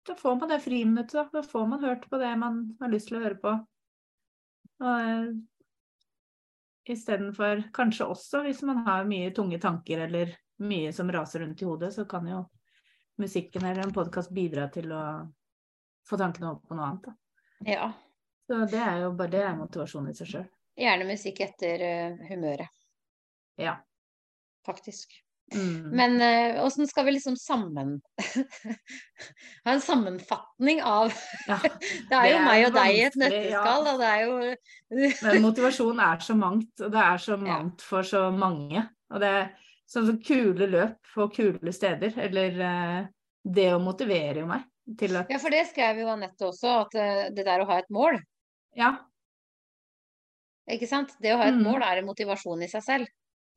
Da 0.05 0.15
får 0.15 0.37
man 0.37 0.49
det 0.49 0.59
friminuttet, 0.61 1.13
da. 1.13 1.29
Da 1.31 1.41
får 1.41 1.65
man 1.69 1.79
hørt 1.79 2.09
på 2.09 2.19
det 2.19 2.37
man 2.37 2.75
har 2.81 2.89
lyst 2.89 3.07
til 3.07 3.19
å 3.19 3.23
høre 3.23 3.39
på. 3.39 3.53
Og 4.83 5.33
istedenfor 6.91 7.61
kanskje 7.75 8.05
også 8.11 8.41
hvis 8.43 8.61
man 8.67 8.81
har 8.87 9.05
mye 9.07 9.31
tunge 9.35 9.59
tanker 9.63 10.05
eller 10.07 10.33
mye 10.63 10.91
som 10.95 11.11
raser 11.11 11.39
rundt 11.45 11.61
i 11.63 11.65
hodet, 11.67 11.93
så 11.95 12.05
kan 12.09 12.27
jo 12.27 12.41
musikken 13.21 13.65
eller 13.65 13.85
en 13.85 13.93
podkast 13.95 14.33
bidra 14.35 14.67
til 14.73 14.91
å 14.91 15.03
få 16.09 16.19
tankene 16.19 16.51
opp 16.51 16.65
på 16.67 16.75
noe 16.75 16.89
annet. 16.89 17.07
Da. 17.07 17.13
ja. 17.71 17.91
Så 18.43 18.65
det 18.67 18.79
er 18.83 18.97
jo 19.05 19.13
bare 19.15 19.31
det 19.31 19.39
er 19.47 19.53
motivasjon 19.55 20.09
i 20.11 20.13
seg 20.17 20.27
sjøl. 20.33 20.47
Gjerne 20.75 21.05
musikk 21.07 21.39
etter 21.45 21.83
eh, 21.87 22.23
humøret, 22.27 22.67
Ja. 23.61 23.77
faktisk. 24.67 25.13
Mm. 25.53 25.89
Men 25.93 26.13
åssen 26.63 26.87
skal 26.89 27.05
vi 27.05 27.11
liksom 27.17 27.35
sammen 27.37 27.97
Ha 29.65 29.73
en 29.75 29.81
sammenfatning 29.83 30.79
av 30.81 31.11
ja. 31.51 31.57
Det 32.09 32.15
er 32.17 32.29
jo 32.31 32.39
meg 32.45 32.63
og 32.69 32.73
deg 32.77 32.95
i 32.95 33.03
et 33.05 33.17
nøtteskall, 33.19 33.83
nøtteskall, 33.83 33.89
og 33.91 34.01
det 34.01 34.09
er 34.09 34.23
jo 34.23 35.11
Men 35.27 35.43
motivasjon 35.43 36.01
er 36.01 36.23
så 36.25 36.35
mangt, 36.39 36.71
og 36.81 36.89
det 36.95 37.03
er 37.03 37.21
så 37.21 37.37
mangt 37.37 37.83
for 37.85 38.07
så 38.07 38.23
mange. 38.33 38.85
Og 39.13 39.21
det 39.21 39.29
er 39.29 39.49
sånn 39.93 40.07
som 40.09 40.19
kule 40.25 40.67
løp 40.71 40.97
på 41.13 41.27
kule 41.35 41.73
steder, 41.75 42.15
eller 42.23 42.61
eh, 42.71 42.99
det 43.43 43.67
å 43.75 43.81
motivere 43.83 44.41
jo 44.41 44.49
meg 44.49 44.63
til 44.99 45.19
at 45.19 45.29
Ja, 45.31 45.37
for 45.43 45.53
det 45.53 45.67
skrev 45.69 46.01
jo 46.01 46.09
Anette 46.15 46.47
også, 46.49 46.77
at 46.87 46.95
eh, 46.97 47.25
det 47.35 47.45
der 47.45 47.61
å 47.61 47.67
ha 47.69 47.77
et 47.83 47.91
mål, 47.93 48.17
Ja. 48.79 48.95
ikke 50.71 50.87
sant. 50.89 51.13
Det 51.21 51.33
å 51.35 51.37
ha 51.43 51.51
et 51.51 51.59
Mm. 51.59 51.67
mål 51.67 51.83
er 51.83 51.99
en 52.01 52.07
motivasjon 52.09 52.63
i 52.63 52.71
seg 52.71 52.83
selv. 52.83 53.07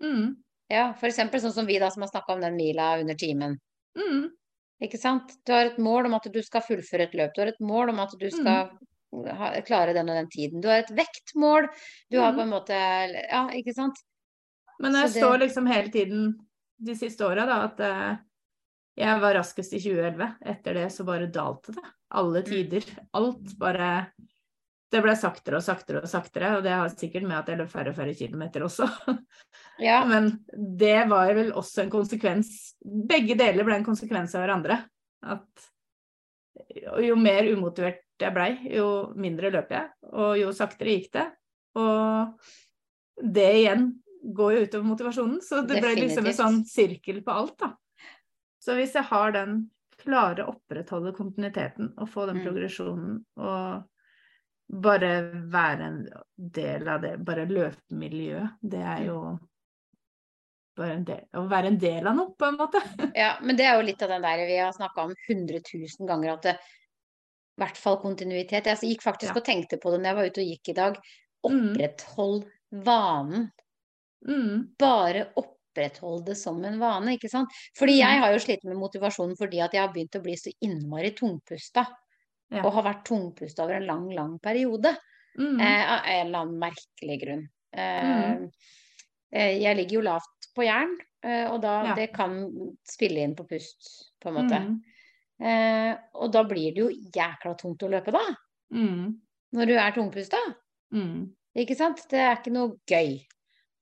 Mm, 0.03 0.35
Ja, 0.69 0.93
eksempel 1.07 1.41
sånn 1.41 1.53
som 1.55 1.67
vi 1.67 1.79
da 1.79 1.91
som 1.91 2.03
har 2.03 2.09
snakka 2.11 2.35
om 2.35 2.41
den 2.43 2.57
mila 2.57 2.99
under 3.01 3.15
timen. 3.15 3.59
mm, 3.99 4.31
Ikke 4.83 4.99
sant. 4.99 5.33
Du 5.47 5.53
har 5.53 5.67
et 5.71 5.79
mål 5.79 6.07
om 6.07 6.15
at 6.15 6.27
du 6.33 6.43
skal 6.43 6.61
fullføre 6.61 7.07
et 7.07 7.15
løp. 7.15 7.33
Du 7.35 7.41
har 7.41 7.49
et 7.49 7.61
mål 7.61 7.91
om 7.95 8.01
at 8.01 8.11
du 8.21 8.27
skal 8.31 8.69
ha, 9.39 9.61
klare 9.65 9.95
den 9.97 10.11
og 10.11 10.17
den 10.19 10.29
tiden. 10.29 10.61
Du 10.61 10.69
har 10.69 10.83
et 10.83 10.91
vektmål. 10.91 11.69
Du 12.11 12.19
har 12.21 12.33
Mm. 12.33 12.37
på 12.37 12.43
en 12.43 12.51
måte 12.51 12.77
Ja, 13.31 13.49
ikke 13.49 13.73
sant. 13.75 13.97
Men 14.79 14.93
jeg 14.93 15.13
det- 15.15 15.23
står 15.23 15.39
liksom 15.39 15.67
hele 15.67 15.89
tiden 15.91 16.35
de 16.83 16.93
siste 16.95 17.21
åra, 17.25 17.47
da, 17.47 17.65
at 17.65 17.81
eh, 17.81 18.17
jeg 18.99 19.21
var 19.21 19.35
raskest 19.35 19.73
i 19.73 19.79
2011. 19.79 20.37
Etter 20.45 20.75
det 20.75 20.93
så 20.93 21.05
bare 21.07 21.27
dalte 21.33 21.73
det. 21.73 21.83
Alle 22.13 22.43
tider. 22.43 22.85
Alt 23.15 23.57
bare 23.59 24.13
Det 24.93 25.01
ble 25.03 25.17
saktere 25.19 25.59
og 25.59 25.65
saktere 25.67 26.01
og 26.05 26.11
saktere, 26.11 26.53
og 26.57 26.65
det 26.65 26.75
har 26.75 26.93
sikkert 26.93 27.27
med 27.27 27.39
at 27.41 27.49
jeg 27.51 27.59
løp 27.59 27.71
færre 27.73 27.91
og 27.91 27.97
færre 27.99 28.15
kilometer 28.15 28.63
også. 28.67 28.87
Ja. 29.83 30.05
Men 30.11 30.31
det 30.55 31.09
var 31.11 31.33
vel 31.35 31.51
også 31.59 31.83
en 31.83 31.91
konsekvens 31.93 32.53
Begge 32.87 33.35
deler 33.39 33.67
ble 33.67 33.81
en 33.81 33.87
konsekvens 33.87 34.37
av 34.39 34.45
hverandre. 34.45 34.79
At 35.27 35.67
jo 37.03 37.17
mer 37.19 37.49
umotivert 37.51 38.05
jeg 38.17 38.33
blei, 38.33 38.53
jo 38.73 39.13
mindre 39.19 39.51
løp 39.53 39.75
jeg, 39.75 39.91
og 40.15 40.39
jo 40.41 40.53
saktere 40.57 40.95
gikk 40.95 41.11
det. 41.19 41.27
Og 41.77 43.27
det 43.37 43.49
igjen 43.59 43.89
går 44.37 44.55
jo 44.55 44.63
utover 44.65 44.87
motivasjonen, 44.89 45.41
så 45.45 45.61
det 45.67 45.83
ble 45.83 45.93
liksom 45.99 46.27
en 46.27 46.39
sånn 46.39 46.63
sirkel 46.69 47.21
på 47.27 47.35
alt, 47.35 47.59
da. 47.61 47.73
Så 48.63 48.75
hvis 48.79 48.97
jeg 48.97 49.07
har 49.11 49.35
den 49.37 49.67
klare 50.01 50.47
å 50.47 50.55
opprettholde 50.55 51.13
kontinuiteten 51.17 51.93
og 51.97 52.09
få 52.11 52.27
den 52.31 52.41
Mm. 52.41 52.47
progresjonen 52.47 53.21
og 53.37 53.85
bare 54.69 55.11
være 55.53 55.85
en 55.87 55.99
del 56.37 56.89
av 56.89 57.03
det, 57.05 57.17
bare 57.25 57.45
løpemiljøet, 57.47 58.57
det 58.63 58.81
er 58.83 59.05
jo 59.07 59.21
bare 60.77 60.97
en 60.99 61.05
del, 61.09 61.23
å 61.39 61.45
være 61.49 61.71
en 61.73 61.79
del 61.81 62.07
av 62.11 62.17
noe, 62.19 62.33
på 62.37 62.49
en 62.51 62.59
måte. 62.61 62.81
Ja, 63.17 63.37
men 63.43 63.57
det 63.57 63.65
er 63.65 63.79
jo 63.79 63.87
litt 63.87 64.03
av 64.05 64.11
den 64.13 64.27
der 64.27 64.43
vi 64.49 64.59
har 64.61 64.75
snakka 64.77 65.07
om 65.07 65.15
100 65.31 65.63
000 65.73 66.09
ganger, 66.11 66.35
at 66.35 66.43
det 66.51 66.57
i 66.57 67.63
hvert 67.63 67.79
fall 67.81 67.97
kontinuitet. 68.03 68.67
Jeg 68.69 68.91
gikk 68.91 69.05
faktisk 69.07 69.33
Ja. 69.33 69.39
og 69.41 69.47
tenkte 69.47 69.79
på 69.81 69.95
det 69.95 70.03
når 70.03 70.11
jeg 70.11 70.17
var 70.19 70.27
ute 70.29 70.43
og 70.43 70.51
gikk 70.51 70.69
i 70.69 70.77
dag. 70.77 70.99
Mm. 71.47 71.71
Oppretthold 71.71 72.43
vanen. 72.85 73.47
Mm, 74.27 74.59
Bare 74.77 75.23
oppretthold 75.41 76.27
det 76.27 76.37
som 76.37 76.59
en 76.69 76.77
vane, 76.83 77.15
ikke 77.17 77.31
sant. 77.33 77.49
Fordi 77.79 77.95
Mm. 77.97 78.03
jeg 78.03 78.21
har 78.21 78.33
jo 78.35 78.43
slitt 78.45 78.65
med 78.69 78.77
motivasjonen 78.77 79.37
fordi 79.41 79.63
at 79.65 79.73
jeg 79.73 79.81
har 79.87 79.95
begynt 79.95 80.19
å 80.21 80.23
bli 80.27 80.35
så 80.37 80.53
innmari 80.61 81.15
tungpusta. 81.17 81.87
Ja. 82.51 82.63
Og 82.65 82.73
har 82.77 82.83
vært 82.87 83.05
tungpusta 83.09 83.65
over 83.65 83.75
en 83.81 83.87
lang, 83.87 84.11
lang 84.15 84.39
periode. 84.39 84.97
mm, 85.39 85.61
Eh, 85.61 85.93
av 85.93 86.05
en 86.07 86.27
eller 86.27 86.39
annen 86.39 86.59
merkelig 86.61 87.21
grunn. 87.23 87.49
Eh, 87.73 88.35
Mm. 88.37 88.51
eh, 89.33 89.59
jeg 89.61 89.77
ligger 89.77 89.95
jo 89.99 90.01
lavt 90.03 90.47
på 90.57 90.65
jern, 90.65 90.97
eh, 91.23 91.51
og 91.51 91.61
da 91.63 91.85
Ja. 91.89 91.95
det 91.95 92.13
kan 92.15 92.51
spille 92.85 93.19
inn 93.25 93.35
på 93.35 93.47
pust, 93.49 94.13
på 94.21 94.29
en 94.29 94.35
måte. 94.35 94.61
mm, 94.61 94.83
Eh, 95.39 95.99
og 96.15 96.33
da 96.33 96.43
blir 96.45 96.73
det 96.75 96.77
jo 96.81 96.89
jækla 97.13 97.59
tungt 97.59 97.83
å 97.83 97.91
løpe, 97.91 98.11
da. 98.11 98.25
mm, 98.73 99.21
Når 99.53 99.67
du 99.67 99.75
er 99.75 99.93
tungpusta. 99.93 100.39
mm. 100.93 101.31
Ikke 101.57 101.77
sant? 101.77 102.09
Det 102.09 102.19
er 102.19 102.37
ikke 102.37 102.53
noe 102.53 102.79
gøy. 102.87 103.27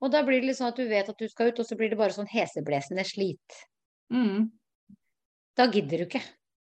Og 0.03 0.11
da 0.11 0.23
blir 0.23 0.41
det 0.41 0.47
litt 0.49 0.57
sånn 0.57 0.69
at 0.69 0.77
du 0.77 0.89
vet 0.89 1.09
at 1.09 1.17
du 1.19 1.29
skal 1.29 1.49
ut, 1.49 1.59
og 1.61 1.67
så 1.67 1.77
blir 1.77 1.91
det 1.91 1.99
bare 1.99 2.11
sånn 2.11 2.27
heseblesende 2.29 3.05
slit. 3.05 3.67
Mm. 4.13 4.51
Da 5.57 5.67
gidder 5.69 5.99
du 5.99 6.05
ikke. 6.07 6.23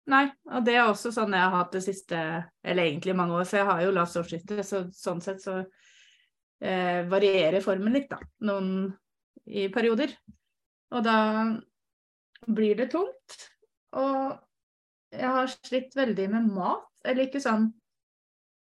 Nei, 0.10 0.26
og 0.50 0.64
det 0.66 0.74
er 0.76 0.88
også 0.90 1.12
sånn 1.14 1.36
jeg 1.38 1.46
har 1.46 1.54
hatt 1.60 1.76
det 1.76 1.84
siste, 1.86 2.18
eller 2.66 2.88
egentlig 2.88 3.14
mange 3.16 3.36
år, 3.38 3.46
for 3.46 3.60
jeg 3.62 3.68
har 3.70 3.82
jo 3.86 3.92
lavt 3.94 4.12
stoffskifte, 4.16 4.64
så 4.66 4.80
sånn 4.98 5.22
sett 5.22 5.44
så 5.44 5.60
eh, 5.62 7.04
varierer 7.12 7.62
formen 7.62 7.94
litt, 7.94 8.10
da. 8.10 8.18
Noen 8.50 8.90
i 9.46 9.68
perioder. 9.74 10.14
Og 10.92 11.04
da 11.06 11.18
blir 12.50 12.76
det 12.82 12.90
tungt. 12.92 13.38
Og 14.02 14.34
jeg 15.14 15.28
har 15.38 15.54
slitt 15.54 15.96
veldig 15.96 16.28
med 16.34 16.50
mat, 16.56 16.90
eller 17.06 17.28
ikke 17.28 17.42
sånn 17.44 17.70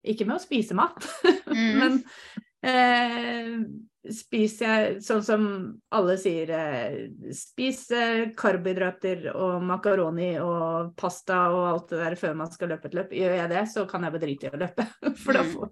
Ikke 0.07 0.23
med 0.25 0.37
å 0.37 0.43
spise 0.43 0.75
mat, 0.77 1.03
Mm. 1.49 1.79
men 1.81 1.95
eh, 2.61 3.55
spiser 4.07 4.69
jeg 4.69 4.99
sånn 5.03 5.23
som 5.25 5.41
alle 5.91 6.13
sier, 6.21 6.49
eh, 6.55 7.31
spis 7.35 7.81
eh, 7.91 8.29
karbohydrater 8.39 9.25
og 9.33 9.63
makaroni 9.67 10.29
og 10.39 10.93
pasta 10.99 11.41
og 11.51 11.65
alt 11.67 11.89
det 11.91 11.99
der 12.05 12.15
før 12.21 12.37
man 12.39 12.51
skal 12.53 12.71
løpe 12.71 12.87
et 12.87 12.95
løp. 12.95 13.11
Gjør 13.17 13.35
jeg 13.41 13.51
det, 13.51 13.63
så 13.73 13.83
kan 13.89 14.05
jeg 14.07 14.15
bare 14.15 14.23
drite 14.23 14.47
i 14.47 14.53
å 14.53 14.61
løpe. 14.61 14.85
For 15.23 15.35
da 15.35 15.43
Mm. 15.43 15.51
får, 15.51 15.71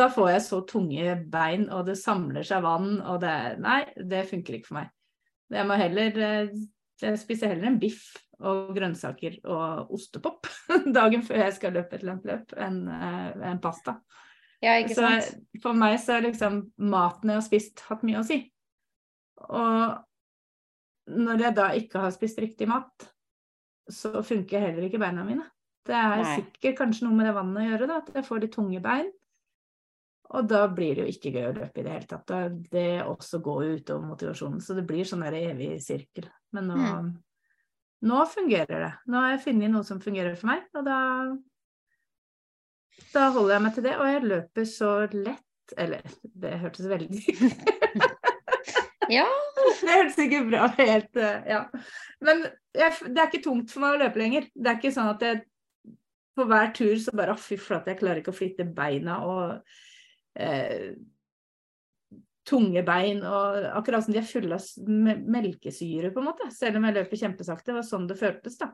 da 0.00 0.08
får 0.10 0.30
jeg 0.32 0.42
så 0.48 0.60
tunge 0.66 1.14
bein, 1.30 1.68
og 1.70 1.86
det 1.86 1.96
samler 2.00 2.42
seg 2.46 2.62
vann, 2.66 3.00
og 3.02 3.20
det 3.22 3.36
Nei, 3.62 3.84
det 3.96 4.24
funker 4.30 4.58
ikke 4.58 4.70
for 4.72 4.80
meg. 4.80 4.90
Jeg 5.50 5.66
må 5.66 5.76
heller 5.78 6.18
eh, 6.26 6.52
Jeg 7.02 7.18
spiser 7.22 7.48
heller 7.54 7.70
en 7.70 7.78
biff 7.80 8.10
og 8.40 8.74
grønnsaker 8.76 9.38
og 9.52 9.90
ostepop 9.94 10.46
dagen 10.96 11.22
før 11.24 11.42
jeg 11.44 11.54
skal 11.58 11.72
løpe 11.76 11.96
et 11.98 12.04
langt 12.08 12.24
løp, 12.28 12.52
enn 12.56 12.82
en 12.88 13.42
enn 13.50 13.60
pasta. 13.62 13.98
Ja, 14.62 14.74
Så 14.88 15.06
for 15.62 15.72
meg 15.72 15.98
så 16.02 16.18
er 16.18 16.26
liksom 16.28 16.72
maten 16.76 17.30
jeg 17.32 17.38
har 17.40 17.46
spist, 17.46 17.80
hatt 17.88 18.02
mye 18.04 18.20
å 18.20 18.26
si. 18.26 18.42
Og 19.48 20.04
når 21.10 21.40
jeg 21.46 21.54
da 21.56 21.68
ikke 21.78 22.02
har 22.04 22.12
spist 22.12 22.38
riktig 22.42 22.68
mat, 22.68 23.06
så 23.90 24.20
funker 24.22 24.60
heller 24.60 24.84
ikke 24.86 25.00
beina 25.00 25.24
mine. 25.24 25.46
Det 25.88 25.96
er 25.96 26.20
Nei. 26.22 26.34
sikkert 26.36 26.76
kanskje 26.78 27.06
noe 27.06 27.16
med 27.16 27.26
det 27.26 27.34
vannet 27.34 27.62
å 27.64 27.70
gjøre, 27.70 27.88
da, 27.88 27.96
at 28.04 28.12
jeg 28.14 28.26
får 28.28 28.40
de 28.44 28.50
tunge 28.52 28.82
bein. 28.84 29.08
Og 30.30 30.46
da 30.46 30.60
blir 30.70 30.94
det 30.94 31.06
jo 31.06 31.10
ikke 31.16 31.32
gøy 31.34 31.46
å 31.48 31.54
løpe 31.56 31.80
i 31.80 31.82
det 31.82 31.90
hele 31.96 32.06
tatt. 32.06 32.26
Da 32.28 32.42
det 32.70 33.00
også 33.02 33.40
går 33.42 33.64
jo 33.64 33.78
utover 33.80 34.06
motivasjonen. 34.12 34.60
Så 34.62 34.76
det 34.76 34.84
blir 34.86 35.08
sånn 35.08 35.24
der 35.24 35.34
evig 35.40 35.72
sirkel. 35.82 36.28
Men 36.52 36.68
nå, 36.70 36.76
Mm. 36.76 37.08
nå 38.04 38.20
fungerer 38.28 38.78
det. 38.84 38.92
Nå 39.08 39.16
har 39.18 39.30
jeg 39.32 39.44
funnet 39.48 39.70
noe 39.72 39.82
som 39.82 39.98
fungerer 39.98 40.36
for 40.36 40.46
meg, 40.52 40.62
og 40.74 40.84
da 40.84 41.00
da 43.14 43.28
holder 43.34 43.56
jeg 43.56 43.64
meg 43.64 43.76
til 43.76 43.86
det, 43.86 43.94
og 43.98 44.10
jeg 44.10 44.26
løper 44.30 44.66
så 44.68 44.90
lett 45.12 45.74
Eller, 45.78 46.16
det 46.22 46.56
hørtes 46.62 46.88
veldig 46.90 47.20
Ja, 49.10 49.26
Det 49.82 49.90
hørtes 49.90 50.18
ikke 50.22 50.44
bra 50.48 50.66
helt 50.76 51.18
eh, 51.18 51.46
Ja. 51.50 51.64
Men 52.22 52.44
jeg, 52.76 52.96
det 53.06 53.18
er 53.18 53.30
ikke 53.30 53.42
tungt 53.42 53.72
for 53.72 53.82
meg 53.82 53.96
å 53.96 54.02
løpe 54.04 54.20
lenger. 54.20 54.44
Det 54.54 54.70
er 54.70 54.76
ikke 54.78 54.92
sånn 54.94 55.10
at 55.10 55.24
jeg 55.24 55.40
på 56.38 56.44
hver 56.46 56.70
tur 56.76 56.92
så 57.02 57.14
bare 57.18 57.34
fy 57.40 57.56
flate, 57.58 57.90
jeg 57.90 57.98
klarer 57.98 58.20
ikke 58.20 58.30
å 58.30 58.36
flytte 58.36 58.66
beina 58.76 59.16
og 59.26 59.72
eh, 60.38 60.92
tunge 62.46 62.84
bein 62.86 63.24
og 63.26 63.66
akkurat 63.72 64.04
som 64.04 64.14
de 64.14 64.20
er 64.22 64.28
fulle 64.28 64.56
av 64.56 65.18
melkesyre, 65.34 66.12
på 66.14 66.22
en 66.22 66.28
måte. 66.30 66.46
Selv 66.54 66.78
om 66.78 66.86
jeg 66.88 66.96
løper 66.96 67.20
kjempesakte. 67.24 67.70
Det 67.70 67.78
var 67.80 67.86
sånn 67.86 68.08
det 68.10 68.18
føltes, 68.20 68.58
da. 68.60 68.70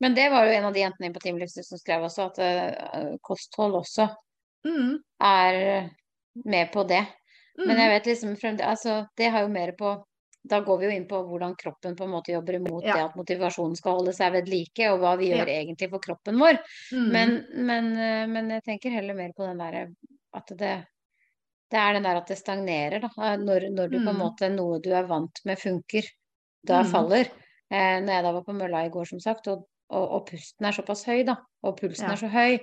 Men 0.00 0.14
det 0.14 0.28
var 0.32 0.46
jo 0.46 0.52
en 0.58 0.64
av 0.68 0.74
de 0.76 0.80
jentene 0.84 1.06
inn 1.08 1.14
på 1.16 1.22
Team 1.24 1.38
Livsstil 1.40 1.64
som 1.64 1.78
skrev 1.80 2.04
også 2.08 2.28
at 2.30 2.40
uh, 2.42 3.16
kosthold 3.24 3.78
også 3.82 4.08
Mm, 4.64 5.02
er 5.20 5.90
med 6.44 6.72
på 6.72 6.84
det. 6.84 7.04
mm, 7.58 7.64
Men 7.64 7.78
jeg 7.80 7.90
vet 7.90 8.06
liksom 8.06 8.36
altså, 8.62 9.06
det 9.16 9.30
har 9.32 9.42
jo 9.46 9.48
mer 9.48 9.72
på 9.78 9.96
Da 10.48 10.60
går 10.62 10.78
vi 10.78 10.84
jo 10.86 10.90
inn 10.94 11.08
på 11.10 11.18
hvordan 11.26 11.56
kroppen 11.58 11.96
på 11.98 12.04
en 12.04 12.10
måte 12.12 12.30
jobber 12.30 12.54
imot 12.54 12.84
Ja. 12.84 12.94
det 12.94 13.00
at 13.02 13.16
motivasjonen 13.18 13.74
skal 13.74 13.96
holde 13.98 14.12
seg 14.14 14.30
ved 14.32 14.46
like, 14.48 14.84
og 14.92 15.00
hva 15.02 15.16
vi 15.18 15.30
Ja. 15.30 15.34
gjør 15.34 15.48
egentlig 15.50 15.88
for 15.90 15.98
kroppen 16.04 16.38
vår. 16.38 16.60
mm, 16.92 17.16
Men, 17.16 17.32
men, 17.66 17.88
eh, 17.98 18.28
men 18.30 18.52
jeg 18.54 18.62
tenker 18.68 18.94
heller 18.94 19.18
mer 19.18 19.32
på 19.34 19.42
den 19.42 19.58
derre 19.58 19.88
at 20.38 20.52
det 20.60 20.76
det 21.70 21.78
er 21.80 21.94
den 21.96 22.04
der 22.06 22.18
at 22.20 22.28
det 22.30 22.38
stagnerer, 22.38 23.00
da. 23.02 23.08
Eh, 23.26 23.36
Når, 23.42 23.66
når 23.74 23.88
du 23.92 24.00
på 24.00 24.10
en 24.12 24.16
Mm. 24.16 24.22
måte 24.22 24.48
noe 24.54 24.78
du 24.82 24.90
er 24.94 25.06
vant 25.10 25.40
med 25.44 25.58
funker, 25.58 26.06
da 26.66 26.82
Mm. 26.82 26.86
faller. 26.86 27.26
Eh, 27.70 27.98
når 28.02 28.12
jeg 28.14 28.24
da 28.26 28.32
var 28.38 28.44
på 28.46 28.54
mølla 28.54 28.84
i 28.86 28.90
går, 28.94 29.04
som 29.10 29.20
sagt, 29.20 29.48
og, 29.48 29.66
og, 29.90 30.04
og 30.18 30.26
pusten 30.30 30.66
er 30.66 30.74
såpass 30.76 31.04
høy, 31.06 31.22
da, 31.28 31.36
og 31.62 31.76
pulsen 31.80 32.08
Ja. 32.08 32.14
er 32.14 32.20
så 32.20 32.30
høy, 32.32 32.58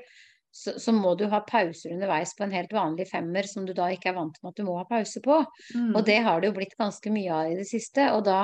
så, 0.53 0.75
så 0.79 0.93
må 0.93 1.15
du 1.17 1.25
ha 1.31 1.39
pauser 1.47 1.95
underveis 1.95 2.35
på 2.37 2.45
en 2.45 2.51
helt 2.53 2.73
vanlig 2.75 3.07
femmer 3.09 3.47
som 3.49 3.65
du 3.65 3.73
da 3.73 3.87
ikke 3.89 4.11
er 4.11 4.17
vant 4.19 4.35
med 4.43 4.51
at 4.51 4.59
du 4.59 4.67
må 4.67 4.75
ha 4.77 4.83
pause 4.85 5.21
på. 5.23 5.39
mm. 5.73 5.95
Og 5.95 6.03
det 6.05 6.19
har 6.21 6.41
det 6.41 6.51
jo 6.51 6.57
blitt 6.59 6.75
ganske 6.77 7.13
mye 7.13 7.31
av 7.33 7.53
i 7.53 7.55
det 7.57 7.65
siste, 7.69 8.11
og 8.13 8.25
da, 8.27 8.43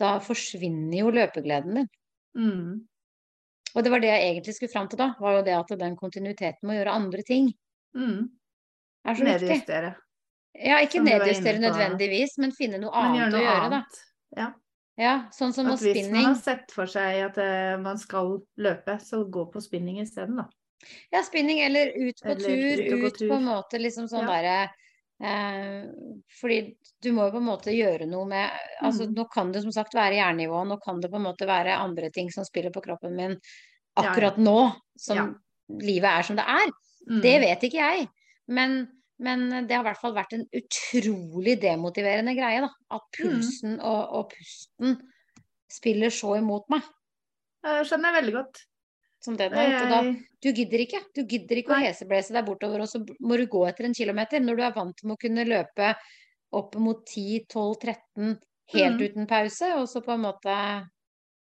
da 0.00 0.16
forsvinner 0.24 0.98
jo 0.98 1.12
løpegleden 1.14 1.78
din. 1.78 1.92
mm, 2.34 2.72
Og 3.74 3.84
det 3.84 3.90
var 3.90 4.02
det 4.02 4.10
jeg 4.10 4.30
egentlig 4.32 4.54
skulle 4.56 4.72
fram 4.72 4.88
til 4.88 4.98
da, 4.98 5.12
var 5.20 5.38
jo 5.38 5.44
det 5.46 5.54
at 5.58 5.78
den 5.78 5.94
kontinuiteten 5.96 6.66
med 6.66 6.74
å 6.74 6.78
gjøre 6.80 6.96
andre 7.02 7.22
ting 7.22 7.52
mm. 7.94 8.18
er 9.04 9.14
så 9.14 9.24
viktig. 9.24 9.48
Nedjustere. 9.48 9.94
Ja, 10.54 10.78
ikke 10.82 11.02
nedjustere 11.02 11.58
nødvendigvis, 11.58 12.36
men 12.38 12.52
finne 12.54 12.78
noe 12.78 12.94
Men 12.94 13.16
annet 13.22 13.34
å 13.34 13.42
gjøre, 13.42 13.54
gjøre, 13.54 13.70
da. 13.70 14.04
Ja. 14.38 14.50
Ja, 14.96 15.24
sånn 15.34 15.52
som 15.52 15.66
at 15.66 15.80
At 15.80 15.80
hvis 15.88 16.10
man 16.12 16.24
har 16.28 16.34
sett 16.38 16.70
for 16.70 16.86
seg 16.86 17.16
at 17.24 17.38
uh, 17.38 17.80
man 17.82 17.98
skal 17.98 18.36
løpe, 18.62 18.94
så 19.02 19.24
gå 19.26 19.46
på 19.50 19.62
spinning 19.62 19.98
isteden, 20.00 20.36
da. 20.38 20.44
Ja, 21.10 21.22
spinning 21.26 21.60
eller 21.64 21.86
ut 21.96 22.20
på 22.22 22.28
Eller 22.30 22.44
tur, 22.44 22.82
ut 23.00 23.04
ut 23.08 23.18
tur. 23.18 23.28
på 23.30 23.34
en 23.40 23.44
måte 23.48 23.78
liksom 23.80 24.06
sånn 24.06 24.28
Ja. 24.28 24.34
derre 24.36 24.70
uh, 25.24 26.22
Fordi 26.40 26.76
du 27.02 27.12
må 27.12 27.24
jo 27.26 27.32
på 27.32 27.40
en 27.40 27.48
måte 27.48 27.72
gjøre 27.74 28.06
noe 28.06 28.26
med 28.28 28.50
Altså 28.82 29.06
Mm. 29.08 29.14
nå 29.14 29.24
kan 29.32 29.52
det 29.52 29.62
som 29.62 29.72
sagt 29.72 29.94
være 29.94 30.18
jernnivå, 30.20 30.64
nå 30.68 30.78
kan 30.84 31.00
det 31.00 31.10
på 31.10 31.16
en 31.16 31.22
måte 31.26 31.46
være 31.46 31.74
andre 31.78 32.10
ting 32.10 32.30
som 32.30 32.44
spiller 32.44 32.70
på 32.70 32.82
kroppen 32.84 33.16
min 33.16 33.30
Ja, 33.96 34.02
ja. 34.02 34.10
akkurat 34.10 34.36
nå, 34.38 34.72
som 34.98 35.16
Ja. 35.16 35.26
livet 35.80 36.10
er 36.18 36.22
som 36.22 36.36
det 36.36 36.44
er. 36.44 36.70
Mm. 37.08 37.20
Det 37.22 37.40
vet 37.40 37.60
ikke 37.62 37.78
jeg. 37.80 38.08
Men, 38.48 38.88
men 39.18 39.48
det 39.68 39.76
har 39.76 39.84
i 39.84 39.88
hvert 39.90 40.00
fall 40.00 40.14
vært 40.16 40.32
en 40.34 40.46
utrolig 40.58 41.60
demotiverende 41.62 42.34
greie, 42.36 42.60
da. 42.64 42.70
At 42.90 43.02
Mm. 43.02 43.16
pulsen 43.18 43.80
og, 43.80 44.14
og 44.18 44.30
pusten 44.34 44.96
spiller 45.70 46.10
så 46.10 46.36
imot 46.38 46.68
meg 46.70 46.82
Det 47.64 47.86
skjønner 47.88 48.10
jeg 48.12 48.18
veldig 48.22 48.32
godt. 48.34 48.58
som 49.24 49.36
det 49.36 49.50
den 49.50 49.56
har 49.58 49.70
gjort. 49.70 49.82
Og 49.82 49.88
da, 49.88 50.28
du 50.44 50.48
gidder 50.52 50.82
ikke. 50.84 50.98
Du 51.16 51.22
gidder 51.24 51.56
ikke 51.56 51.72
å 51.72 51.78
Nei. 51.78 51.86
heseblese 51.88 52.34
deg 52.34 52.44
bortover, 52.44 52.82
og 52.84 52.88
så 52.90 53.00
må 53.24 53.38
du 53.40 53.46
gå 53.46 53.62
etter 53.66 53.84
en 53.88 53.94
kilometer. 53.96 54.40
Når 54.40 54.56
du 54.56 54.62
er 54.66 54.74
vant 54.76 55.04
med 55.04 55.14
å 55.16 55.20
kunne 55.22 55.46
løpe 55.48 55.94
opp 56.52 56.74
mot 56.76 57.00
10-12-13 57.08 58.36
helt 58.74 59.00
Mm. 59.00 59.06
uten 59.06 59.26
pause, 59.26 59.70
og 59.78 59.88
så 59.88 60.02
på 60.04 60.12
en 60.12 60.20
måte 60.26 60.88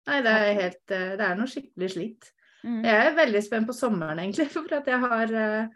Nei, 0.06 0.20
det 0.22 0.30
er 0.32 0.54
helt 0.54 0.90
eh, 0.94 1.16
Det 1.18 1.20
er 1.26 1.34
noe 1.36 1.46
skikkelig 1.50 1.90
slit. 1.92 2.30
mm. 2.64 2.82
Jeg 2.84 3.06
er 3.06 3.14
veldig 3.16 3.42
spent 3.44 3.66
på 3.66 3.74
sommeren, 3.74 4.18
egentlig, 4.22 4.48
for 4.54 4.72
at 4.72 4.86
jeg 4.86 4.98
har 5.00 5.68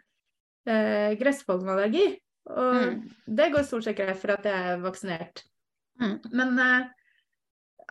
eh, 0.67 1.13
gresspollenallergi. 1.19 2.07
Og 2.51 2.75
Mm. 2.81 3.01
det 3.37 3.51
går 3.53 3.63
stort 3.63 3.83
sett 3.85 3.97
greit 3.97 4.17
for 4.17 4.31
at 4.33 4.43
jeg 4.49 4.53
er 4.73 4.81
vaksinert. 4.81 5.43
Mm. 6.01 6.15
Men 6.33 6.59
eh, 6.59 6.87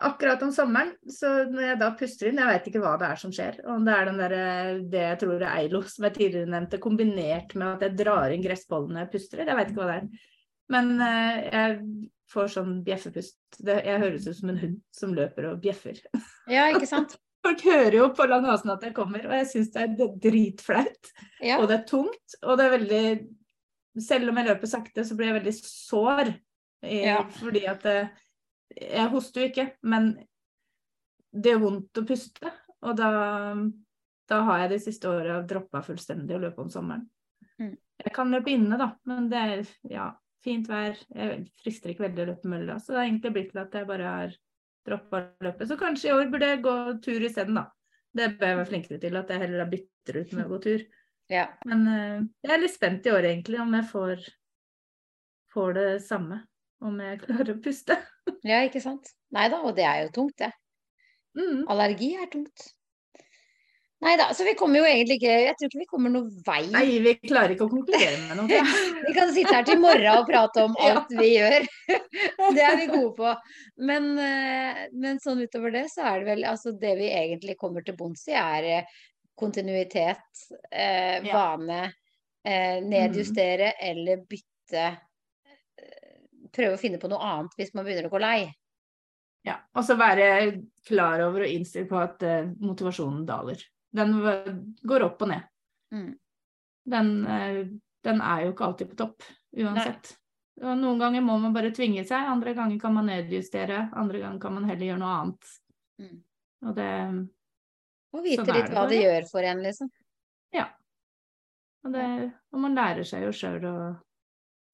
akkurat 0.01 0.41
om 0.43 0.51
sommeren, 0.51 0.91
så 1.07 1.45
når 1.49 1.61
jeg 1.69 1.79
da 1.79 1.89
puster 1.95 2.27
inn 2.27 2.39
Jeg 2.41 2.49
vet 2.49 2.67
ikke 2.67 2.81
hva 2.83 2.97
det 2.99 3.07
er 3.07 3.15
som 3.21 3.31
skjer. 3.31 3.59
Om 3.69 3.85
det 3.85 3.93
er 3.95 4.05
den 4.09 4.17
der, 4.19 4.31
eh, 4.33 4.79
det 4.91 5.03
jeg 5.05 5.19
tror 5.23 5.35
er 5.41 5.55
Eilo, 5.61 5.81
som 5.87 6.03
jeg 6.07 6.13
tidligere 6.17 6.49
nevnte, 6.51 6.79
kombinert 6.83 7.55
med 7.55 7.67
at 7.75 7.81
jeg 7.87 7.97
drar 8.03 8.31
inn 8.35 8.43
gresspollen 8.43 8.91
når 8.95 9.05
jeg 9.05 9.11
puster. 9.15 9.45
Jeg 9.45 9.55
vet 9.59 9.71
ikke 9.71 9.81
hva 9.83 9.91
det 9.91 9.99
er. 10.01 10.27
Men 10.71 11.01
eh, 11.01 11.49
jeg 11.51 11.79
får 12.31 12.47
sånn 12.53 12.77
bjeffepust. 12.83 13.37
Det, 13.59 13.81
jeg 13.85 13.99
høres 13.99 14.27
ut 14.27 14.37
som 14.37 14.49
en 14.53 14.57
hund 14.61 14.77
som 14.95 15.13
løper 15.15 15.49
og 15.51 15.61
bjeffer. 15.63 15.99
Ja, 16.47 16.69
ikke 16.71 16.87
sant? 16.87 17.17
Folk 17.41 17.63
hører 17.65 17.97
jo 17.97 18.07
på 18.13 18.25
Langåsen 18.29 18.73
at 18.73 18.83
jeg 18.85 18.93
kommer, 18.95 19.23
og 19.25 19.33
jeg 19.33 19.47
syns 19.49 19.71
det 19.73 19.83
er 19.83 20.17
dritflaut. 20.21 21.11
Ja. 21.41 21.57
Og 21.57 21.67
det 21.71 21.79
er 21.79 21.85
tungt, 21.89 22.35
og 22.43 22.57
det 22.59 22.67
er 22.67 22.75
veldig 22.77 23.05
Selv 23.99 24.31
om 24.31 24.37
jeg 24.39 24.47
løper 24.47 24.69
sakte, 24.71 25.03
så 25.03 25.17
blir 25.19 25.31
jeg 25.31 25.39
veldig 25.41 25.53
sår. 25.57 26.29
I, 26.87 27.01
Ja. 27.09 27.17
Fordi 27.27 27.65
at 27.67 27.85
eh, 27.85 28.07
Jeg 28.77 29.09
hoster 29.11 29.41
jo 29.41 29.49
ikke, 29.49 29.65
men 29.83 30.13
det 31.31 31.51
gjør 31.51 31.63
vondt 31.65 31.99
å 31.99 32.05
puste. 32.07 32.51
Og 32.87 32.95
da, 32.97 33.09
da 34.31 34.39
har 34.47 34.63
jeg 34.63 34.71
de 34.71 34.79
siste 34.85 35.09
åra 35.11 35.41
droppa 35.47 35.83
fullstendig 35.85 36.37
å 36.37 36.41
løpe 36.45 36.63
om 36.63 36.71
sommeren. 36.71 37.03
Mm. 37.59 37.75
Jeg 38.01 38.13
kan 38.15 38.31
løpe 38.33 38.53
inne, 38.53 38.79
da, 38.79 38.93
men 39.09 39.27
det 39.31 39.41
er 39.41 39.73
ja, 39.91 40.07
fint 40.45 40.69
vær. 40.71 40.97
Jeg 41.13 41.43
frister 41.61 41.91
ikke 41.91 42.07
veldig 42.07 42.23
å 42.23 42.29
løpe 42.31 42.51
mølla, 42.51 42.79
så 42.79 42.93
det 42.93 43.01
har 43.01 43.09
egentlig 43.09 43.33
blitt 43.35 43.51
til 43.53 43.61
at 43.61 43.77
jeg 43.77 43.89
bare 43.89 44.15
har 44.15 44.39
droppa 44.87 45.23
løpet. 45.43 45.67
Så 45.69 45.77
kanskje 45.79 46.09
i 46.09 46.15
år 46.15 46.31
burde 46.31 46.49
jeg 46.51 46.63
gå 46.65 46.75
tur 47.05 47.27
isteden, 47.27 47.59
da. 47.59 47.67
Det 48.11 48.33
bør 48.39 48.51
jeg 48.51 48.59
være 48.59 48.69
flinkere 48.69 48.99
til, 49.01 49.17
at 49.19 49.29
jeg 49.31 49.43
heller 49.45 49.69
bytter 49.71 50.19
ut 50.19 50.33
med 50.35 50.43
å 50.45 50.51
gå 50.51 50.61
tur. 50.65 50.85
ja. 51.31 51.45
Men 51.69 51.83
uh, 51.87 52.17
jeg 52.43 52.55
er 52.55 52.63
litt 52.63 52.75
spent 52.75 53.07
i 53.07 53.13
år, 53.13 53.27
egentlig, 53.29 53.61
om 53.63 53.71
jeg 53.77 53.87
får, 53.91 54.25
får 55.53 55.77
det 55.77 55.89
samme. 56.07 56.41
Om 56.81 56.97
jeg 57.05 57.21
klarer 57.21 57.53
å 57.53 57.61
puste. 57.61 57.99
Ja, 58.47 58.63
ikke 58.65 58.81
sant? 58.81 59.11
Nei 59.35 59.47
da, 59.53 59.61
og 59.61 59.75
det 59.77 59.85
er 59.85 60.07
jo 60.07 60.13
tungt, 60.15 60.39
det. 60.41 60.49
Mm. 61.37 61.67
Allergi 61.71 62.15
er 62.17 62.29
tungt. 62.33 62.71
Nei 64.01 64.15
da, 64.17 64.31
så 64.33 64.45
vi 64.47 64.55
kommer 64.57 64.81
jo 64.81 64.85
egentlig 64.89 65.19
ikke 65.19 65.33
Jeg 65.43 65.53
tror 65.59 65.67
ikke 65.69 65.79
vi 65.83 65.87
kommer 65.91 66.09
noen 66.09 66.29
vei. 66.45 66.61
Nei, 66.73 66.85
vi 67.03 67.11
klarer 67.21 67.53
ikke 67.53 67.67
å 67.67 67.69
konkludere 67.69 68.15
med 68.23 68.39
noe. 68.39 68.61
Vi 69.07 69.13
kan 69.13 69.29
sitte 69.35 69.53
her 69.53 69.65
til 69.67 69.77
i 69.77 69.81
morgen 69.81 70.15
og 70.21 70.25
prate 70.29 70.63
om 70.65 70.73
alt 70.87 71.11
vi 71.19 71.27
gjør. 71.35 71.65
Det 72.55 72.63
er 72.65 72.77
vi 72.79 72.87
gode 72.89 73.11
på. 73.19 73.33
Men, 73.89 74.07
eh, 74.17 74.79
men 74.97 75.19
sånn 75.21 75.43
utover 75.43 75.73
det, 75.75 75.83
så 75.93 76.05
er 76.09 76.21
det 76.21 76.29
vel 76.31 76.45
altså 76.49 76.73
det 76.81 76.95
vi 76.97 77.09
egentlig 77.13 77.57
kommer 77.61 77.85
til 77.85 77.97
bunns 77.99 78.23
i, 78.31 78.33
er 78.37 78.67
eh, 78.79 78.95
kontinuitet, 79.37 80.41
eh, 80.71 81.19
vane, 81.27 81.81
eh, 82.45 82.79
nedjustere 82.85 83.73
eller 83.91 84.23
bytte. 84.29 84.85
eh, 85.77 86.47
Prøve 86.51 86.75
å 86.75 86.81
finne 86.81 86.97
på 87.01 87.09
noe 87.11 87.21
annet 87.23 87.53
hvis 87.59 87.73
man 87.77 87.85
begynner 87.85 88.09
å 88.09 88.13
gå 88.15 88.21
lei. 88.23 88.39
Ja. 89.47 89.59
Og 89.77 89.85
så 89.87 89.95
være 89.97 90.31
klar 90.87 91.21
over 91.25 91.45
og 91.45 91.53
innstilt 91.53 91.89
på 91.89 92.01
at 92.01 92.25
eh, 92.25 92.49
motivasjonen 92.61 93.23
daler. 93.29 93.61
Den 93.91 94.15
går 94.87 95.03
opp 95.03 95.21
og 95.25 95.31
ned. 95.33 95.47
Mm. 95.91 96.11
Den, 96.91 97.09
eh, 97.27 97.61
den 98.07 98.21
er 98.23 98.45
jo 98.45 98.53
ikke 98.53 98.67
alltid 98.69 98.91
på 98.93 98.99
topp, 99.03 99.25
uansett. 99.57 100.15
Og 100.61 100.77
noen 100.77 100.99
ganger 101.01 101.23
må 101.25 101.37
man 101.41 101.53
bare 101.55 101.71
tvinge 101.75 102.03
seg, 102.07 102.27
andre 102.27 102.53
ganger 102.57 102.79
kan 102.79 102.93
man 102.93 103.09
nedjustere, 103.09 103.89
andre 103.97 104.21
ganger 104.21 104.39
kan 104.43 104.55
man 104.55 104.67
heller 104.69 104.91
gjøre 104.91 105.01
noe 105.01 105.15
annet. 105.17 105.53
Mm. 106.01 106.19
Og 106.67 106.75
det 106.77 106.91
Og 108.11 108.23
vite 108.25 108.43
Sånn 108.43 108.57
litt 108.57 108.73
hva 108.75 108.85
det 108.91 109.01
gjør 109.01 109.27
for 109.29 109.47
en, 109.47 109.63
liksom. 109.63 109.89
Ja. 110.53 110.67
Og, 111.85 111.93
det, 111.95 112.05
og 112.51 112.61
man 112.61 112.77
lærer 112.77 113.07
seg 113.07 113.25
jo 113.25 113.33
sjøl 113.33 113.65
å 113.65 113.75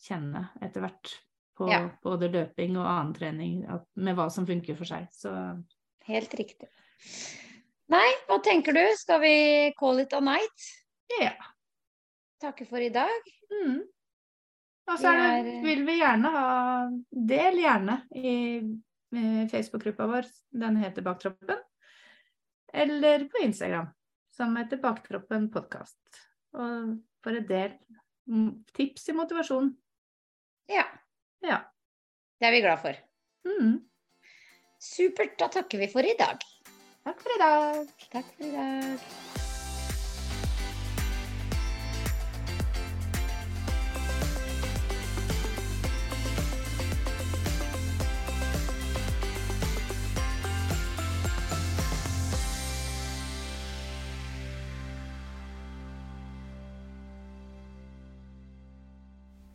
kjenne 0.04 0.50
etter 0.62 0.84
hvert 0.84 1.14
på 1.58 1.70
Ja. 1.72 1.88
både 2.04 2.30
løping 2.30 2.76
og 2.78 2.86
annen 2.86 3.14
trening 3.16 3.62
med 3.96 4.18
hva 4.18 4.28
som 4.34 4.46
funker 4.46 4.78
for 4.78 4.90
seg. 4.90 5.08
Så 5.14 5.32
Helt 6.08 6.34
riktig. 6.38 6.70
Nei, 7.94 8.08
hva 8.28 8.40
tenker 8.44 8.76
du? 8.76 8.82
Skal 9.00 9.22
vi 9.24 9.36
call 9.80 10.02
it 10.04 10.14
a 10.14 10.20
night? 10.24 10.66
ja. 11.22 11.34
Takke 12.42 12.68
for 12.70 12.78
i 12.84 12.90
dag. 12.94 13.30
Mm. 13.50 13.80
Og 14.92 15.00
så 15.02 15.10
er 15.10 15.40
er- 15.40 15.64
vil 15.64 15.80
vi 15.88 15.96
gjerne 15.98 16.30
ha 16.32 16.90
Del 17.10 17.56
gjerne 17.64 17.96
i, 18.14 18.34
i 19.18 19.24
Facebook-gruppa 19.50 20.06
vår. 20.12 20.28
Den 20.54 20.78
heter 20.78 21.02
Baktroppen. 21.02 21.58
Eller 22.74 23.26
på 23.32 23.42
Instagram, 23.42 23.88
som 24.30 24.56
heter 24.56 24.78
Baktroppen 24.78 25.50
podkast. 25.50 25.98
Og 26.54 27.00
bare 27.24 27.42
del 27.48 27.74
mm, 28.30 28.66
tips 28.78 29.10
i 29.10 29.14
motivasjon. 29.18 29.74
Ja, 30.70 30.84
Ja. 31.42 31.64
det 32.40 32.48
er 32.48 32.52
vi 32.52 32.62
glad 32.62 32.80
for. 32.86 32.94
Mm. 33.48 33.80
Supert, 34.80 35.40
da 35.40 35.48
takker 35.48 35.80
vi 35.82 35.88
for 35.90 36.06
i 36.06 36.14
dag. 36.20 36.38
Takk 37.08 37.22
for 37.24 37.36
i 37.36 37.40
dag. 37.40 37.88
Takk 38.12 38.26
for 38.38 38.46
i 38.46 38.52
dag. 38.52 39.00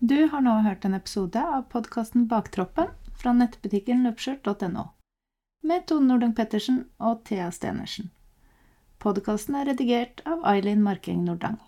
Du 0.01 0.27
har 0.27 0.41
nå 0.41 0.57
hørt 0.65 0.85
en 0.85 0.95
episode 0.95 1.37
av 1.37 1.69
podkasten 1.69 2.25
Baktroppen 2.33 2.97
fra 3.13 3.37
nettbutikken 3.37 4.09
løpskjørt.no 4.09 4.89
med 5.63 5.87
Tone 5.87 6.11
Nordung 6.11 6.35
Pettersen 6.35 6.91
og 6.99 7.23
Thea 7.29 7.51
Stenersen. 7.55 8.11
Podkasten 9.03 9.55
er 9.59 9.67
redigert 9.71 10.23
av 10.27 10.43
Ailin 10.47 10.83
Marking 10.83 11.25
Nordang. 11.27 11.59